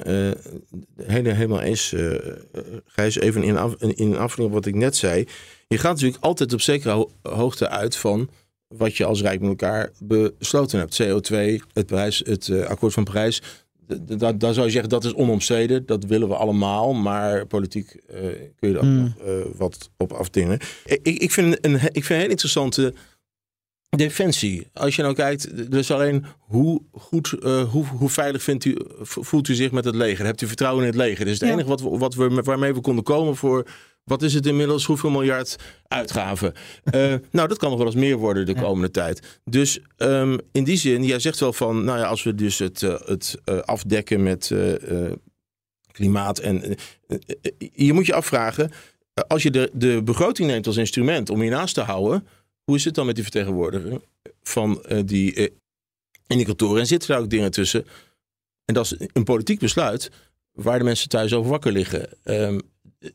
hele, 1.03 1.33
helemaal 1.33 1.61
eens, 1.61 1.95
Gijs, 2.85 3.19
even 3.19 3.43
in, 3.43 3.57
af, 3.57 3.75
in 3.75 4.17
afvulling 4.17 4.55
op 4.55 4.63
wat 4.63 4.67
ik 4.67 4.75
net 4.75 4.97
zei. 4.97 5.27
Je 5.69 5.79
gaat 5.79 5.95
natuurlijk 5.95 6.25
altijd 6.25 6.53
op 6.53 6.61
zekere 6.61 7.09
hoogte 7.23 7.69
uit 7.69 7.97
van 7.97 8.29
wat 8.69 8.97
je 8.97 9.05
als 9.05 9.21
Rijk 9.21 9.41
met 9.41 9.49
elkaar 9.49 9.91
besloten 9.99 10.79
hebt. 10.79 11.03
CO2, 11.03 11.65
het, 11.73 11.87
prijs, 11.87 12.23
het 12.25 12.51
akkoord 12.67 12.93
van 12.93 13.05
Parijs, 13.05 13.43
daar 14.39 14.55
zou 14.55 14.67
je 14.67 14.73
zeggen 14.73 14.89
dat 14.91 15.05
is 15.05 15.15
onomstreden, 15.15 15.87
dat 15.87 16.05
willen 16.05 16.29
we 16.29 16.35
allemaal, 16.35 16.95
maar 16.95 17.47
politiek 17.47 17.97
uh, 18.11 18.19
kun 18.57 18.69
je 18.69 18.73
daar 18.73 18.85
mm. 18.85 19.03
nog 19.03 19.29
uh, 19.29 19.45
wat 19.57 19.91
op 19.97 20.13
afdingen. 20.13 20.59
Ik, 20.85 21.01
ik, 21.03 21.31
vind 21.31 21.59
een, 21.61 21.75
ik 21.75 22.05
vind 22.05 22.09
een 22.09 22.17
heel 22.17 22.31
interessante 22.31 22.95
defensie. 23.97 24.69
Als 24.73 24.97
je 24.97 25.03
nou 25.03 25.15
kijkt, 25.15 25.71
dus 25.71 25.91
alleen 25.91 26.25
hoe 26.39 26.83
goed, 26.93 27.35
uh, 27.41 27.63
hoe, 27.63 27.87
hoe 27.87 28.09
veilig 28.09 28.43
vindt 28.43 28.65
u, 28.65 28.77
voelt 29.01 29.49
u 29.49 29.55
zich 29.55 29.71
met 29.71 29.85
het 29.85 29.95
leger? 29.95 30.25
Hebt 30.25 30.41
u 30.41 30.47
vertrouwen 30.47 30.83
in 30.83 30.89
het 30.89 30.99
leger? 30.99 31.25
Dat 31.25 31.35
is 31.35 31.41
het 31.41 31.51
enige 31.51 31.69
wat, 31.69 31.81
wat 31.81 32.15
we, 32.15 32.41
waarmee 32.43 32.75
we 32.75 32.81
konden 32.81 33.05
komen 33.05 33.37
voor 33.37 33.67
wat 34.05 34.23
is 34.23 34.35
het 34.35 34.47
inmiddels? 34.47 34.85
Hoeveel 34.85 35.11
miljard 35.11 35.57
uitgaven? 35.89 36.53
Uh, 36.95 37.15
nou, 37.31 37.49
dat 37.49 37.59
kan 37.59 37.69
nog 37.69 37.79
wel 37.79 37.87
eens 37.87 37.97
meer 37.97 38.17
worden 38.17 38.47
de 38.47 38.55
komende 38.55 38.91
tijd. 38.91 39.41
Dus 39.45 39.81
um, 39.97 40.39
in 40.53 40.65
die 40.65 40.77
zin, 40.77 41.05
jij 41.05 41.19
zegt 41.19 41.41
wel 41.41 41.53
van, 41.53 41.85
nou 41.85 41.99
ja, 41.99 42.05
als 42.05 42.23
we 42.23 42.35
dus 42.35 42.59
het, 42.59 42.83
uh, 42.83 42.95
het 43.05 43.37
afdekken 43.65 44.23
met 44.23 44.53
klimaat 45.93 46.39
en 46.39 46.77
je 47.73 47.93
moet 47.93 48.07
je 48.07 48.15
afvragen, 48.15 48.71
als 49.27 49.43
je 49.43 49.51
de, 49.51 49.71
de 49.73 50.03
begroting 50.03 50.49
neemt 50.49 50.67
als 50.67 50.77
instrument 50.77 51.31
om 51.31 51.41
hiernaast 51.41 51.75
te 51.75 51.81
houden, 51.81 52.27
hoe 52.69 52.77
is 52.77 52.85
het 52.85 52.95
dan 52.95 53.07
met 53.07 53.15
die 53.15 53.25
vertegenwoordiger 53.25 54.01
van 54.43 54.85
die 55.05 55.53
indicatoren? 56.27 56.81
En 56.81 56.87
zitten 56.87 57.09
daar 57.09 57.21
ook 57.21 57.31
dingen 57.31 57.51
tussen? 57.51 57.87
En 58.65 58.75
dat 58.75 58.85
is 58.85 59.09
een 59.13 59.25
politiek 59.25 59.59
besluit 59.59 60.11
waar 60.53 60.79
de 60.79 60.85
mensen 60.85 61.09
thuis 61.09 61.35
over 61.35 61.51
wakker 61.51 61.73
liggen. 61.73 62.09
Um, 62.25 62.61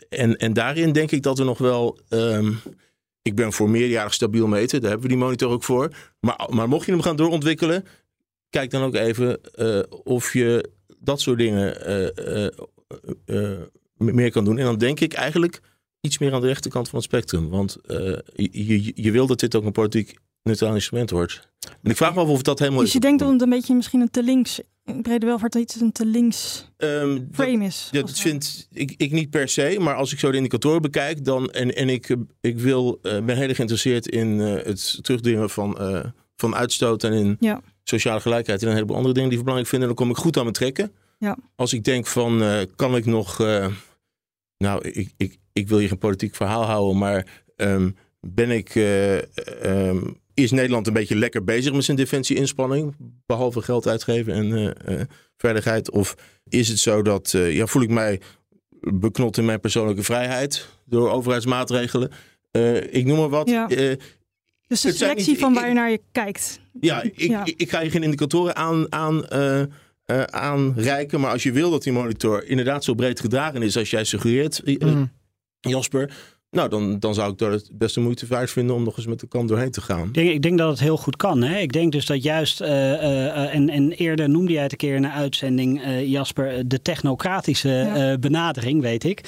en, 0.09 0.37
en 0.37 0.53
daarin 0.53 0.91
denk 0.91 1.11
ik 1.11 1.23
dat 1.23 1.37
we 1.37 1.43
nog 1.43 1.57
wel. 1.57 1.99
Um, 2.09 2.59
ik 3.21 3.35
ben 3.35 3.53
voor 3.53 3.69
meerjarig 3.69 4.13
stabiel 4.13 4.47
meten, 4.47 4.81
daar 4.81 4.89
hebben 4.89 5.07
we 5.07 5.15
die 5.15 5.23
monitor 5.23 5.51
ook 5.51 5.63
voor. 5.63 5.95
Maar, 6.19 6.47
maar 6.49 6.67
mocht 6.67 6.85
je 6.85 6.91
hem 6.91 7.01
gaan 7.01 7.15
doorontwikkelen, 7.15 7.85
kijk 8.49 8.71
dan 8.71 8.83
ook 8.83 8.95
even 8.95 9.39
uh, 9.55 9.79
of 10.03 10.33
je 10.33 10.69
dat 10.99 11.21
soort 11.21 11.37
dingen 11.37 11.89
uh, 11.89 12.47
uh, 13.25 13.61
meer 13.97 14.31
kan 14.31 14.45
doen. 14.45 14.57
En 14.57 14.65
dan 14.65 14.77
denk 14.77 14.99
ik 14.99 15.13
eigenlijk 15.13 15.61
iets 16.05 16.17
meer 16.17 16.33
aan 16.33 16.41
de 16.41 16.47
rechterkant 16.47 16.89
van 16.89 16.97
het 16.97 17.07
spectrum. 17.07 17.49
Want 17.49 17.77
je, 18.35 18.49
je, 18.51 18.91
je 18.95 19.11
wil 19.11 19.27
dat 19.27 19.39
dit 19.39 19.55
ook 19.55 19.65
een 19.65 19.71
politiek 19.71 20.17
neutraal 20.43 20.73
instrument 20.73 21.09
wordt. 21.09 21.49
En 21.81 21.89
ik 21.89 21.97
vraag 21.97 22.15
me 22.15 22.21
af 22.21 22.27
of 22.27 22.41
dat 22.41 22.59
helemaal. 22.59 22.81
Dus 22.81 22.93
je 22.93 22.99
denkt 22.99 23.19
dat 23.19 23.31
het 23.31 23.41
een 23.41 23.49
beetje 23.49 23.75
misschien 23.75 24.01
een 24.01 24.11
te 24.11 24.23
links 24.23 24.61
brede 25.01 25.25
welvaart 25.25 25.55
iets 25.55 25.81
een 25.81 25.91
te 25.91 26.05
links 26.05 26.69
um, 26.77 27.29
frame 27.31 27.65
is. 27.65 27.89
Dat 27.91 28.19
vind 28.19 28.67
ik, 28.71 28.93
ik 28.97 29.11
niet 29.11 29.29
per 29.29 29.49
se. 29.49 29.77
Maar 29.79 29.95
als 29.95 30.13
ik 30.13 30.19
zo 30.19 30.31
de 30.31 30.37
indicatoren 30.37 30.81
bekijk 30.81 31.25
dan, 31.25 31.51
en, 31.51 31.75
en 31.75 31.89
ik, 31.89 32.15
ik 32.41 32.59
wil, 32.59 32.99
uh, 33.01 33.11
ben 33.11 33.35
heel 33.35 33.47
erg 33.47 33.55
geïnteresseerd 33.55 34.07
in 34.07 34.27
uh, 34.27 34.53
het 34.63 34.99
terugdringen 35.01 35.49
van, 35.49 35.77
van 36.35 36.55
uitstoot 36.55 37.03
en 37.03 37.13
in 37.13 37.37
ja. 37.39 37.61
sociale 37.83 38.19
gelijkheid 38.19 38.61
en 38.61 38.67
een 38.67 38.73
heleboel 38.73 38.95
andere 38.95 39.13
dingen 39.13 39.29
die 39.29 39.37
ik 39.37 39.45
belangrijk 39.45 39.73
vind. 39.73 39.81
En 39.81 39.95
dan 39.95 39.97
kom 40.05 40.09
ik 40.09 40.23
goed 40.23 40.37
aan 40.37 40.43
mijn 40.43 40.55
trekken. 40.55 40.91
Ja. 41.19 41.37
Als 41.55 41.73
ik 41.73 41.83
denk 41.83 42.07
van, 42.07 42.43
kan 42.75 42.95
ik 42.95 43.05
nog, 43.05 43.37
nou, 44.57 44.89
ik, 44.89 45.13
ik, 45.17 45.37
ik 45.53 45.67
wil 45.67 45.77
hier 45.77 45.87
geen 45.87 45.97
politiek 45.97 46.35
verhaal 46.35 46.63
houden, 46.63 46.97
maar 46.97 47.43
um, 47.55 47.95
ben 48.19 48.51
ik 48.51 48.75
um, 49.63 50.21
is 50.33 50.51
Nederland 50.51 50.87
een 50.87 50.93
beetje 50.93 51.15
lekker 51.15 51.43
bezig 51.43 51.73
met 51.73 51.83
zijn 51.83 51.97
defensie-inspanning, 51.97 52.95
behalve 53.25 53.61
geld 53.61 53.87
uitgeven 53.87 54.33
en 54.33 54.75
uh, 54.89 55.01
veiligheid? 55.37 55.91
Of 55.91 56.15
is 56.49 56.67
het 56.67 56.79
zo 56.79 57.01
dat, 57.01 57.33
uh, 57.35 57.55
ja, 57.55 57.67
voel 57.67 57.81
ik 57.81 57.89
mij 57.89 58.21
beknot 58.79 59.37
in 59.37 59.45
mijn 59.45 59.59
persoonlijke 59.59 60.03
vrijheid 60.03 60.67
door 60.85 61.09
overheidsmaatregelen? 61.09 62.11
Uh, 62.51 62.93
ik 62.93 63.05
noem 63.05 63.17
maar 63.17 63.29
wat. 63.29 63.49
Ja. 63.49 63.67
dus 63.67 64.81
de 64.81 64.93
selectie 64.93 65.37
van 65.37 65.53
waar 65.53 65.67
je 65.67 65.73
naar 65.73 65.91
je 65.91 66.01
kijkt. 66.11 66.59
Ja, 66.79 67.01
ik, 67.01 67.19
ja. 67.19 67.45
ik, 67.45 67.53
ik, 67.57 67.69
ga 67.69 67.79
je 67.79 67.89
geen 67.89 68.03
indicatoren 68.03 68.55
aan, 68.55 68.91
aan, 68.91 69.25
aanreiken, 70.31 71.19
maar 71.19 71.31
als 71.31 71.43
je 71.43 71.51
wil 71.51 71.69
dat 71.69 71.83
die 71.83 71.93
monitor 71.93 72.45
inderdaad 72.45 72.83
zo 72.83 72.93
breed 72.93 73.19
gedragen 73.19 73.61
is 73.61 73.77
als 73.77 73.89
jij 73.89 74.03
suggereert, 74.03 74.61
mm. 74.79 75.11
Jasper, 75.69 76.11
nou, 76.53 76.69
dan, 76.69 76.99
dan 76.99 77.13
zou 77.13 77.31
ik 77.31 77.37
daar 77.37 77.51
het 77.51 77.69
beste 77.73 77.99
moeite 77.99 78.27
waard 78.27 78.51
vinden 78.51 78.75
om 78.75 78.83
nog 78.83 78.97
eens 78.97 79.05
met 79.05 79.19
de 79.19 79.27
kant 79.27 79.49
doorheen 79.49 79.71
te 79.71 79.81
gaan. 79.81 80.07
Ik 80.07 80.13
denk, 80.13 80.29
ik 80.29 80.41
denk 80.41 80.57
dat 80.57 80.69
het 80.69 80.79
heel 80.79 80.97
goed 80.97 81.15
kan. 81.15 81.41
Hè? 81.41 81.57
Ik 81.59 81.71
denk 81.71 81.91
dus 81.91 82.05
dat 82.05 82.23
juist, 82.23 82.61
uh, 82.61 82.67
uh, 82.69 83.55
en, 83.55 83.69
en 83.69 83.91
eerder 83.91 84.29
noemde 84.29 84.51
jij 84.51 84.63
het 84.63 84.71
een 84.71 84.77
keer 84.77 84.95
in 84.95 85.03
een 85.03 85.11
uitzending, 85.11 85.85
uh, 85.85 86.07
Jasper, 86.07 86.67
de 86.67 86.81
technocratische 86.81 87.69
ja. 87.69 88.17
benadering, 88.17 88.81
weet 88.81 89.03
ik. 89.03 89.21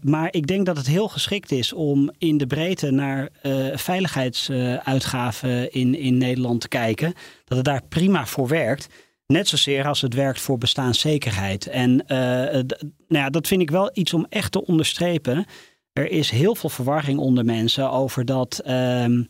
maar 0.00 0.28
ik 0.30 0.46
denk 0.46 0.66
dat 0.66 0.76
het 0.76 0.86
heel 0.86 1.08
geschikt 1.08 1.52
is 1.52 1.72
om 1.72 2.10
in 2.18 2.38
de 2.38 2.46
breedte 2.46 2.90
naar 2.90 3.28
veiligheidsuitgaven 3.74 5.72
in, 5.72 5.98
in 5.98 6.18
Nederland 6.18 6.60
te 6.60 6.68
kijken. 6.68 7.14
Dat 7.44 7.56
het 7.56 7.66
daar 7.66 7.82
prima 7.88 8.26
voor 8.26 8.48
werkt. 8.48 8.88
Net 9.32 9.48
zozeer 9.48 9.86
als 9.86 10.00
het 10.00 10.14
werkt 10.14 10.40
voor 10.40 10.58
bestaanszekerheid. 10.58 11.66
En 11.66 12.04
nou 12.06 12.64
ja, 13.08 13.30
dat 13.30 13.46
vind 13.46 13.60
ik 13.60 13.70
wel 13.70 13.90
iets 13.92 14.14
om 14.14 14.26
echt 14.28 14.52
te 14.52 14.66
onderstrepen. 14.66 15.46
Er 15.92 16.10
is 16.10 16.30
heel 16.30 16.54
veel 16.54 16.70
verwarring 16.70 17.18
onder 17.18 17.44
mensen 17.44 17.90
over 17.90 18.24
dat, 18.24 18.62
um, 18.66 19.26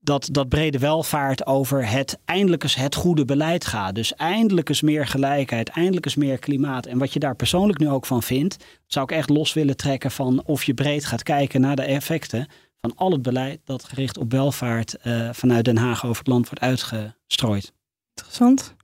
dat, 0.00 0.28
dat 0.32 0.48
brede 0.48 0.78
welvaart 0.78 1.46
over 1.46 1.90
het 1.90 2.18
eindelijk 2.24 2.62
eens 2.62 2.74
het 2.74 2.94
goede 2.94 3.24
beleid 3.24 3.66
gaat. 3.66 3.94
Dus 3.94 4.14
eindelijk 4.14 4.68
eens 4.68 4.82
meer 4.82 5.06
gelijkheid, 5.06 5.68
eindelijk 5.68 6.04
eens 6.04 6.14
meer 6.16 6.38
klimaat. 6.38 6.86
En 6.86 6.98
wat 6.98 7.12
je 7.12 7.18
daar 7.18 7.36
persoonlijk 7.36 7.78
nu 7.78 7.88
ook 7.88 8.06
van 8.06 8.22
vindt, 8.22 8.64
zou 8.86 9.04
ik 9.04 9.16
echt 9.16 9.28
los 9.28 9.52
willen 9.52 9.76
trekken 9.76 10.10
van 10.10 10.42
of 10.44 10.64
je 10.64 10.74
breed 10.74 11.04
gaat 11.04 11.22
kijken 11.22 11.60
naar 11.60 11.76
de 11.76 11.82
effecten 11.82 12.48
van 12.80 12.92
al 12.96 13.12
het 13.12 13.22
beleid 13.22 13.60
dat 13.64 13.84
gericht 13.84 14.18
op 14.18 14.32
welvaart 14.32 14.96
uh, 15.04 15.28
vanuit 15.32 15.64
Den 15.64 15.76
Haag 15.76 16.04
over 16.04 16.18
het 16.18 16.26
land 16.26 16.48
wordt 16.48 16.64
uitgestrooid. 16.64 17.72
Interessant. 18.14 18.76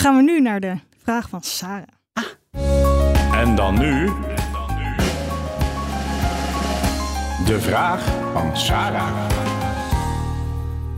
Gaan 0.00 0.16
we 0.16 0.22
nu 0.22 0.40
naar 0.40 0.60
de 0.60 0.76
vraag 1.02 1.28
van 1.28 1.42
Sarah. 1.42 1.86
Ah. 2.12 2.24
En 3.40 3.54
dan 3.54 3.78
nu 3.78 4.06
de 7.46 7.58
vraag 7.60 8.04
van 8.32 8.56
Sarah. 8.56 9.30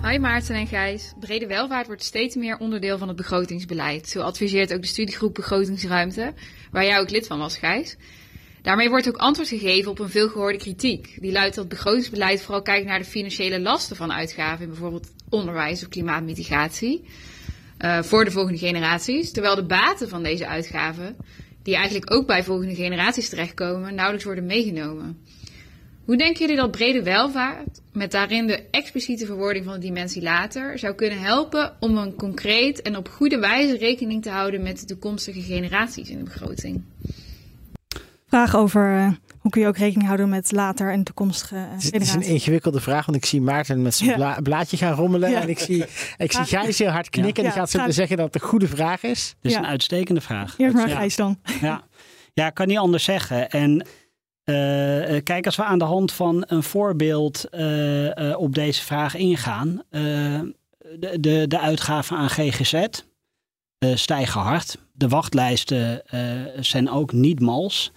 Hi 0.03 0.19
Maarten 0.19 0.55
en 0.55 0.67
Gijs. 0.67 1.13
Brede 1.21 1.47
welvaart 1.47 1.87
wordt 1.87 2.03
steeds 2.03 2.35
meer 2.35 2.59
onderdeel 2.59 2.99
van 2.99 3.09
het 3.09 3.17
begrotingsbeleid. 3.17 4.09
Zo 4.09 4.21
adviseert 4.21 4.75
ook 4.75 4.81
de 4.81 4.87
studiegroep 4.87 5.35
Begrotingsruimte, 5.35 6.33
waar 6.71 6.85
jij 6.85 6.99
ook 6.99 7.11
lid 7.11 7.27
van 7.27 7.39
was, 7.39 7.57
Gijs. 7.57 7.97
Daarmee 8.63 8.89
wordt 8.89 9.09
ook 9.09 9.17
antwoord 9.17 9.49
gegeven 9.49 9.91
op 9.91 9.99
een 9.99 10.11
veelgehoorde 10.11 10.59
kritiek. 10.59 11.17
Die 11.21 11.33
luidt 11.33 11.55
dat 11.55 11.65
het 11.65 11.75
begrotingsbeleid 11.75 12.43
vooral 12.43 12.63
kijkt 12.63 12.87
naar 12.87 12.99
de 12.99 13.05
financiële 13.05 13.61
lasten 13.61 13.97
van 13.97 14.13
uitgaven 14.13 14.65
in 14.65 14.71
bijvoorbeeld 14.71 15.09
onderwijs 15.29 15.83
of 15.83 15.89
klimaatmitigatie. 15.89 17.05
Uh, 17.85 18.03
voor 18.03 18.25
de 18.25 18.31
volgende 18.31 18.59
generaties. 18.59 19.33
Terwijl 19.33 19.55
de 19.55 19.67
baten 19.67 20.09
van 20.09 20.23
deze 20.23 20.47
uitgaven, 20.47 21.17
die 21.63 21.75
eigenlijk 21.75 22.13
ook 22.13 22.27
bij 22.27 22.45
volgende 22.45 22.75
generaties 22.75 23.29
terechtkomen, 23.29 23.95
nauwelijks 23.95 24.25
worden 24.25 24.47
meegenomen. 24.47 25.19
Hoe 26.05 26.17
denken 26.17 26.41
jullie 26.41 26.57
dat 26.57 26.71
brede 26.71 27.03
welvaart, 27.03 27.81
met 27.93 28.11
daarin 28.11 28.47
de 28.47 28.63
expliciete 28.71 29.27
verwoording 29.27 29.65
van 29.65 29.75
de 29.75 29.81
dimensie 29.81 30.23
later, 30.23 30.79
zou 30.79 30.95
kunnen 30.95 31.19
helpen 31.19 31.73
om 31.81 31.97
een 31.97 32.15
concreet 32.15 32.83
en 32.83 32.97
op 32.97 33.09
goede 33.09 33.39
wijze 33.39 33.77
rekening 33.77 34.23
te 34.23 34.31
houden 34.31 34.63
met 34.63 34.81
de 34.81 34.87
toekomstige 34.87 35.43
generaties 35.43 36.11
in 36.11 36.19
de 36.19 36.25
begroting? 36.25 36.83
Vraag 38.27 38.57
over 38.57 38.97
uh, 38.97 39.13
hoe 39.41 39.51
kun 39.51 39.61
je 39.61 39.67
ook 39.67 39.77
rekening 39.77 40.07
houden 40.07 40.29
met 40.29 40.53
later 40.53 40.93
en 40.93 41.05
toekomstige 41.05 41.55
generaties? 41.55 41.91
Het 41.91 42.03
is 42.03 42.15
een 42.15 42.23
ingewikkelde 42.23 42.81
vraag, 42.81 43.07
want 43.07 43.17
ik 43.17 43.25
zie 43.25 43.41
Maarten 43.41 43.83
met 43.83 43.95
zijn 43.95 44.43
blaadje 44.43 44.77
gaan 44.77 44.95
rommelen. 44.95 45.35
En 45.35 45.49
ik 45.49 45.59
zie, 45.59 45.85
ik 46.17 46.33
zie 46.33 46.45
Gijs 46.45 46.79
heel 46.79 46.89
hard 46.89 47.11
knikken. 47.11 47.45
En 47.45 47.51
die 47.51 47.59
gaat 47.59 47.71
zo 47.71 47.91
zeggen 47.91 48.17
dat 48.17 48.35
het 48.35 48.43
een 48.43 48.49
goede 48.49 48.69
vraag 48.69 49.03
is. 49.03 49.35
Het 49.41 49.51
is 49.51 49.57
een 49.57 49.67
uitstekende 49.67 50.21
vraag. 50.21 50.55
Eerst 50.59 50.75
maar 50.75 50.89
Gijs 50.89 51.17
dan. 51.17 51.39
Ja. 51.61 51.83
ja, 52.33 52.47
ik 52.47 52.55
kan 52.55 52.67
niet 52.67 52.79
anders 52.79 53.05
zeggen. 53.05 53.51
En 53.51 53.71
uh, 54.45 55.21
kijk, 55.23 55.47
als 55.47 55.57
we 55.57 55.65
aan 55.65 55.79
de 55.79 55.85
hand 55.85 56.13
van 56.13 56.45
een 56.47 56.63
voorbeeld 56.63 57.45
uh, 57.51 58.39
op 58.39 58.55
deze 58.55 58.83
vraag 58.83 59.15
ingaan. 59.15 59.83
de, 59.91 60.55
de, 61.21 61.45
de 61.49 61.59
uitgaven 61.59 62.17
aan 62.17 62.31
GGZ 62.31 62.85
stijgen 63.95 64.41
hard. 64.41 64.77
De 64.93 65.09
wachtlijsten 65.09 66.03
zijn 66.61 66.91
ook 66.91 67.13
niet 67.13 67.41
mals. 67.41 67.93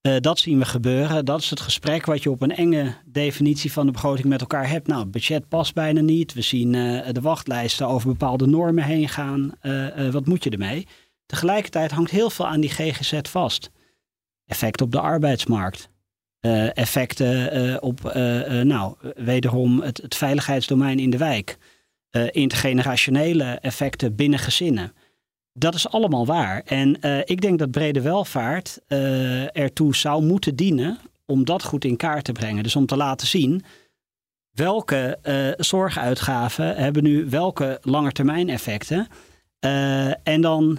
Dat 0.00 0.38
zien 0.38 0.58
we 0.58 0.64
gebeuren. 0.64 1.24
Dat 1.24 1.40
is 1.40 1.50
het 1.50 1.60
gesprek 1.60 2.06
wat 2.06 2.22
je 2.22 2.30
op 2.30 2.42
een 2.42 2.56
enge 2.56 2.94
definitie 3.04 3.72
van 3.72 3.86
de 3.86 3.92
begroting 3.92 4.26
met 4.26 4.40
elkaar 4.40 4.68
hebt. 4.68 4.86
Nou, 4.86 5.00
het 5.00 5.10
budget 5.10 5.48
past 5.48 5.74
bijna 5.74 6.00
niet. 6.00 6.32
We 6.32 6.42
zien 6.42 6.72
de 7.12 7.20
wachtlijsten 7.20 7.88
over 7.88 8.08
bepaalde 8.08 8.46
normen 8.46 8.84
heen 8.84 9.08
gaan. 9.08 9.52
wat 10.10 10.26
moet 10.26 10.44
je 10.44 10.50
ermee? 10.50 10.86
Tegelijkertijd 11.26 11.90
hangt 11.90 12.10
heel 12.10 12.30
veel 12.30 12.46
aan 12.46 12.60
die 12.60 12.70
GGZ 12.70 13.20
vast 13.22 13.70
effecten 14.46 14.86
op 14.86 14.92
de 14.92 15.00
arbeidsmarkt. 15.00 15.90
Effecten 16.72 17.82
op, 17.82 18.12
nou, 18.62 18.94
wederom 19.16 19.80
het, 19.80 20.02
het, 20.02 20.14
veiligheidsdomein 20.14 20.98
in 20.98 21.10
de 21.10 21.18
wijk. 21.18 21.58
intergenerationele 22.30 23.44
effecten 23.44 24.14
binnen 24.14 24.38
gezinnen. 24.38 24.92
Dat 25.58 25.74
is 25.74 25.88
allemaal 25.88 26.26
waar. 26.26 26.62
En 26.64 26.98
ik 27.24 27.40
denk 27.40 27.58
dat 27.58 27.70
brede 27.70 28.00
welvaart 28.00 28.80
ertoe 29.52 29.96
zou 29.96 30.22
moeten 30.22 30.56
dienen 30.56 30.98
om 31.26 31.44
dat 31.44 31.64
goed 31.64 31.84
in 31.84 31.96
kaart 31.96 32.24
te 32.24 32.32
brengen. 32.32 32.62
Dus 32.62 32.76
om 32.76 32.86
te 32.86 32.96
laten 32.96 33.26
zien 33.26 33.64
welke 34.50 35.18
zorguitgaven 35.56 36.76
hebben 36.76 37.02
nu 37.02 37.26
welke 37.28 37.78
langetermijneffecten. 37.82 39.08
en 40.22 40.40
dan 40.40 40.78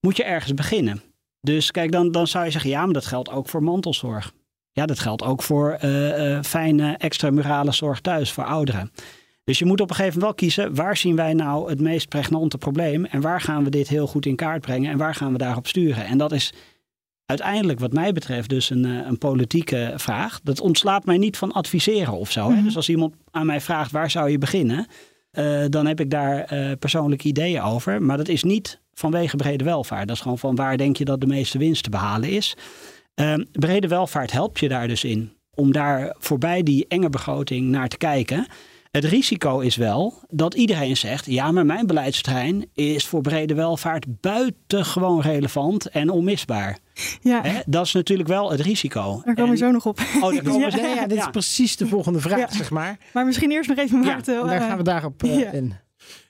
moet 0.00 0.16
je 0.16 0.24
ergens 0.24 0.54
beginnen. 0.54 1.02
Dus 1.40 1.70
kijk, 1.70 1.92
dan, 1.92 2.12
dan 2.12 2.26
zou 2.26 2.44
je 2.44 2.50
zeggen, 2.50 2.70
ja, 2.70 2.84
maar 2.84 2.94
dat 2.94 3.06
geldt 3.06 3.30
ook 3.30 3.48
voor 3.48 3.62
mantelzorg. 3.62 4.32
Ja, 4.72 4.86
dat 4.86 4.98
geldt 4.98 5.22
ook 5.22 5.42
voor 5.42 5.78
fijne 6.42 6.96
extramurale 6.96 7.72
zorg 7.72 8.00
thuis 8.00 8.32
voor 8.32 8.44
ouderen. 8.44 8.92
Dus 9.44 9.58
je 9.58 9.64
moet 9.64 9.80
op 9.80 9.90
een 9.90 9.96
gegeven 9.96 10.18
moment 10.18 10.40
wel 10.40 10.48
kiezen, 10.48 10.74
waar 10.74 10.96
zien 10.96 11.16
wij 11.16 11.34
nou 11.34 11.70
het 11.70 11.80
meest 11.80 12.08
pregnante 12.08 12.58
probleem 12.58 13.04
en 13.04 13.20
waar 13.20 13.40
gaan 13.40 13.64
we 13.64 13.70
dit 13.70 13.88
heel 13.88 14.06
goed 14.06 14.26
in 14.26 14.36
kaart 14.36 14.60
brengen 14.60 14.90
en 14.90 14.98
waar 14.98 15.14
gaan 15.14 15.32
we 15.32 15.38
daarop 15.38 15.66
sturen. 15.66 16.04
En 16.04 16.18
dat 16.18 16.32
is 16.32 16.52
uiteindelijk 17.26 17.80
wat 17.80 17.92
mij 17.92 18.12
betreft 18.12 18.48
dus 18.48 18.70
een, 18.70 18.84
eh, 18.84 19.06
een 19.06 19.18
politieke 19.18 19.92
vraag. 19.96 20.40
Dat 20.42 20.60
ontslaat 20.60 21.04
mij 21.04 21.18
niet 21.18 21.36
van 21.36 21.52
adviseren 21.52 22.12
of 22.12 22.30
zo. 22.30 22.50
Mhm. 22.50 22.62
Dus 22.62 22.76
als 22.76 22.88
iemand 22.88 23.14
aan 23.30 23.46
mij 23.46 23.60
vraagt, 23.60 23.90
waar 23.90 24.10
zou 24.10 24.30
je 24.30 24.38
beginnen? 24.38 24.86
Uh, 25.38 25.64
dan 25.68 25.86
heb 25.86 26.00
ik 26.00 26.10
daar 26.10 26.52
uh, 26.52 26.72
persoonlijke 26.78 27.28
ideeën 27.28 27.62
over. 27.62 28.02
Maar 28.02 28.16
dat 28.16 28.28
is 28.28 28.42
niet 28.42 28.80
vanwege 28.94 29.36
brede 29.36 29.64
welvaart. 29.64 30.06
Dat 30.06 30.16
is 30.16 30.22
gewoon 30.22 30.38
van 30.38 30.54
waar 30.54 30.76
denk 30.76 30.96
je 30.96 31.04
dat 31.04 31.20
de 31.20 31.26
meeste 31.26 31.58
winst 31.58 31.82
te 31.82 31.90
behalen 31.90 32.28
is. 32.30 32.56
Uh, 33.14 33.34
brede 33.52 33.88
welvaart 33.88 34.32
helpt 34.32 34.60
je 34.60 34.68
daar 34.68 34.88
dus 34.88 35.04
in. 35.04 35.32
Om 35.54 35.72
daar 35.72 36.14
voorbij 36.18 36.62
die 36.62 36.84
enge 36.88 37.08
begroting 37.08 37.68
naar 37.68 37.88
te 37.88 37.96
kijken. 37.96 38.46
Het 38.92 39.04
risico 39.04 39.60
is 39.60 39.76
wel 39.76 40.22
dat 40.30 40.54
iedereen 40.54 40.96
zegt: 40.96 41.26
ja, 41.26 41.52
maar 41.52 41.66
mijn 41.66 41.86
beleidsterrein 41.86 42.66
is 42.74 43.06
voor 43.06 43.20
brede 43.20 43.54
welvaart 43.54 44.20
buitengewoon 44.20 45.20
relevant 45.20 45.88
en 45.88 46.10
onmisbaar. 46.10 46.78
Ja. 47.20 47.62
dat 47.66 47.86
is 47.86 47.92
natuurlijk 47.92 48.28
wel 48.28 48.50
het 48.50 48.60
risico. 48.60 49.22
Daar 49.24 49.34
komen 49.34 49.50
we 49.50 49.56
zo 49.56 49.70
nog 49.70 49.86
op. 49.86 49.98
Oh, 49.98 50.32
daar 50.32 50.42
komen 50.42 50.70
we 50.70 50.76
ja. 50.76 50.86
ja, 50.86 51.06
dit 51.06 51.18
is 51.18 51.30
precies 51.30 51.76
de 51.76 51.86
volgende 51.86 52.20
vraag, 52.20 52.52
zeg 52.52 52.70
maar. 52.70 52.98
Maar 53.12 53.26
misschien 53.26 53.50
eerst 53.50 53.68
nog 53.68 53.78
even 53.78 54.00
Maarten. 54.00 54.34
Ja, 54.34 54.44
daar 54.44 54.60
gaan 54.60 54.76
we 54.76 54.82
daarop 54.82 55.22
uh, 55.22 55.54
in. 55.54 55.74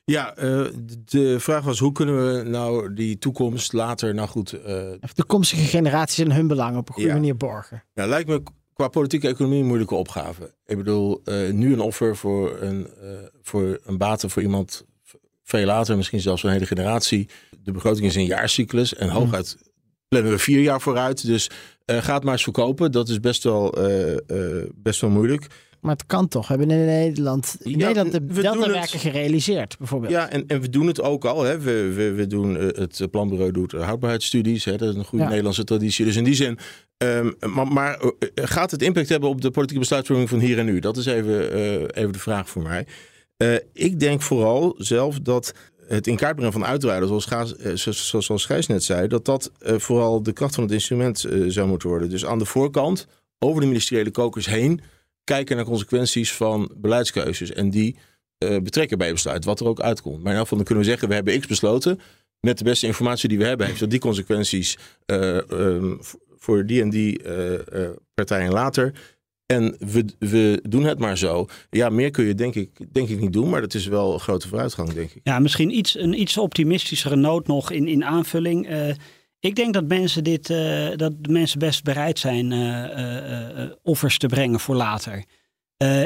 Ja, 0.04 0.38
uh, 0.38 0.66
de 1.04 1.40
vraag 1.40 1.64
was 1.64 1.78
hoe 1.78 1.92
kunnen 1.92 2.26
we 2.26 2.48
nou 2.48 2.94
die 2.94 3.18
toekomst 3.18 3.72
later, 3.72 4.14
nou 4.14 4.28
goed... 4.28 4.54
Uh, 4.54 4.60
de 4.62 4.98
toekomstige 5.14 5.64
generaties 5.64 6.24
en 6.24 6.32
hun 6.32 6.46
belangen 6.46 6.78
op 6.78 6.88
een 6.88 6.94
goede 6.94 7.12
manier 7.12 7.36
borgen. 7.36 7.84
Ja, 7.94 8.06
lijkt 8.06 8.28
me 8.28 8.42
qua 8.72 8.88
politieke 8.88 9.28
economie 9.28 9.60
een 9.60 9.66
moeilijke 9.66 9.94
opgave. 9.94 10.54
Ik 10.66 10.76
bedoel, 10.76 11.20
uh, 11.24 11.50
nu 11.50 11.72
een 11.72 11.80
offer 11.80 12.16
voor 12.16 12.60
een, 12.60 12.86
voor 13.42 13.80
een 13.84 13.98
baten 13.98 14.30
voor 14.30 14.42
iemand 14.42 14.84
veel 15.42 15.64
later, 15.64 15.96
misschien 15.96 16.20
zelfs 16.20 16.42
een 16.42 16.50
hele 16.50 16.66
generatie. 16.66 17.28
De 17.62 17.72
begroting 17.72 18.06
is 18.06 18.14
een 18.14 18.24
jaarcyclus 18.24 18.94
en 18.94 19.08
hooguit 19.08 19.56
plannen 20.08 20.32
we 20.32 20.38
vier 20.38 20.60
jaar 20.60 20.80
vooruit. 20.80 21.26
Dus 21.26 21.50
gaat 21.86 22.24
maar 22.24 22.32
eens 22.32 22.42
verkopen. 22.42 22.92
Dat 22.92 23.08
is 23.08 23.20
best 23.20 23.42
wel, 23.42 23.74
best 24.74 25.00
wel 25.00 25.10
moeilijk. 25.10 25.46
Maar 25.82 25.92
het 25.92 26.06
kan 26.06 26.28
toch. 26.28 26.48
We 26.48 26.54
hebben 26.54 26.76
in 26.76 26.84
Nederland, 26.84 27.56
in 27.58 27.78
Nederland 27.78 28.12
de 28.12 28.24
deltawerken 28.24 28.98
gerealiseerd, 28.98 29.78
bijvoorbeeld. 29.78 30.12
Ja, 30.12 30.28
en, 30.28 30.46
en 30.46 30.60
we 30.60 30.68
doen 30.68 30.86
het 30.86 31.02
ook 31.02 31.24
al. 31.24 31.42
Hè. 31.42 31.60
We, 31.60 31.92
we, 31.92 32.12
we 32.12 32.26
doen, 32.26 32.56
eh, 32.56 32.66
het 32.66 33.10
planbureau 33.10 33.52
doet 33.52 33.72
houdbaarheidsstudies. 33.72 34.64
Hè. 34.64 34.76
Dat 34.76 34.88
is 34.88 34.94
een 34.94 35.04
goede 35.04 35.24
Nederlandse 35.24 35.64
traditie. 35.64 36.04
Dus 36.04 36.16
in 36.16 36.24
die 36.24 36.34
zin. 36.34 36.58
Um, 36.98 37.34
maar, 37.54 37.66
maar 37.66 38.02
uh, 38.02 38.10
gaat 38.34 38.70
het 38.70 38.82
impact 38.82 39.08
hebben 39.08 39.28
op 39.28 39.40
de 39.40 39.50
politieke 39.50 39.80
besluitvorming 39.80 40.28
van 40.28 40.38
hier 40.38 40.58
en 40.58 40.64
nu? 40.64 40.78
Dat 40.78 40.96
is 40.96 41.06
even, 41.06 41.58
uh, 41.58 41.72
even 41.72 42.12
de 42.12 42.18
vraag 42.18 42.48
voor 42.48 42.62
mij. 42.62 42.86
Uh, 43.38 43.54
ik 43.72 44.00
denk 44.00 44.22
vooral 44.22 44.74
zelf 44.78 45.20
dat 45.20 45.54
het 45.86 46.06
in 46.06 46.16
kaart 46.16 46.34
brengen 46.34 46.52
van 46.52 46.80
zoals, 46.80 47.24
Gaas, 47.24 47.54
zoals, 47.74 48.26
zoals 48.26 48.44
Gijs 48.44 48.66
net 48.66 48.84
zei, 48.84 49.08
dat 49.08 49.24
dat 49.24 49.50
vooral 49.60 50.22
de 50.22 50.32
kracht 50.32 50.54
van 50.54 50.64
het 50.64 50.72
instrument 50.72 51.26
zou 51.46 51.68
moeten 51.68 51.88
worden. 51.88 52.10
Dus 52.10 52.26
aan 52.26 52.38
de 52.38 52.44
voorkant, 52.44 53.06
over 53.38 53.60
de 53.60 53.66
ministeriële 53.66 54.10
kokers 54.10 54.46
heen, 54.46 54.80
kijken 55.24 55.56
naar 55.56 55.64
consequenties 55.64 56.32
van 56.32 56.72
beleidskeuzes 56.76 57.52
en 57.52 57.70
die 57.70 57.96
uh, 58.44 58.58
betrekken 58.58 58.98
bij 58.98 59.12
besluit, 59.12 59.44
wat 59.44 59.60
er 59.60 59.66
ook 59.66 59.80
uitkomt. 59.80 60.22
Maar 60.22 60.32
in 60.32 60.38
elk 60.38 60.42
geval 60.42 60.56
dan 60.56 60.66
kunnen 60.66 60.84
we 60.84 60.90
zeggen, 60.90 61.08
we 61.08 61.14
hebben 61.14 61.40
X 61.40 61.46
besloten. 61.46 62.00
Met 62.40 62.58
de 62.58 62.64
beste 62.64 62.86
informatie 62.86 63.28
die 63.28 63.38
we 63.38 63.44
hebben, 63.44 63.66
heeft 63.66 63.80
dat 63.80 63.90
die 63.90 64.00
consequenties 64.00 64.78
uh, 65.06 65.36
um, 65.50 65.98
voor 66.36 66.66
die 66.66 66.82
en 66.82 66.90
die 66.90 67.22
uh, 67.24 67.90
partijen 68.14 68.52
later. 68.52 68.92
En 69.46 69.76
we, 69.78 70.04
we 70.18 70.60
doen 70.68 70.84
het 70.84 70.98
maar 70.98 71.18
zo. 71.18 71.46
Ja, 71.70 71.88
meer 71.88 72.10
kun 72.10 72.24
je 72.24 72.34
denk 72.34 72.54
ik, 72.54 72.70
denk 72.92 73.08
ik 73.08 73.20
niet 73.20 73.32
doen, 73.32 73.48
maar 73.48 73.60
dat 73.60 73.74
is 73.74 73.86
wel 73.86 74.12
een 74.12 74.20
grote 74.20 74.48
vooruitgang, 74.48 74.92
denk 74.92 75.10
ik. 75.10 75.20
Ja, 75.24 75.38
misschien 75.38 75.76
iets, 75.76 75.98
een 75.98 76.20
iets 76.20 76.38
optimistischere 76.38 77.16
noot 77.16 77.46
nog 77.46 77.70
in, 77.70 77.88
in 77.88 78.04
aanvulling. 78.04 78.68
Ik 79.42 79.54
denk 79.54 79.74
dat 79.74 79.84
mensen 79.84 80.24
dit, 80.24 80.50
uh, 80.50 80.88
dat 80.96 81.12
mensen 81.28 81.58
best 81.58 81.84
bereid 81.84 82.18
zijn 82.18 82.50
uh, 82.50 83.70
offers 83.82 84.18
te 84.18 84.26
brengen 84.26 84.60
voor 84.60 84.74
later. 84.74 85.24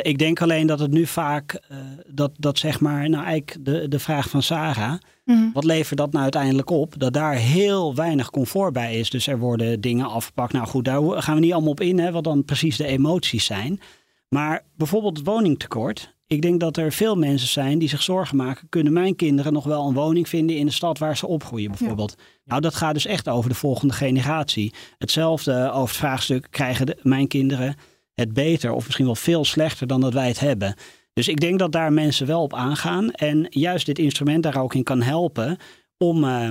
ik 0.03 0.19
denk 0.19 0.43
alleen 0.43 0.67
dat 0.67 0.79
het 0.79 0.91
nu 0.91 1.07
vaak, 1.07 1.61
dat, 2.07 2.31
dat 2.37 2.59
zeg 2.59 2.81
maar, 2.81 3.09
nou 3.09 3.25
eigenlijk 3.25 3.65
de, 3.65 3.89
de 3.89 3.99
vraag 3.99 4.29
van 4.29 4.43
Sarah, 4.43 4.95
mm. 5.25 5.51
wat 5.53 5.65
levert 5.65 5.99
dat 5.99 6.13
nou 6.13 6.23
uiteindelijk 6.23 6.71
op? 6.71 6.99
Dat 6.99 7.13
daar 7.13 7.35
heel 7.35 7.95
weinig 7.95 8.31
comfort 8.31 8.73
bij 8.73 8.99
is. 8.99 9.11
Dus 9.11 9.27
er 9.27 9.39
worden 9.39 9.81
dingen 9.81 10.07
afgepakt. 10.07 10.53
Nou 10.53 10.67
goed, 10.67 10.85
daar 10.85 11.23
gaan 11.23 11.35
we 11.35 11.41
niet 11.41 11.53
allemaal 11.53 11.71
op 11.71 11.81
in, 11.81 11.99
hè, 11.99 12.13
wat 12.13 12.25
dan 12.25 12.45
precies 12.45 12.77
de 12.77 12.87
emoties 12.87 13.45
zijn. 13.45 13.81
Maar 14.29 14.65
bijvoorbeeld 14.77 15.17
het 15.17 15.27
woningtekort. 15.27 16.16
Ik 16.29 16.43
denk 16.43 16.61
dat 16.61 16.77
er 16.77 16.93
veel 16.93 17.17
mensen 17.17 17.49
zijn 17.49 17.79
die 17.79 17.89
zich 17.89 18.03
zorgen 18.03 18.37
maken. 18.37 18.69
Kunnen 18.69 18.93
mijn 18.93 19.17
kinderen 19.17 19.53
nog 19.53 19.65
wel 19.65 19.89
een 19.89 19.95
woning 19.95 20.29
vinden 20.29 20.57
in 20.57 20.67
de 20.67 20.73
stad 20.73 20.99
waar 20.99 21.17
ze 21.17 21.27
opgroeien 21.27 21.71
bijvoorbeeld? 21.71 22.15
Nou, 22.45 22.61
dat 22.61 22.75
gaat 22.75 22.95
dus 22.95 23.07
echt 23.07 23.29
over 23.29 23.51
de 23.51 23.57
volgende 23.57 23.95
generatie. 23.95 24.73
Hetzelfde 24.99 25.71
over 25.71 25.89
het 25.89 25.97
vraagstuk, 25.97 26.47
krijgen 26.51 26.87
de, 26.87 26.99
mijn 27.03 27.29
kinderen 27.29 27.77
het 28.15 28.33
beter 28.33 28.73
of 28.73 28.85
misschien 28.85 29.07
wel 29.07 29.15
veel 29.15 29.45
slechter 29.45 29.87
dan 29.87 30.01
dat 30.01 30.13
wij 30.13 30.29
het 30.29 30.41
hebben? 30.41 30.75
Dus 31.13 31.29
ik 31.29 31.41
denk 31.41 31.59
dat 31.59 31.73
daar 31.73 31.93
mensen 31.93 32.27
wel 32.27 32.43
op 32.43 32.55
aangaan. 32.55 33.11
En 33.11 33.47
juist 33.51 33.87
dit 33.87 33.99
instrument 33.99 34.43
daar 34.43 34.63
ook 34.63 34.75
in 34.75 34.83
kan 34.83 35.03
helpen 35.03 35.59
om, 35.99 36.25
uh, 36.25 36.49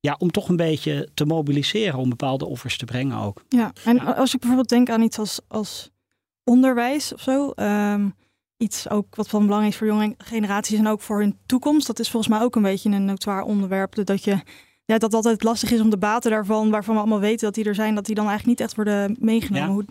ja, 0.00 0.16
om 0.18 0.30
toch 0.30 0.48
een 0.48 0.56
beetje 0.56 1.08
te 1.14 1.24
mobiliseren 1.24 1.98
om 1.98 2.08
bepaalde 2.08 2.46
offers 2.46 2.76
te 2.76 2.84
brengen 2.84 3.18
ook. 3.18 3.42
Ja, 3.48 3.72
en 3.84 4.00
als 4.16 4.34
ik 4.34 4.38
bijvoorbeeld 4.38 4.68
denk 4.68 4.90
aan 4.90 5.02
iets 5.02 5.18
als, 5.18 5.40
als 5.48 5.90
onderwijs 6.44 7.14
of 7.14 7.20
zo. 7.20 7.52
Um, 7.56 8.14
iets 8.56 8.90
ook 8.90 9.16
wat 9.16 9.28
van 9.28 9.46
belang 9.46 9.66
is 9.66 9.76
voor 9.76 9.86
jonge 9.86 10.14
generaties 10.18 10.78
en 10.78 10.86
ook 10.86 11.00
voor 11.00 11.18
hun 11.18 11.38
toekomst. 11.46 11.86
Dat 11.86 11.98
is 11.98 12.10
volgens 12.10 12.32
mij 12.32 12.42
ook 12.42 12.56
een 12.56 12.62
beetje 12.62 12.90
een 12.90 13.04
notoire 13.04 13.44
onderwerp. 13.44 14.06
Dat 14.06 14.24
je 14.24 14.40
ja, 14.84 14.98
dat 14.98 15.14
altijd 15.14 15.42
lastig 15.42 15.70
is 15.70 15.80
om 15.80 15.90
de 15.90 15.98
baten 15.98 16.30
daarvan, 16.30 16.70
waarvan 16.70 16.94
we 16.94 17.00
allemaal 17.00 17.20
weten 17.20 17.46
dat 17.46 17.54
die 17.54 17.64
er 17.64 17.74
zijn, 17.74 17.94
dat 17.94 18.06
die 18.06 18.14
dan 18.14 18.28
eigenlijk 18.28 18.58
niet 18.58 18.68
echt 18.68 18.76
worden 18.76 19.16
meegenomen. 19.20 19.70
Hoe, 19.72 19.84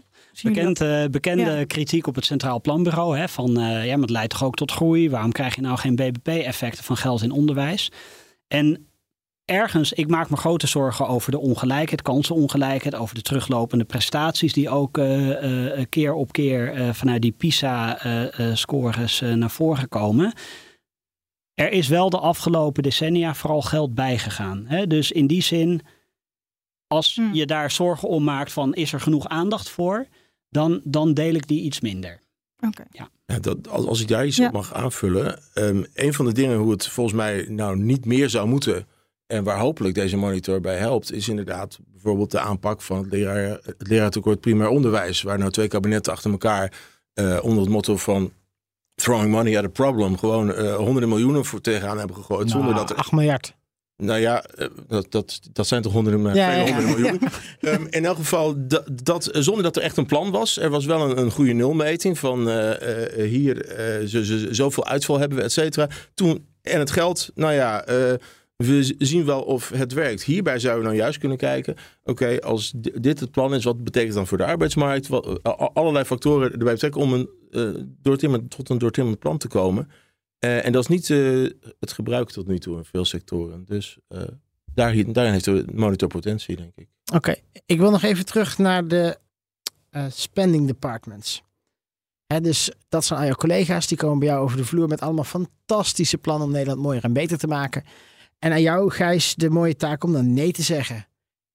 Bekend, 0.44 0.82
uh, 0.82 1.06
bekende 1.06 1.66
kritiek 1.66 2.08
op 2.08 2.16
het 2.16 2.26
Centraal 2.26 2.62
Planbureau. 2.62 3.18
Hè, 3.18 3.28
van 3.28 3.60
uh, 3.60 3.86
ja, 3.86 3.92
maar 3.92 4.02
het 4.02 4.10
leidt 4.10 4.30
toch 4.30 4.44
ook 4.44 4.56
tot 4.56 4.72
groei. 4.72 5.10
Waarom 5.10 5.32
krijg 5.32 5.56
je 5.56 5.62
nou 5.62 5.78
geen 5.78 5.96
BBP-effecten 5.96 6.84
van 6.84 6.98
geld 6.98 7.22
in 7.22 7.32
onderwijs? 7.32 7.92
En 8.48 8.88
ergens, 9.46 9.94
ik 9.94 10.08
maak 10.08 10.30
me 10.30 10.38
grote 10.38 10.68
zorgen 10.68 11.08
over 11.08 11.32
de 11.32 11.40
ongelijkheid, 11.40 12.02
kansenongelijkheid, 12.02 12.96
over 12.96 13.16
de 13.16 13.22
teruglopende 13.22 13.84
prestaties 13.86 14.54
die 14.54 14.70
ook 14.70 14.98
uh, 14.98 15.84
keer 15.90 16.14
op 16.14 16.32
keer 16.32 16.94
vanuit 16.96 17.22
die 17.22 17.32
PISA-scores 17.32 19.20
naar 19.20 19.52
voren 19.52 19.90
komen. 19.90 20.34
Er 21.54 21.72
is 21.72 21.88
wel 21.88 22.10
de 22.10 22.20
afgelopen 22.20 22.84
decennia 22.84 23.34
vooral 23.36 23.62
geld 23.62 23.96
bijgegaan. 23.96 24.66
Hè? 24.68 24.88
Dus 24.88 25.12
in 25.12 25.28
die 25.28 25.42
zin 25.42 25.82
Als 26.88 27.16
Hmm. 27.16 27.34
je 27.34 27.46
daar 27.46 27.72
zorgen 27.72 28.08
om 28.10 28.24
maakt 28.24 28.52
van 28.52 28.74
is 28.74 28.94
er 28.94 29.00
genoeg 29.00 29.28
aandacht 29.28 29.70
voor, 29.70 30.08
dan, 30.50 30.82
dan 30.84 31.14
deel 31.14 31.34
ik 31.34 31.48
die 31.48 31.62
iets 31.62 31.80
minder. 31.82 32.22
Oké. 32.60 32.84
Ja, 32.92 33.10
dat, 33.40 33.70
als, 33.70 33.86
als 33.86 34.02
ik 34.02 34.08
daar 34.08 34.26
iets 34.26 34.38
Ja. 34.38 34.48
op 34.48 34.54
mag 34.54 34.74
aanvullen. 34.74 35.40
ehm, 35.54 35.84
een 35.94 36.14
van 36.14 36.26
de 36.26 36.34
dingen 36.34 36.58
hoe 36.58 36.72
het 36.72 36.88
volgens 36.88 37.16
mij 37.16 37.46
nou 37.50 37.78
niet 37.78 38.06
meer 38.06 38.30
zou 38.30 38.48
moeten. 38.48 38.88
En 39.28 39.44
waar 39.44 39.60
hopelijk 39.60 39.96
deze 39.96 40.18
monitor 40.18 40.62
bij 40.62 40.78
helpt. 40.78 41.12
Is 41.12 41.28
inderdaad 41.30 41.78
bijvoorbeeld 41.92 42.32
de 42.32 42.40
aanpak 42.40 42.82
van 42.82 42.98
het, 42.98 43.12
leraar, 43.12 43.60
het 43.64 43.76
leraartekort 43.78 44.40
primair 44.40 44.70
onderwijs. 44.70 45.22
Waar 45.22 45.38
nou 45.38 45.52
twee 45.52 45.68
kabinetten 45.68 46.14
achter 46.14 46.32
elkaar 46.32 46.74
eh, 47.14 47.40
onder 47.42 47.60
het 47.64 47.70
motto 47.72 47.98
van 47.98 48.34
throwing 48.96 49.32
money 49.32 49.58
at 49.58 49.64
a 49.64 49.68
problem. 49.68 50.18
Gewoon 50.18 50.54
eh, 50.54 50.76
honderden 50.76 51.10
miljoenen 51.10 51.46
voor 51.46 51.62
tegenaan 51.62 51.98
hebben 51.98 52.16
gegooid. 52.16 52.50
zonder 52.50 52.74
Nou, 52.74 52.82
dat 52.86 52.90
er 52.90 52.96
8 53.04 53.12
miljard. 53.12 53.56
nou 53.98 54.20
ja, 54.20 54.44
eh, 54.44 54.68
dat, 54.88 55.12
dat, 55.12 55.40
dat 55.52 55.68
zijn 55.68 55.82
toch 55.82 55.92
honderden, 55.94 56.36
Ja, 56.36 56.52
ja, 56.52 56.80
miljoen. 56.80 57.20
Ehm, 57.62 57.86
in 57.90 58.06
elk 58.06 58.16
geval, 58.18 58.54
dat, 58.68 58.84
dat, 59.04 59.30
zonder 59.34 59.64
dat 59.64 59.76
er 59.76 59.82
echt 59.82 59.98
een 59.98 60.06
plan 60.06 60.32
was. 60.32 60.58
Er 60.60 60.70
was 60.70 60.86
wel 60.86 61.10
een, 61.10 61.18
een 61.18 61.32
goede 61.32 61.54
nulmeting 61.54 62.20
van 62.20 62.50
hier, 63.16 63.66
zo- 64.08 64.24
zoveel 64.52 64.86
uitval 64.86 65.20
hebben 65.20 65.38
we, 65.38 65.44
et 65.44 65.52
cetera. 65.52 65.88
Toen, 66.14 66.46
en 66.62 66.80
het 66.80 66.92
geld, 66.92 67.30
nou 67.36 67.54
ja, 67.54 67.86
we 68.56 68.96
zien 68.98 69.26
wel 69.26 69.42
of 69.42 69.70
het 69.70 69.94
werkt. 69.94 70.24
Hierbij 70.24 70.60
zouden 70.60 70.84
we 70.84 70.88
nou 70.90 71.02
juist 71.02 71.20
kunnen 71.20 71.38
kijken, 71.38 71.76
oké, 72.04 72.40
als 72.42 72.72
di- 72.76 72.92
dit 73.00 73.20
het 73.20 73.32
plan 73.32 73.54
is, 73.54 73.64
wat 73.64 73.84
betekent 73.84 74.14
dat 74.14 74.28
voor 74.28 74.38
de 74.38 74.46
arbeidsmarkt? 74.46 75.08
Wat, 75.08 75.40
eh, 75.42 75.54
allerlei 75.74 76.06
factoren 76.06 76.52
erbij 76.52 76.74
betrekken 76.74 77.02
om 77.02 77.14
een, 77.14 77.30
doortimmend, 78.02 78.50
tot 78.50 78.70
een 78.70 78.78
doortimmend 78.78 79.20
plan 79.20 79.38
te 79.38 79.48
komen. 79.48 79.90
Eh, 80.40 80.66
en 80.66 80.72
dat 80.72 80.82
is 80.82 80.88
niet 80.90 81.08
het 81.80 81.92
gebruik 81.92 82.30
tot 82.30 82.48
nu 82.48 82.60
toe 82.60 82.78
in 82.78 82.86
veel 82.86 83.06
sectoren. 83.06 83.66
Dus 83.66 83.98
daar, 84.74 84.96
daarin 85.06 85.34
heeft 85.34 85.46
de 85.46 85.66
monitor 85.74 86.08
potentie, 86.08 86.56
denk 86.56 86.72
ik. 86.76 86.88
Oké, 87.14 87.36
ik 87.66 87.80
wil 87.80 87.92
nog 87.92 88.04
even 88.04 88.26
terug 88.26 88.58
naar 88.58 88.88
de 88.88 89.18
spending 90.10 90.68
departments. 90.68 91.44
Dus 92.42 92.72
dat 92.90 93.06
zijn 93.06 93.20
al 93.20 93.26
jouw 93.26 93.36
collega's, 93.36 93.88
die 93.88 93.98
komen 93.98 94.20
bij 94.20 94.28
jou 94.28 94.44
over 94.44 94.58
de 94.58 94.66
vloer 94.66 94.88
met 94.88 95.02
allemaal 95.02 95.24
fantastische 95.24 96.18
plannen 96.18 96.48
om 96.48 96.54
Nederland 96.54 96.82
mooier 96.82 97.04
en 97.04 97.14
beter 97.14 97.38
te 97.38 97.48
maken. 97.48 97.84
En 98.46 98.52
aan 98.52 98.62
jou, 98.62 98.92
Gijs, 98.92 99.36
de 99.36 99.50
mooie 99.50 99.76
taak 99.76 100.04
om 100.04 100.12
dan 100.14 100.34
nee 100.34 100.52
te 100.52 100.62
zeggen. 100.62 101.06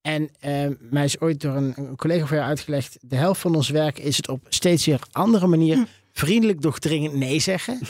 En 0.00 0.30
eh, 0.40 0.66
mij 0.78 1.04
is 1.04 1.20
ooit 1.20 1.40
door 1.40 1.54
een, 1.54 1.72
een 1.76 1.96
collega 1.96 2.26
van 2.26 2.36
jou 2.36 2.48
uitgelegd, 2.48 2.96
de 3.00 3.16
helft 3.16 3.40
van 3.40 3.54
ons 3.54 3.68
werk 3.68 3.98
is 3.98 4.16
het 4.16 4.28
op 4.28 4.46
steeds 4.48 4.86
weer 4.86 5.00
andere 5.10 5.46
manier 5.46 5.86
vriendelijk 6.12 6.62
doch 6.62 6.78
dringend 6.78 7.14
nee 7.14 7.40
zeggen. 7.40 7.80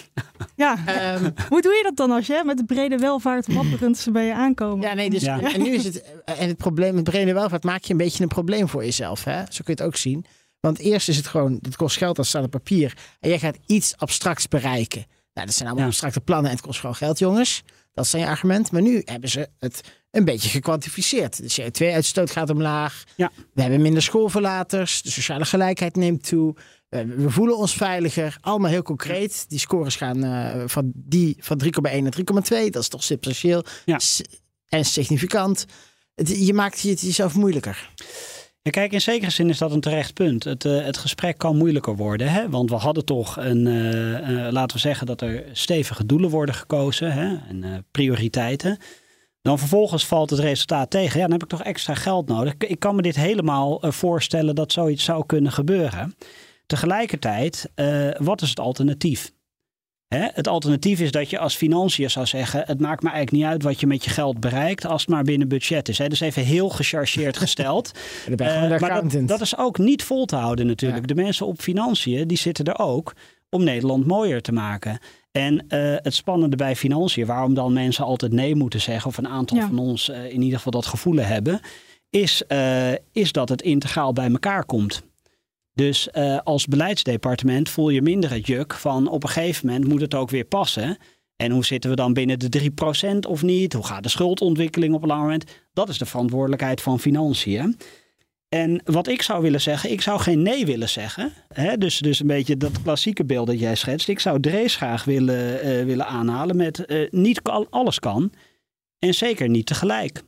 Ja, 0.57 0.79
Ehm, 0.87 1.31
hoe 1.49 1.63
doe 1.63 1.73
je 1.73 1.81
dat 1.83 1.97
dan 1.97 2.11
als 2.11 2.27
je 2.27 2.43
met 2.47 2.57
de 2.57 2.65
brede 2.65 2.97
welvaart 2.99 3.53
wapperend 3.53 4.07
bij 4.13 4.25
je 4.27 4.35
aankomen? 4.35 4.89
Ja, 4.89 4.95
nee, 4.95 5.11
dus 5.11 5.23
Ja. 5.23 5.53
en 5.53 5.63
nu 5.63 5.71
is 5.71 5.85
het 5.85 6.03
en 6.25 6.49
het 6.49 6.57
probleem 6.57 6.95
met 6.95 7.05
brede 7.05 7.33
welvaart 7.33 7.65
maak 7.65 7.83
je 7.85 7.91
een 7.93 7.99
beetje 7.99 8.23
een 8.23 8.29
probleem 8.29 8.69
voor 8.69 8.85
jezelf, 8.85 9.25
hè? 9.25 9.39
Zo 9.39 9.45
kun 9.49 9.63
je 9.65 9.71
het 9.73 9.83
ook 9.83 9.97
zien. 9.97 10.25
Want 10.61 10.79
eerst 10.79 11.09
is 11.09 11.17
het 11.17 11.27
gewoon, 11.27 11.59
het 11.63 11.77
kost 11.77 11.97
geld, 11.97 12.17
dat 12.17 12.27
staat 12.27 12.45
op 12.45 12.51
papier. 12.51 12.97
En 13.21 13.29
jij 13.29 13.39
gaat 13.39 13.57
iets 13.67 13.97
abstracts 13.97 14.49
bereiken. 14.49 15.05
Nou, 15.35 15.47
dat 15.47 15.55
zijn 15.57 15.69
allemaal 15.69 15.85
Ja. 15.87 15.91
abstracte 15.91 16.21
plannen 16.21 16.51
en 16.51 16.57
het 16.57 16.67
kost 16.67 16.81
gewoon 16.81 16.95
geld, 16.95 17.19
jongens. 17.19 17.63
Dat 17.93 18.05
is 18.05 18.11
zijn 18.11 18.27
argument. 18.27 18.71
Maar 18.73 18.83
nu 18.83 19.03
hebben 19.05 19.29
ze 19.31 19.49
het 19.59 19.81
een 20.11 20.25
beetje 20.25 20.49
gekwantificeerd. 20.49 21.55
De 21.57 21.63
CO2-uitstoot 21.63 22.31
gaat 22.31 22.51
omlaag. 22.51 23.05
Ja. 23.17 23.31
We 23.55 23.63
hebben 23.63 23.81
minder 23.83 24.03
schoolverlaters. 24.03 25.03
De 25.03 25.11
sociale 25.11 25.45
gelijkheid 25.45 25.97
neemt 25.97 26.27
toe. 26.27 26.55
We, 26.89 27.25
voelen 27.31 27.57
ons 27.57 27.75
veiliger. 27.75 28.37
Allemaal 28.41 28.71
heel 28.71 28.83
concreet. 28.83 29.45
Die 29.49 29.59
scores 29.59 29.97
gaan 29.97 30.25
eh, 30.25 30.63
van, 30.67 30.93
die, 30.95 31.37
van 31.41 31.63
3,1 31.65 31.71
naar 32.03 32.17
3,2. 32.19 32.71
Dat 32.71 32.83
is 32.83 32.89
toch 32.89 33.03
substantieel. 33.05 33.65
Ja. 33.85 33.99
En 34.69 34.85
significant. 34.85 35.65
Het- 36.15 36.47
je 36.47 36.55
maakt 36.55 36.83
het 36.83 37.01
jezelf 37.01 37.35
moeilijker. 37.35 37.91
Kijk, 38.63 38.93
in 38.93 39.01
zekere 39.01 39.31
zin 39.31 39.49
is 39.49 39.59
dat 39.59 39.73
een 39.73 39.81
terecht 39.81 40.15
punt. 40.15 40.45
Het, 40.45 40.65
eh, 40.65 40.85
het 40.85 40.97
gesprek 40.97 41.39
kan 41.39 41.57
moeilijker 41.57 41.97
worden. 41.97 42.29
Hè? 42.29 42.49
Want 42.49 42.71
we 42.71 42.77
hadden 42.77 43.05
toch 43.05 43.37
een, 43.37 43.67
eh, 43.67 44.47
eh, 44.47 44.53
laten 44.53 44.77
we 44.77 44.83
zeggen 44.83 45.07
dat 45.07 45.21
er 45.21 45.45
stevige 45.53 46.07
doelen 46.07 46.31
worden 46.31 46.55
gekozen 46.55 47.13
hè? 47.13 47.37
en 47.49 47.87
prioriteiten. 47.91 48.79
Dan 49.43 49.59
vervolgens 49.59 50.07
valt 50.07 50.31
het 50.31 50.39
resultaat 50.39 50.91
tegen. 50.91 51.17
Ja, 51.17 51.23
dan 51.23 51.33
heb 51.33 51.43
ik 51.43 51.49
toch 51.49 51.63
extra 51.63 51.95
geld 51.95 52.29
nodig. 52.29 52.53
Ik- 52.53 52.65
Ik 52.65 52.79
kan 52.81 52.97
me 52.97 53.03
dit 53.03 53.17
helemaal 53.17 53.83
voorstellen 53.83 54.55
dat 54.55 54.73
zoiets 54.73 55.05
zou 55.05 55.27
kunnen 55.27 55.53
gebeuren. 55.53 56.15
Tegelijkertijd, 56.67 57.71
wat 58.19 58.43
is 58.43 58.49
het 58.49 58.61
alternatief? 58.61 59.33
Hè? 60.15 60.27
Het 60.33 60.49
alternatief 60.49 61.01
is 61.01 61.11
dat 61.11 61.31
je 61.31 61.39
als 61.39 61.57
financiën 61.57 62.11
zou 62.11 62.27
zeggen: 62.27 62.63
Het 62.67 62.81
maakt 62.81 63.03
me 63.03 63.09
eigenlijk 63.11 63.43
niet 63.43 63.53
uit 63.53 63.63
wat 63.63 63.81
je 63.81 63.87
met 63.87 64.05
je 64.05 64.11
geld 64.11 64.41
bereikt, 64.41 64.87
als 64.87 65.01
het 65.01 65.11
maar 65.11 65.23
binnen 65.23 65.49
budget 65.49 65.89
is. 65.89 65.99
Hè? 65.99 66.09
Dus 66.09 66.21
even 66.21 66.43
heel 66.45 66.69
gechargeerd 66.69 67.37
gesteld. 67.37 67.91
En 68.27 68.37
ben 68.37 68.47
je 68.47 68.75
Eh, 68.75 68.81
maar 68.81 69.03
dat, 69.03 69.29
dat 69.29 69.41
is 69.41 69.57
ook 69.57 69.79
niet 69.79 70.03
vol 70.03 70.25
te 70.25 70.37
houden 70.37 70.67
natuurlijk. 70.67 71.09
De 71.09 71.15
mensen 71.15 71.47
op 71.47 71.61
financiën, 71.61 72.29
die 72.29 72.39
zitten 72.39 72.65
er 72.65 72.79
ook 72.79 73.13
om 73.51 73.65
Nederland 73.65 74.07
mooier 74.07 74.43
te 74.43 74.53
maken. 74.53 74.99
En 75.33 75.65
eh, 75.69 75.95
het 75.97 76.15
spannende 76.15 76.57
bij 76.57 76.77
financiën, 76.77 77.27
waarom 77.27 77.55
dan 77.55 77.73
mensen 77.73 78.05
altijd 78.05 78.33
nee 78.33 78.55
moeten 78.55 78.81
zeggen, 78.81 79.11
of 79.11 79.19
een 79.19 79.29
aantal 79.29 79.57
Ja. 79.57 79.67
van 79.67 79.79
ons 79.79 80.09
eh, 80.09 80.25
in 80.25 80.43
ieder 80.43 80.57
geval 80.57 80.73
dat 80.73 80.87
gevoel 80.87 81.17
hebben, 81.17 81.61
is, 82.11 82.47
eh, 82.47 82.93
is 83.13 83.33
dat 83.33 83.49
het 83.49 83.63
integraal 83.63 84.13
bij 84.13 84.31
elkaar 84.31 84.65
komt. 84.65 85.03
Dus 85.81 86.11
eh, 86.11 86.39
als 86.45 86.67
beleidsdepartement 86.67 87.69
voel 87.69 87.89
je 87.89 88.03
minder 88.03 88.31
het 88.31 88.47
juk 88.47 88.75
van 88.75 89.09
op 89.09 89.23
een 89.23 89.29
gegeven 89.29 89.67
moment 89.67 89.89
moet 89.89 90.01
het 90.01 90.15
ook 90.15 90.31
weer 90.31 90.45
passen. 90.45 90.97
En 91.37 91.51
hoe 91.51 91.65
zitten 91.65 91.91
we 91.91 91.97
dan 91.97 92.13
binnen 92.13 92.39
de 92.39 92.71
3% 93.25 93.29
of 93.29 93.43
niet? 93.43 93.73
Hoe 93.73 93.87
gaat 93.87 94.03
de 94.03 94.09
schuldontwikkeling 94.09 94.95
op 94.95 95.03
een 95.03 95.09
lang 95.09 95.21
moment? 95.21 95.45
Dat 95.73 95.89
is 95.89 95.99
de 95.99 96.07
verantwoordelijkheid 96.07 96.81
van 96.81 97.01
financiën. 97.01 97.77
En 98.49 98.81
wat 98.85 99.09
ik 99.09 99.23
zou 99.23 99.43
willen 99.43 99.61
zeggen, 99.61 99.91
ik 99.91 100.01
zou 100.01 100.21
geen 100.21 100.43
nee 100.43 100.67
willen 100.67 100.89
zeggen. 100.89 101.33
Hè? 101.49 101.79
Dus, 101.79 101.99
dus 101.99 102.21
een 102.21 102.27
beetje 102.27 102.57
dat 102.57 102.83
klassieke 102.83 103.25
beeld 103.25 103.47
dat 103.47 103.59
jij 103.59 103.75
schetst. 103.75 104.09
Ik 104.09 104.21
zou 104.21 104.41
Drees 104.41 104.77
graag 104.77 105.05
willen, 105.05 105.61
eh, 105.61 105.85
willen 105.85 106.07
aanhalen 106.07 106.57
met 106.57 106.85
eh, 106.85 107.11
niet 107.11 107.43
al- 107.43 107.67
alles 107.71 107.99
kan 107.99 108.33
en 108.99 109.15
zeker 109.15 109.49
niet 109.49 109.67
tegelijk. 109.67 110.23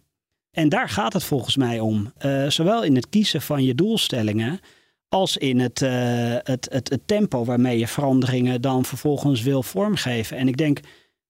En 0.50 0.68
daar 0.68 0.88
gaat 0.88 1.12
het 1.12 1.24
volgens 1.24 1.57
mij 1.57 1.80
om. 1.80 2.12
Zowel 2.48 2.82
in 2.82 2.94
het 2.94 3.09
kiezen 3.09 3.42
van 3.42 3.64
je 3.64 3.74
doelstellingen 3.74 4.61
als 5.13 5.37
in 5.37 5.61
het, 5.61 5.83
eh, 5.83 5.91
het, 6.43 6.67
het, 6.71 6.89
het 6.89 7.01
tempo 7.07 7.45
waarmee 7.45 7.79
je 7.79 7.87
veranderingen 7.87 8.61
dan 8.61 8.85
vervolgens 8.85 9.43
wil 9.43 9.63
vormgeven. 9.63 10.37
En 10.37 10.49
ik 10.49 10.57
denk, 10.57 10.81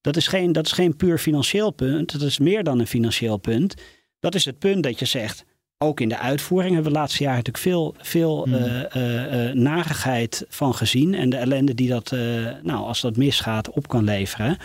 dat 0.00 0.16
is, 0.16 0.26
geen, 0.26 0.52
dat 0.52 0.66
is 0.66 0.72
geen 0.72 0.96
puur 0.96 1.18
financieel 1.18 1.70
punt. 1.70 2.12
Dat 2.12 2.22
is 2.22 2.38
meer 2.38 2.64
dan 2.64 2.78
een 2.78 2.86
financieel 2.86 3.36
punt. 3.36 3.74
Dat 4.20 4.34
is 4.34 4.44
het 4.44 4.58
punt 4.58 4.82
dat 4.82 4.98
je 4.98 5.04
zegt, 5.04 5.44
ook 5.78 6.00
in 6.00 6.08
de 6.08 6.18
uitvoering 6.18 6.74
hebben 6.74 6.92
we 6.92 6.96
de 6.96 7.02
laatste 7.02 7.22
jaren 7.22 7.38
natuurlijk 7.44 7.64
veel, 7.64 7.94
veel 7.98 8.46
narigheid 9.54 10.44
van 10.48 10.74
gezien. 10.74 11.14
En 11.14 11.30
de 11.30 11.36
ellende 11.36 11.74
die 11.74 11.88
dat, 11.88 12.10
nou, 12.62 12.86
als 12.86 13.00
dat 13.00 13.16
misgaat, 13.16 13.70
op 13.70 13.88
kan 13.88 14.04
leveren. 14.04 14.56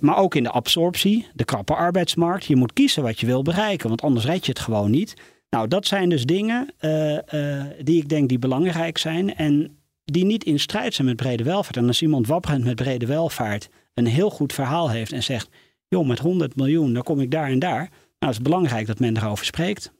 Maar 0.00 0.16
ook 0.16 0.34
in 0.34 0.42
de 0.42 0.50
absorptie, 0.50 1.26
de 1.34 1.44
krappe 1.44 1.74
arbeidsmarkt. 1.74 2.44
Je 2.44 2.56
moet 2.56 2.72
kiezen 2.72 3.02
wat 3.02 3.20
je 3.20 3.26
wil 3.26 3.42
bereiken, 3.42 3.88
want 3.88 4.02
anders 4.02 4.24
red 4.24 4.44
je 4.44 4.52
het 4.52 4.60
gewoon 4.60 4.90
niet. 4.90 5.14
Nou, 5.50 5.68
dat 5.68 5.86
zijn 5.86 6.08
dus 6.08 6.24
dingen 6.24 6.68
eh, 6.78 7.58
eh, 7.58 7.66
die 7.82 8.02
ik 8.02 8.08
denk 8.08 8.28
die 8.28 8.38
belangrijk 8.38 8.98
zijn. 8.98 9.34
En 9.34 9.78
die 10.04 10.24
niet 10.24 10.44
in 10.44 10.60
strijd 10.60 10.94
zijn 10.94 11.06
met 11.06 11.16
brede 11.16 11.44
welvaart. 11.44 11.76
En 11.76 11.86
als 11.86 12.02
iemand 12.02 12.26
wapperend 12.26 12.64
met 12.64 12.74
brede 12.74 13.06
welvaart 13.06 13.68
een 13.94 14.06
heel 14.06 14.30
goed 14.30 14.52
verhaal 14.52 14.90
heeft 14.90 15.12
en 15.12 15.22
zegt: 15.22 15.48
joh, 15.88 16.06
met 16.06 16.18
100 16.18 16.56
miljoen, 16.56 16.92
dan 16.92 17.02
kom 17.02 17.20
ik 17.20 17.30
daar 17.30 17.48
en 17.48 17.58
daar. 17.58 17.78
Nou, 17.80 17.92
het 18.18 18.30
is 18.30 18.40
belangrijk 18.40 18.86
dat 18.86 18.98
men 18.98 19.16
erover 19.16 19.44
spreekt. 19.44 19.92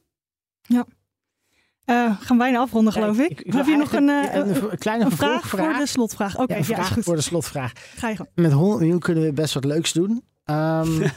Eh, 1.85 2.15
gaan 2.19 2.37
wij 2.37 2.51
nou 2.51 2.63
afronden, 2.63 2.93
geloof 2.93 3.19
ik. 3.19 3.41
wil 3.45 3.55
Heb 3.57 3.65
je 3.65 3.77
nog 3.77 3.93
een, 3.93 4.09
eh, 4.09 4.35
een, 4.35 4.71
een 4.71 4.77
kleine 4.77 5.05
een 5.05 5.11
vraag 5.11 5.29
voor 5.29 5.49
vervolgvraag? 5.49 5.79
de 5.79 5.85
slotvraag? 5.85 6.37
Oké, 6.37 6.53
Ja, 6.53 6.59
ja, 6.59 6.63
vraag 6.65 6.93
goed. 6.93 7.03
voor 7.03 7.15
de 7.15 7.21
slotvraag. 7.21 7.71
Ga 7.95 8.09
je 8.09 8.15
gang. 8.15 8.29
Met 8.35 8.51
100 8.51 8.79
miljoen 8.79 8.99
kunnen 8.99 9.23
we 9.23 9.33
best 9.33 9.53
wat 9.53 9.65
leuks 9.65 9.93
doen. 9.93 10.23
Ehm, 10.43 11.07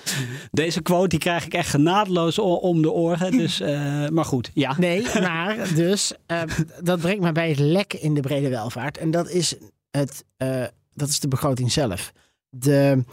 Deze 0.50 0.82
quote 0.82 1.08
die 1.08 1.18
krijg 1.18 1.44
ik 1.46 1.54
echt 1.54 1.68
genadeloos 1.70 2.38
om 2.38 2.82
de 2.82 2.90
oren. 2.90 3.30
Dus, 3.30 3.60
eh, 3.70 4.08
maar 4.08 4.24
goed, 4.24 4.50
ja. 4.54 4.78
nee, 4.78 5.02
maar 5.20 5.74
dus 5.74 6.12
eh, 6.26 6.42
dat 6.82 7.00
brengt 7.00 7.20
mij 7.22 7.32
bij 7.32 7.48
het 7.48 7.58
lek 7.58 7.92
in 7.92 8.14
de 8.14 8.20
brede 8.20 8.48
welvaart. 8.48 8.98
En 8.98 9.10
dat 9.10 9.28
is, 9.30 9.54
het, 9.90 10.24
eh, 10.36 10.64
dat 10.92 11.08
is 11.08 11.20
de 11.20 11.28
begroting 11.28 11.72
zelf. 11.72 12.12
De, 12.48 13.04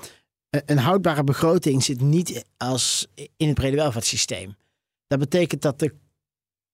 eh, 0.50 0.62
een 0.66 0.78
houdbare 0.78 1.24
begroting 1.24 1.84
zit 1.84 2.02
niet 2.02 2.46
als 2.58 3.08
in 3.38 3.48
het 3.48 3.56
brede 3.56 3.76
welvaartssysteem. 3.76 4.56
Dat 5.08 5.20
betekent 5.20 5.62
dat 5.62 5.80
de 5.80 5.94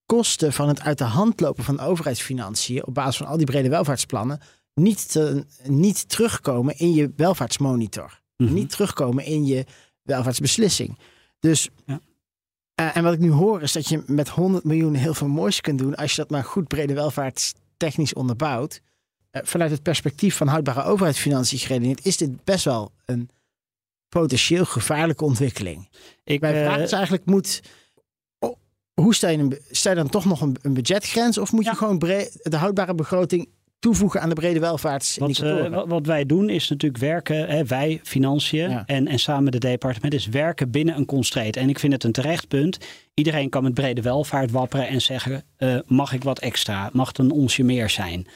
kosten 0.06 0.54
van 0.54 0.68
het 0.68 0.82
uit 0.82 0.98
de 0.98 1.04
hand 1.04 1.40
lopen 1.40 1.64
van 1.64 1.80
overheidsfinanciën 1.80 2.86
op 2.86 2.94
basis 2.94 3.18
van 3.18 3.28
al 3.28 3.38
die 3.38 3.46
brede 3.46 3.70
welvaartsplannen 3.70 4.40
niet, 4.74 5.12
te- 5.12 5.46
niet 5.64 6.10
terugkomen 6.10 6.78
in 6.78 6.94
je 6.94 7.14
welvaartsmonitor. 7.16 8.24
Mhm. 8.38 8.54
Niet 8.54 8.70
terugkomen 8.70 9.26
in 9.26 9.46
je 9.46 9.66
welvaartsbeslissing. 10.02 10.98
Dus, 11.40 11.70
Ja. 11.86 12.00
eh, 12.76 12.98
en 12.98 13.04
wat 13.04 13.14
ik 13.14 13.20
nu 13.20 13.32
hoor 13.32 13.62
is 13.62 13.72
dat 13.72 13.88
je 13.88 14.04
met 14.08 14.30
100 14.30 14.64
miljoen 14.64 14.94
heel 14.94 15.14
veel 15.14 15.28
moois 15.28 15.62
kunt 15.62 15.80
doen 15.80 15.96
als 15.96 16.12
je 16.12 16.22
dat 16.22 16.30
maar 16.30 16.44
goed 16.44 16.68
brede 16.68 16.94
welvaartstechnisch 16.94 18.14
onderbouwt. 18.14 18.82
Eh, 19.32 19.42
vanuit 19.46 19.72
het 19.72 19.82
perspectief 19.82 20.36
van 20.36 20.48
houdbare 20.48 20.84
overheidsfinanciën 20.84 21.60
geredeneerd 21.60 22.06
is 22.06 22.18
dit 22.18 22.44
best 22.44 22.66
wel 22.66 22.92
een 23.06 23.30
potentieel 24.10 24.66
gevaarlijke 24.66 25.24
ontwikkeling. 25.24 25.90
Ik, 26.24 26.42
Mijn 26.42 26.56
eh, 26.56 26.62
vraag 26.62 26.80
is 26.80 26.92
eigenlijk, 26.92 27.26
moet, 27.26 27.62
hoe 28.94 29.16
stel 29.16 29.30
je, 29.30 29.38
een, 29.38 29.58
stel 29.72 29.92
je 29.92 29.98
dan 29.98 30.10
toch 30.10 30.26
nog 30.26 30.42
een, 30.42 30.56
een 30.62 30.74
budgetgrens? 30.74 31.38
Of 31.38 31.52
moet 31.52 31.66
je 31.66 31.76
gewoon 31.76 32.00
de 32.00 32.58
houdbare 32.58 32.96
begroting 32.96 33.48
toevoegen 33.86 34.22
aan 34.22 34.30
de 34.30 34.36
brede 34.36 34.60
welvaartsindicatoren? 34.60 35.72
Wat, 35.72 35.86
uh, 35.86 35.92
wat 35.92 36.06
wij 36.06 36.26
doen 36.26 36.50
is 36.50 36.70
natuurlijk 36.70 37.02
werken, 37.02 37.48
hè, 37.48 37.66
wij 37.66 38.00
financiën 38.04 38.84
en, 38.86 39.08
en 39.08 39.20
samen 39.20 39.52
de 39.52 39.58
departement, 39.58 40.14
is 40.14 40.28
werken 40.28 40.72
binnen 40.72 40.96
een 40.96 41.06
constraint. 41.06 41.58
En 41.58 41.70
ik 41.70 41.80
vind 41.80 41.94
het 41.94 42.04
een 42.04 42.12
terecht 42.12 42.48
punt. 42.48 42.78
Iedereen 43.14 43.50
kan 43.50 43.64
met 43.64 43.74
brede 43.74 44.02
welvaart 44.02 44.52
wapperen 44.52 44.88
en 44.88 45.02
zeggen, 45.02 45.44
uh, 45.58 45.78
mag 45.86 46.14
ik 46.14 46.24
wat 46.24 46.40
extra? 46.40 46.90
Mag 46.94 47.08
het 47.08 47.18
een 47.18 47.32
onsje 47.32 47.64
meer 47.64 47.90
zijn? 47.90 48.28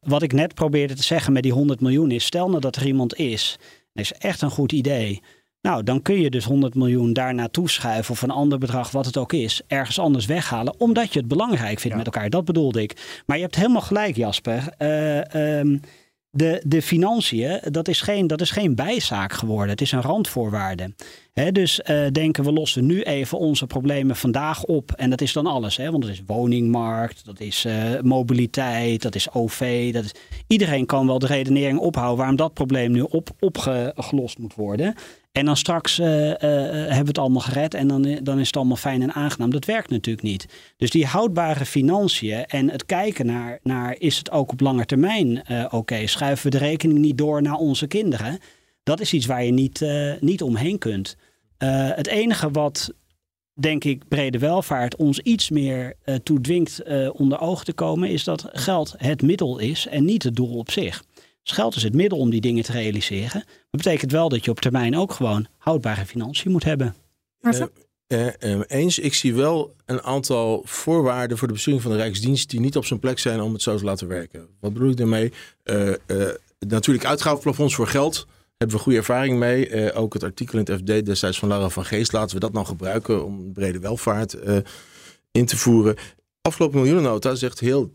Wat 0.00 0.22
ik 0.22 0.32
net 0.32 0.54
probeerde 0.54 0.94
te 0.94 1.02
zeggen 1.02 1.32
met 1.32 1.42
die 1.42 1.52
100 1.52 1.80
miljoen 1.80 2.10
is, 2.10 2.24
stel 2.24 2.48
nou 2.48 2.60
dat 2.60 2.76
er 2.76 2.86
iemand 2.86 3.16
is, 3.16 3.58
dat 3.92 4.04
is 4.04 4.12
echt 4.12 4.42
een 4.42 4.50
goed 4.50 4.72
idee 4.72 5.22
nou, 5.66 5.82
dan 5.82 6.02
kun 6.02 6.20
je 6.20 6.30
dus 6.30 6.44
100 6.44 6.74
miljoen 6.74 7.12
daar 7.12 7.34
naartoe 7.34 7.70
schuiven 7.70 8.12
of 8.12 8.22
een 8.22 8.30
ander 8.30 8.58
bedrag, 8.58 8.90
wat 8.90 9.06
het 9.06 9.16
ook 9.16 9.32
is, 9.32 9.60
ergens 9.66 9.98
anders 9.98 10.26
weghalen, 10.26 10.80
omdat 10.80 11.12
je 11.12 11.18
het 11.18 11.28
belangrijk 11.28 11.80
vindt 11.80 11.96
met 11.96 12.06
elkaar. 12.06 12.30
Dat 12.30 12.44
bedoelde 12.44 12.82
ik. 12.82 13.22
Maar 13.26 13.36
je 13.36 13.42
hebt 13.42 13.56
helemaal 13.56 13.80
gelijk, 13.80 14.16
Jasper. 14.16 14.74
Uh, 14.78 15.58
um, 15.58 15.80
de, 16.30 16.62
de 16.66 16.82
financiën, 16.82 17.60
dat 17.70 17.88
is, 17.88 18.00
geen, 18.00 18.26
dat 18.26 18.40
is 18.40 18.50
geen 18.50 18.74
bijzaak 18.74 19.32
geworden. 19.32 19.70
Het 19.70 19.80
is 19.80 19.92
een 19.92 20.02
randvoorwaarde. 20.02 20.94
dus 21.52 21.80
uh, 21.90 22.06
denken 22.12 22.44
we 22.44 22.52
lossen 22.52 22.86
nu 22.86 23.02
even 23.02 23.38
onze 23.38 23.66
problemen 23.66 24.16
vandaag 24.16 24.64
op. 24.64 24.92
En 24.92 25.10
dat 25.10 25.20
is 25.20 25.32
dan 25.32 25.46
alles. 25.46 25.76
He, 25.76 25.90
want 25.90 26.02
dat 26.02 26.12
is 26.12 26.22
woningmarkt, 26.26 27.24
dat 27.24 27.40
is 27.40 27.64
uh, 27.64 28.00
mobiliteit, 28.00 29.02
dat 29.02 29.14
is 29.14 29.32
OV. 29.32 29.92
Dat 29.92 30.04
is... 30.04 30.14
Iedereen 30.46 30.86
kan 30.86 31.06
wel 31.06 31.18
de 31.18 31.26
redenering 31.26 31.78
ophouden 31.78 32.16
waarom 32.16 32.36
dat 32.36 32.54
probleem 32.54 32.92
nu 32.92 33.00
op, 33.00 33.30
opgelost 33.40 34.38
moet 34.38 34.54
worden. 34.54 34.94
En 35.36 35.44
dan 35.44 35.56
straks 35.56 35.98
uh, 35.98 36.06
uh, 36.06 36.34
hebben 36.40 36.88
we 36.88 37.08
het 37.08 37.18
allemaal 37.18 37.40
gered 37.40 37.74
en 37.74 37.88
dan, 37.88 38.18
dan 38.22 38.38
is 38.38 38.46
het 38.46 38.56
allemaal 38.56 38.76
fijn 38.76 39.02
en 39.02 39.12
aangenaam. 39.12 39.50
Dat 39.50 39.64
werkt 39.64 39.90
natuurlijk 39.90 40.26
niet. 40.26 40.46
Dus 40.76 40.90
die 40.90 41.06
houdbare 41.06 41.66
financiën 41.66 42.44
en 42.44 42.70
het 42.70 42.86
kijken 42.86 43.26
naar, 43.26 43.58
naar 43.62 43.96
is 43.98 44.18
het 44.18 44.30
ook 44.30 44.52
op 44.52 44.60
lange 44.60 44.86
termijn 44.86 45.44
oké? 45.70 46.06
Schuiven 46.06 46.50
we 46.50 46.58
de 46.58 46.64
rekening 46.64 46.98
niet 46.98 47.18
door 47.18 47.42
naar 47.42 47.54
onze 47.54 47.86
kinderen? 47.86 48.38
Dat 48.82 49.00
is 49.00 49.12
iets 49.12 49.26
waar 49.26 49.44
je 49.44 49.52
niet, 49.52 49.86
niet 50.20 50.42
omheen 50.42 50.78
kunt. 50.78 51.16
het 51.94 52.06
enige 52.06 52.50
wat, 52.50 52.92
denk 53.52 53.84
ik, 53.84 54.08
brede 54.08 54.38
welvaart 54.38 54.96
ons 54.96 55.18
iets 55.18 55.50
meer 55.50 55.94
toe 56.22 56.40
dwingt 56.40 56.82
onder 57.12 57.40
ogen 57.40 57.64
te 57.64 57.72
komen, 57.72 58.08
is 58.08 58.24
dat 58.24 58.48
geld 58.52 58.94
het 58.96 59.22
middel 59.22 59.58
is 59.58 59.86
en 59.86 60.04
niet 60.04 60.22
het 60.22 60.36
doel 60.36 60.56
op 60.56 60.70
zich. 60.70 61.02
Geld 61.54 61.76
is 61.76 61.82
het 61.82 61.94
middel 61.94 62.18
om 62.18 62.30
die 62.30 62.40
dingen 62.40 62.64
te 62.64 62.72
realiseren. 62.72 63.44
Dat 63.70 63.82
betekent 63.82 64.12
wel 64.12 64.28
dat 64.28 64.44
je 64.44 64.50
op 64.50 64.60
termijn 64.60 64.96
ook 64.96 65.12
gewoon 65.12 65.46
houdbare 65.58 66.06
financiën 66.06 66.50
moet 66.50 66.64
hebben. 66.64 66.94
Uh, 67.40 68.26
uh, 68.38 68.60
eens, 68.66 68.98
ik 68.98 69.14
zie 69.14 69.34
wel 69.34 69.74
een 69.84 70.02
aantal 70.02 70.62
voorwaarden 70.64 71.38
voor 71.38 71.46
de 71.46 71.52
besturing 71.52 71.82
van 71.82 71.90
de 71.90 71.96
Rijksdienst 71.96 72.50
die 72.50 72.60
niet 72.60 72.76
op 72.76 72.84
zijn 72.84 73.00
plek 73.00 73.18
zijn 73.18 73.40
om 73.40 73.52
het 73.52 73.62
zo 73.62 73.76
te 73.76 73.84
laten 73.84 74.08
werken. 74.08 74.48
Wat 74.60 74.72
bedoel 74.72 74.90
ik 74.90 74.96
daarmee? 74.96 75.32
Uh, 75.64 75.92
natuurlijk 76.58 77.06
uitgavenplafonds 77.06 77.74
voor 77.74 77.86
geld. 77.86 78.26
Hebben 78.56 78.76
we 78.76 78.82
goede 78.82 78.98
ervaring 78.98 79.38
mee. 79.38 79.92
ook 79.92 80.14
het 80.14 80.22
artikel 80.22 80.58
in 80.58 80.64
het 80.64 80.80
FD 80.80 81.06
destijds 81.06 81.38
van 81.38 81.48
Lara 81.48 81.68
van 81.68 81.84
Geest. 81.84 82.12
Laten 82.12 82.34
we 82.34 82.40
dat 82.40 82.52
nou 82.52 82.66
gebruiken 82.66 83.24
om 83.24 83.52
brede 83.52 83.78
welvaart 83.78 84.36
in 85.30 85.46
te 85.46 85.56
voeren. 85.56 85.96
Afgelopen 86.40 86.78
miljoenennota 86.78 87.34
zegt 87.34 87.60
heel 87.60 87.92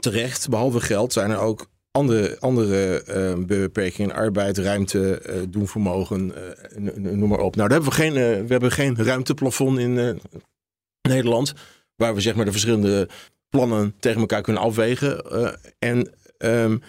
terecht, 0.00 0.48
behalve 0.48 0.80
geld 0.80 1.12
zijn 1.12 1.30
er 1.30 1.38
ook 1.38 1.66
andere, 1.96 2.36
andere 2.40 3.04
uh, 3.08 3.44
beperkingen, 3.44 4.14
arbeid, 4.14 4.58
ruimte, 4.58 5.22
uh, 5.26 5.42
doen 5.48 5.68
vermogen, 5.68 6.32
uh, 6.76 6.94
noem 6.94 7.28
maar 7.28 7.38
op. 7.38 7.56
Nou, 7.56 7.68
daar 7.68 7.80
hebben 7.80 7.98
we 7.98 8.02
geen, 8.02 8.12
we 8.46 8.52
hebben 8.52 8.72
geen 8.72 8.96
ruimteplafond 8.96 9.78
in 9.78 10.20
Nederland, 11.08 11.54
waar 11.96 12.14
we 12.14 12.20
zeg 12.20 12.34
maar 12.34 12.44
de 12.44 12.50
verschillende 12.50 13.08
plannen 13.48 13.94
tegen 13.98 14.20
elkaar 14.20 14.42
kunnen 14.42 14.62
afwegen. 14.62 15.22
en 15.78 16.10
um, 16.38 16.82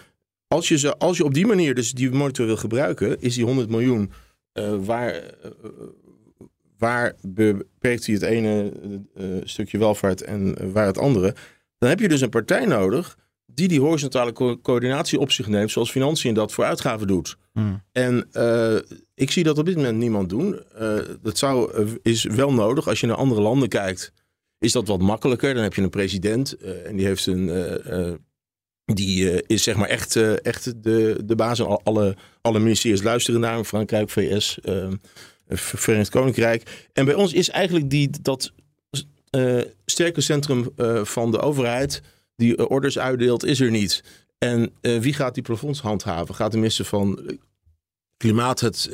als, 0.48 0.68
je 0.68 0.78
ze, 0.78 0.98
als 0.98 1.16
je 1.16 1.24
op 1.24 1.34
die 1.34 1.46
manier 1.46 1.74
dus 1.74 1.92
die 1.92 2.10
monitor 2.10 2.46
wil 2.46 2.56
gebruiken, 2.56 3.20
is 3.20 3.34
die 3.34 3.44
100 3.44 3.68
miljoen 3.68 4.12
waar, 4.84 5.22
waar 6.78 7.14
beperkt 7.22 8.06
hij 8.06 8.14
het 8.14 8.24
ene 8.24 8.72
stukje 9.44 9.78
welvaart 9.78 10.22
en 10.22 10.72
waar 10.72 10.86
het 10.86 10.98
andere. 10.98 11.34
Dan 11.78 11.88
heb 11.88 12.00
je 12.00 12.08
dus 12.08 12.20
een 12.20 12.28
partij 12.28 12.64
nodig 12.64 13.16
die 13.56 13.68
die 13.68 13.80
horizontale 13.80 14.32
co 14.32 14.58
coördinatie 14.60 15.18
op 15.18 15.30
zich 15.30 15.46
neemt, 15.46 15.70
zoals 15.70 15.90
financiën 15.90 16.34
dat 16.34 16.52
voor 16.52 16.64
uitgaven 16.64 17.06
doet. 17.06 17.36
Hmm. 17.52 17.82
En 17.92 18.28
uh, 18.32 18.76
ik 19.14 19.30
zie 19.30 19.44
dat 19.44 19.58
op 19.58 19.64
dit 19.64 19.76
moment 19.76 19.98
niemand 19.98 20.28
doen. 20.28 20.60
Uh, 20.80 20.98
dat 21.22 21.38
zou, 21.38 21.82
uh, 21.84 21.94
is 22.02 22.24
wel 22.24 22.52
nodig. 22.52 22.88
Als 22.88 23.00
je 23.00 23.06
naar 23.06 23.16
andere 23.16 23.40
landen 23.40 23.68
kijkt, 23.68 24.12
is 24.58 24.72
dat 24.72 24.88
wat 24.88 25.00
makkelijker. 25.00 25.54
Dan 25.54 25.62
heb 25.62 25.74
je 25.74 25.82
een 25.82 25.90
president 25.90 26.56
en 26.56 26.96
die 26.96 27.06
heeft 27.06 27.26
een. 27.26 28.20
die 28.84 29.46
is 29.46 29.62
zeg 29.62 29.76
maar 29.76 29.88
echt, 29.88 30.16
echt 30.42 30.82
de, 30.82 31.20
de 31.24 31.34
baas. 31.34 31.58
En 31.58 31.82
alle, 31.82 32.16
alle 32.40 32.58
ministeries 32.58 33.02
luisteren 33.02 33.40
naar 33.40 33.54
hem. 33.54 33.64
Frankrijk, 33.64 34.10
VS, 34.10 34.58
Verenigd 35.48 36.10
Koninkrijk. 36.10 36.88
En 36.92 37.04
bij 37.04 37.14
ons 37.14 37.32
is 37.32 37.48
eigenlijk 37.48 37.90
die, 37.90 38.10
dat 38.22 38.52
sterke 39.84 40.20
centrum 40.20 40.68
van 41.04 41.30
de 41.30 41.40
overheid 41.40 42.02
die 42.36 42.56
eh, 42.56 42.70
orders 42.70 42.98
uitdeelt, 42.98 43.44
is 43.44 43.60
er 43.60 43.70
niet. 43.70 44.02
En 44.38 44.72
uh, 44.82 44.98
wie 44.98 45.12
gaat 45.12 45.34
die 45.34 45.42
plafonds 45.42 45.80
handhaven? 45.80 46.34
Gaat 46.34 46.50
de 46.50 46.56
minister 46.56 46.84
van 46.84 47.18
eh, 47.18 47.36
Klimaat 48.16 48.60
het, 48.60 48.90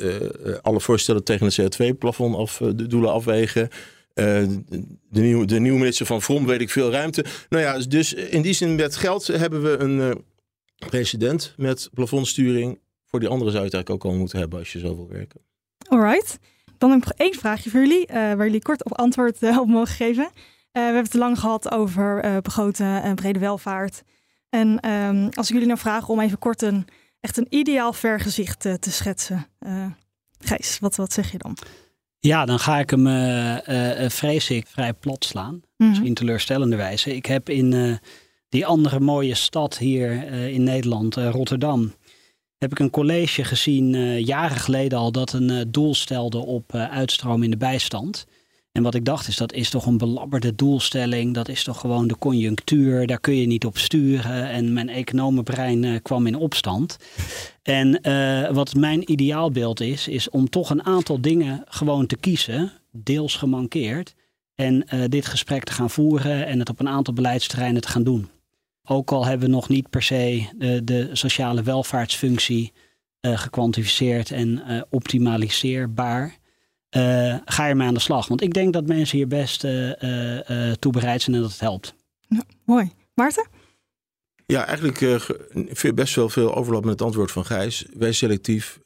alle 0.61 0.79
voorstellen 0.79 1.23
tegen 1.23 1.45
het 1.45 1.61
CO2-plafond 1.61 2.35
of 2.35 2.57
de 2.57 2.87
doelen 2.87 3.11
afwegen? 3.11 3.69
de, 4.13 4.63
nieuwe, 5.09 5.45
de 5.45 5.59
nieuwe 5.59 5.79
minister 5.79 6.05
van 6.05 6.21
Vrom 6.21 6.45
weet 6.45 6.61
ik 6.61 6.69
veel 6.69 6.91
ruimte. 6.91 7.25
Nou 7.49 7.63
ja, 7.63 7.79
dus 7.79 8.13
in 8.13 8.41
die 8.41 8.53
zin 8.53 8.75
met 8.75 8.95
geld 8.95 9.27
hebben 9.27 9.63
we 9.63 9.77
een 9.77 10.23
president 10.89 11.53
met 11.57 11.89
plafondsturing. 11.93 12.79
Voor 13.05 13.19
die 13.19 13.29
andere 13.29 13.51
zou 13.51 13.63
het 13.63 13.73
eigenlijk 13.73 14.05
ook 14.05 14.11
al 14.11 14.17
moeten 14.17 14.39
hebben 14.39 14.59
als 14.59 14.71
je 14.71 14.79
zo 14.79 14.95
wil 14.95 15.07
werken. 15.09 15.41
Alright. 15.87 16.39
Dan 16.77 16.89
heb 16.89 16.99
ik 16.99 17.05
nog 17.05 17.17
één 17.17 17.33
vraagje 17.33 17.69
voor 17.69 17.79
jullie, 17.79 18.05
waar 18.07 18.45
jullie 18.45 18.61
kort 18.61 18.83
op 18.85 18.97
antwoord 18.97 19.43
op 19.59 19.67
mogen 19.67 19.95
geven. 19.95 20.31
Eh, 20.73 20.81
we 20.81 20.85
hebben 20.85 21.03
het 21.03 21.13
lang 21.13 21.39
gehad 21.39 21.71
over 21.71 22.25
uh, 22.25 22.37
begroten 22.37 23.03
en 23.03 23.15
brede 23.15 23.39
welvaart. 23.39 24.03
En 24.49 24.79
ehm, 24.79 25.29
als 25.33 25.47
ik 25.47 25.53
jullie 25.53 25.67
nou 25.67 25.79
vraag 25.79 26.09
om 26.09 26.19
even 26.19 26.39
kort 26.39 26.61
een 26.61 26.87
echt 27.19 27.37
een 27.37 27.47
ideaal 27.49 27.93
vergezicht 27.93 28.65
uh, 28.65 28.73
te 28.73 28.91
schetsen. 28.91 29.47
Gijs, 30.39 30.79
wat, 30.79 30.95
wat 30.95 31.13
zeg 31.13 31.31
je 31.31 31.37
dan? 31.37 31.57
Ja, 32.19 32.45
dan 32.45 32.59
ga 32.59 32.79
ik 32.79 32.89
hem, 32.89 33.05
vrees 34.09 34.49
ik, 34.49 34.67
vrij 34.67 34.93
plat 34.93 35.25
slaan. 35.25 35.61
Mm 35.77 35.87
Misschien 35.87 36.13
teleurstellende 36.13 36.75
wijze. 36.75 37.15
Ik 37.15 37.25
heb 37.25 37.49
in 37.49 37.99
die 38.49 38.65
andere 38.65 38.99
mooie 38.99 39.35
stad 39.35 39.77
hier 39.77 40.31
in 40.47 40.63
Nederland, 40.63 41.15
Rotterdam, 41.15 41.93
heb 42.57 42.71
ik 42.71 42.79
een 42.79 42.89
college 42.89 43.43
gezien 43.43 44.19
jaren 44.19 44.57
geleden 44.57 44.97
al 44.97 45.11
dat 45.11 45.33
een 45.33 45.71
doel 45.71 45.95
stelde 45.95 46.37
op 46.37 46.75
uitstroom 46.75 47.43
in 47.43 47.51
de 47.51 47.57
bijstand. 47.57 48.25
En 48.73 48.83
wat 48.83 48.95
ik 48.95 49.05
dacht 49.05 49.27
is, 49.27 49.37
dat 49.37 49.53
is 49.53 49.69
toch 49.69 49.85
een 49.85 49.97
belabberde 49.97 50.55
doelstelling. 50.55 51.33
Dat 51.33 51.49
is 51.49 51.63
toch 51.63 51.79
gewoon 51.79 52.07
de 52.07 52.17
conjunctuur. 52.17 53.07
Daar 53.07 53.19
kun 53.19 53.35
je 53.35 53.47
niet 53.47 53.65
op 53.65 53.77
sturen. 53.77 54.49
En 54.49 54.73
mijn 54.73 54.89
economenbrein 54.89 55.83
uh, 55.83 55.99
kwam 56.01 56.27
in 56.27 56.35
opstand. 56.35 56.97
En 57.61 57.99
uh, 58.07 58.49
wat 58.49 58.75
mijn 58.75 59.11
ideaalbeeld 59.11 59.79
is, 59.79 60.07
is 60.07 60.29
om 60.29 60.49
toch 60.49 60.69
een 60.69 60.83
aantal 60.83 61.21
dingen 61.21 61.63
gewoon 61.67 62.05
te 62.05 62.15
kiezen. 62.15 62.71
Deels 62.91 63.35
gemankeerd. 63.35 64.15
En 64.55 64.85
uh, 64.93 65.03
dit 65.07 65.25
gesprek 65.25 65.63
te 65.63 65.71
gaan 65.71 65.89
voeren 65.89 66.45
en 66.45 66.59
het 66.59 66.69
op 66.69 66.79
een 66.79 66.89
aantal 66.89 67.13
beleidsterreinen 67.13 67.81
te 67.81 67.87
gaan 67.87 68.03
doen. 68.03 68.29
Ook 68.83 69.11
al 69.11 69.25
hebben 69.25 69.47
we 69.47 69.53
nog 69.55 69.69
niet 69.69 69.89
per 69.89 70.03
se 70.03 70.45
de, 70.57 70.83
de 70.83 71.09
sociale 71.11 71.63
welvaartsfunctie 71.63 72.73
gekwantificeerd 73.21 74.31
en 74.31 74.61
optimaliseerbaar. 74.89 76.37
Uh, 76.95 77.35
ga 77.45 77.67
er 77.67 77.77
mee 77.77 77.87
aan 77.87 77.93
de 77.93 77.99
slag. 77.99 78.27
Want 78.27 78.41
ik 78.41 78.53
denk 78.53 78.73
dat 78.73 78.87
mensen 78.87 79.17
hier 79.17 79.27
best 79.27 79.63
uh, 79.63 80.71
toe 80.79 80.91
bereid 80.91 81.21
zijn 81.21 81.35
en 81.35 81.41
dat 81.41 81.51
het 81.51 81.59
helpt. 81.59 81.95
Ja, 82.27 82.43
mooi. 82.65 82.91
Maarten? 83.13 83.47
Ja, 84.45 84.65
eigenlijk 84.65 85.27
best 85.95 86.15
wel 86.15 86.29
veel 86.29 86.55
overlap 86.55 86.83
met 86.83 86.91
het 86.91 87.01
antwoord 87.01 87.31
van 87.31 87.45
Gijs. 87.45 87.85
Wij 87.93 88.11
selectief, 88.11 88.79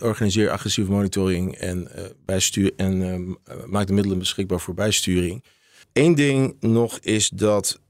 organiseer 0.00 0.50
agressieve 0.50 0.90
monitoring 0.90 1.54
en, 1.54 1.88
bijstuur, 2.24 2.72
en 2.76 3.26
maak 3.66 3.86
de 3.86 3.92
middelen 3.92 4.18
beschikbaar 4.18 4.60
voor 4.60 4.74
bijsturing. 4.74 5.44
Eén 5.92 6.14
ding 6.14 6.56
nog 6.60 6.98
is 6.98 7.28
dat 7.28 7.80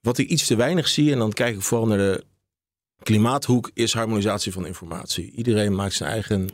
wat 0.00 0.18
ik 0.18 0.28
iets 0.28 0.46
te 0.46 0.56
weinig 0.56 0.88
zie, 0.88 1.12
en 1.12 1.18
dan 1.18 1.32
kijk 1.32 1.54
ik 1.54 1.62
vooral 1.62 1.86
naar 1.86 1.98
de 1.98 2.24
klimaathoek, 3.02 3.70
is 3.74 3.92
harmonisatie 3.92 4.52
van 4.52 4.66
informatie. 4.66 5.30
Iedereen 5.30 5.74
maakt 5.74 5.94
zijn 5.94 6.10
eigen, 6.10 6.48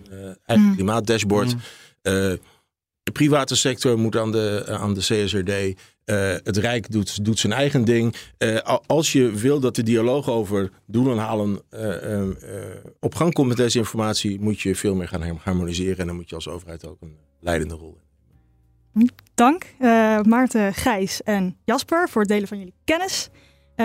eigen 0.45 0.67
mm. 0.67 0.75
klimaatdashboard. 0.75 1.55
Mm. 1.55 1.61
Uh, 2.03 2.33
de 3.03 3.13
private 3.13 3.57
sector 3.57 3.99
moet 3.99 4.17
aan 4.17 4.33
de, 4.33 4.65
aan 4.69 4.95
de 4.95 5.01
CSRD. 5.01 5.49
Uh, 5.49 5.75
eh, 6.05 6.41
het 6.45 6.57
Rijk 6.57 6.91
doet, 6.91 7.25
doet 7.25 7.39
zijn 7.39 7.53
eigen 7.53 7.85
ding. 7.85 8.15
Als 8.87 9.13
je 9.13 9.31
wil 9.31 9.61
dat 9.61 9.75
de 9.75 9.83
dialoog 9.83 10.29
over 10.29 10.71
doelen 10.87 11.19
halen 11.19 11.63
op 13.01 13.15
gang 13.15 13.33
komt 13.33 13.49
met 13.49 13.57
deze 13.57 13.79
informatie, 13.79 14.41
moet 14.41 14.61
je 14.61 14.75
veel 14.75 14.95
meer 14.95 15.09
gaan 15.09 15.39
harmoniseren. 15.43 15.99
En 15.99 16.07
dan 16.07 16.17
moet 16.17 16.29
je 16.29 16.35
als 16.35 16.49
overheid 16.49 16.87
ook 16.87 17.01
een 17.01 17.17
leidende 17.41 17.75
rol 17.75 17.99
hebben. 18.93 19.15
Dank 19.35 19.65
Maarten, 20.27 20.75
Gijs 20.75 21.23
en 21.23 21.57
Jasper 21.65 22.09
voor 22.09 22.21
het 22.21 22.31
delen 22.31 22.49
van 22.49 22.59
jullie 22.59 22.75
kennis. 22.85 23.29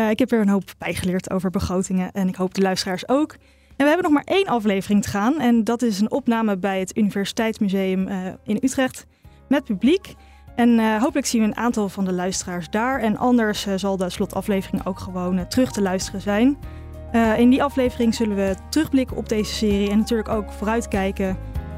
Ik 0.10 0.20
heb 0.20 0.32
er 0.32 0.40
een 0.40 0.50
hoop 0.50 0.74
bijgeleerd 0.78 1.32
over 1.32 1.50
begrotingen 1.50 2.12
en 2.12 2.28
ik 2.28 2.36
hoop 2.36 2.54
de 2.54 2.62
luisteraars 2.62 3.08
ook. 3.08 3.36
En 3.78 3.84
we 3.84 3.92
hebben 3.92 4.04
nog 4.04 4.12
maar 4.12 4.36
één 4.36 4.46
aflevering 4.46 5.04
te 5.04 5.10
gaan 5.10 5.40
en 5.40 5.64
dat 5.64 5.82
is 5.82 6.00
een 6.00 6.12
opname 6.12 6.58
bij 6.58 6.80
het 6.80 6.98
Universiteitsmuseum 6.98 8.08
uh, 8.08 8.18
in 8.44 8.60
Utrecht 8.62 9.06
met 9.48 9.64
publiek. 9.64 10.14
En 10.56 11.00
hopelijk 11.00 11.28
zien 11.28 11.42
we 11.42 11.48
een 11.48 11.58
aantal 11.58 11.90
van 11.90 12.06
de 12.06 12.14
luisteraars 12.14 12.70
daar. 12.70 13.00
En 13.00 13.18
anders 13.18 13.68
zal 13.76 13.98
de 13.98 14.10
slotaflevering 14.10 14.86
ook 14.86 15.00
gewoon 15.00 15.48
terug 15.48 15.72
te 15.72 15.82
luisteren 15.82 16.22
zijn. 16.22 16.58
in 17.38 17.50
die 17.50 17.64
aflevering 17.64 18.16
zullen 18.16 18.36
we 18.36 18.56
terugblikken 18.70 19.18
op 19.18 19.30
deze 19.30 19.54
serie 19.54 19.90
en 19.90 19.98
natuurlijk 19.98 20.30
ook 20.30 20.52
vooruitkijken 20.52 21.38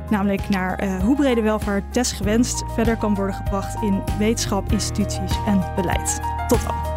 Namelijk 0.09 0.49
naar 0.49 1.01
hoe 1.01 1.15
brede 1.15 1.41
welvaart 1.41 1.93
desgewenst 1.93 2.63
verder 2.73 2.97
kan 2.97 3.15
worden 3.15 3.35
gebracht 3.35 3.81
in 3.81 4.03
wetenschap, 4.19 4.71
instituties 4.71 5.37
en 5.45 5.71
beleid. 5.75 6.21
Tot 6.47 6.63
dan. 6.63 6.96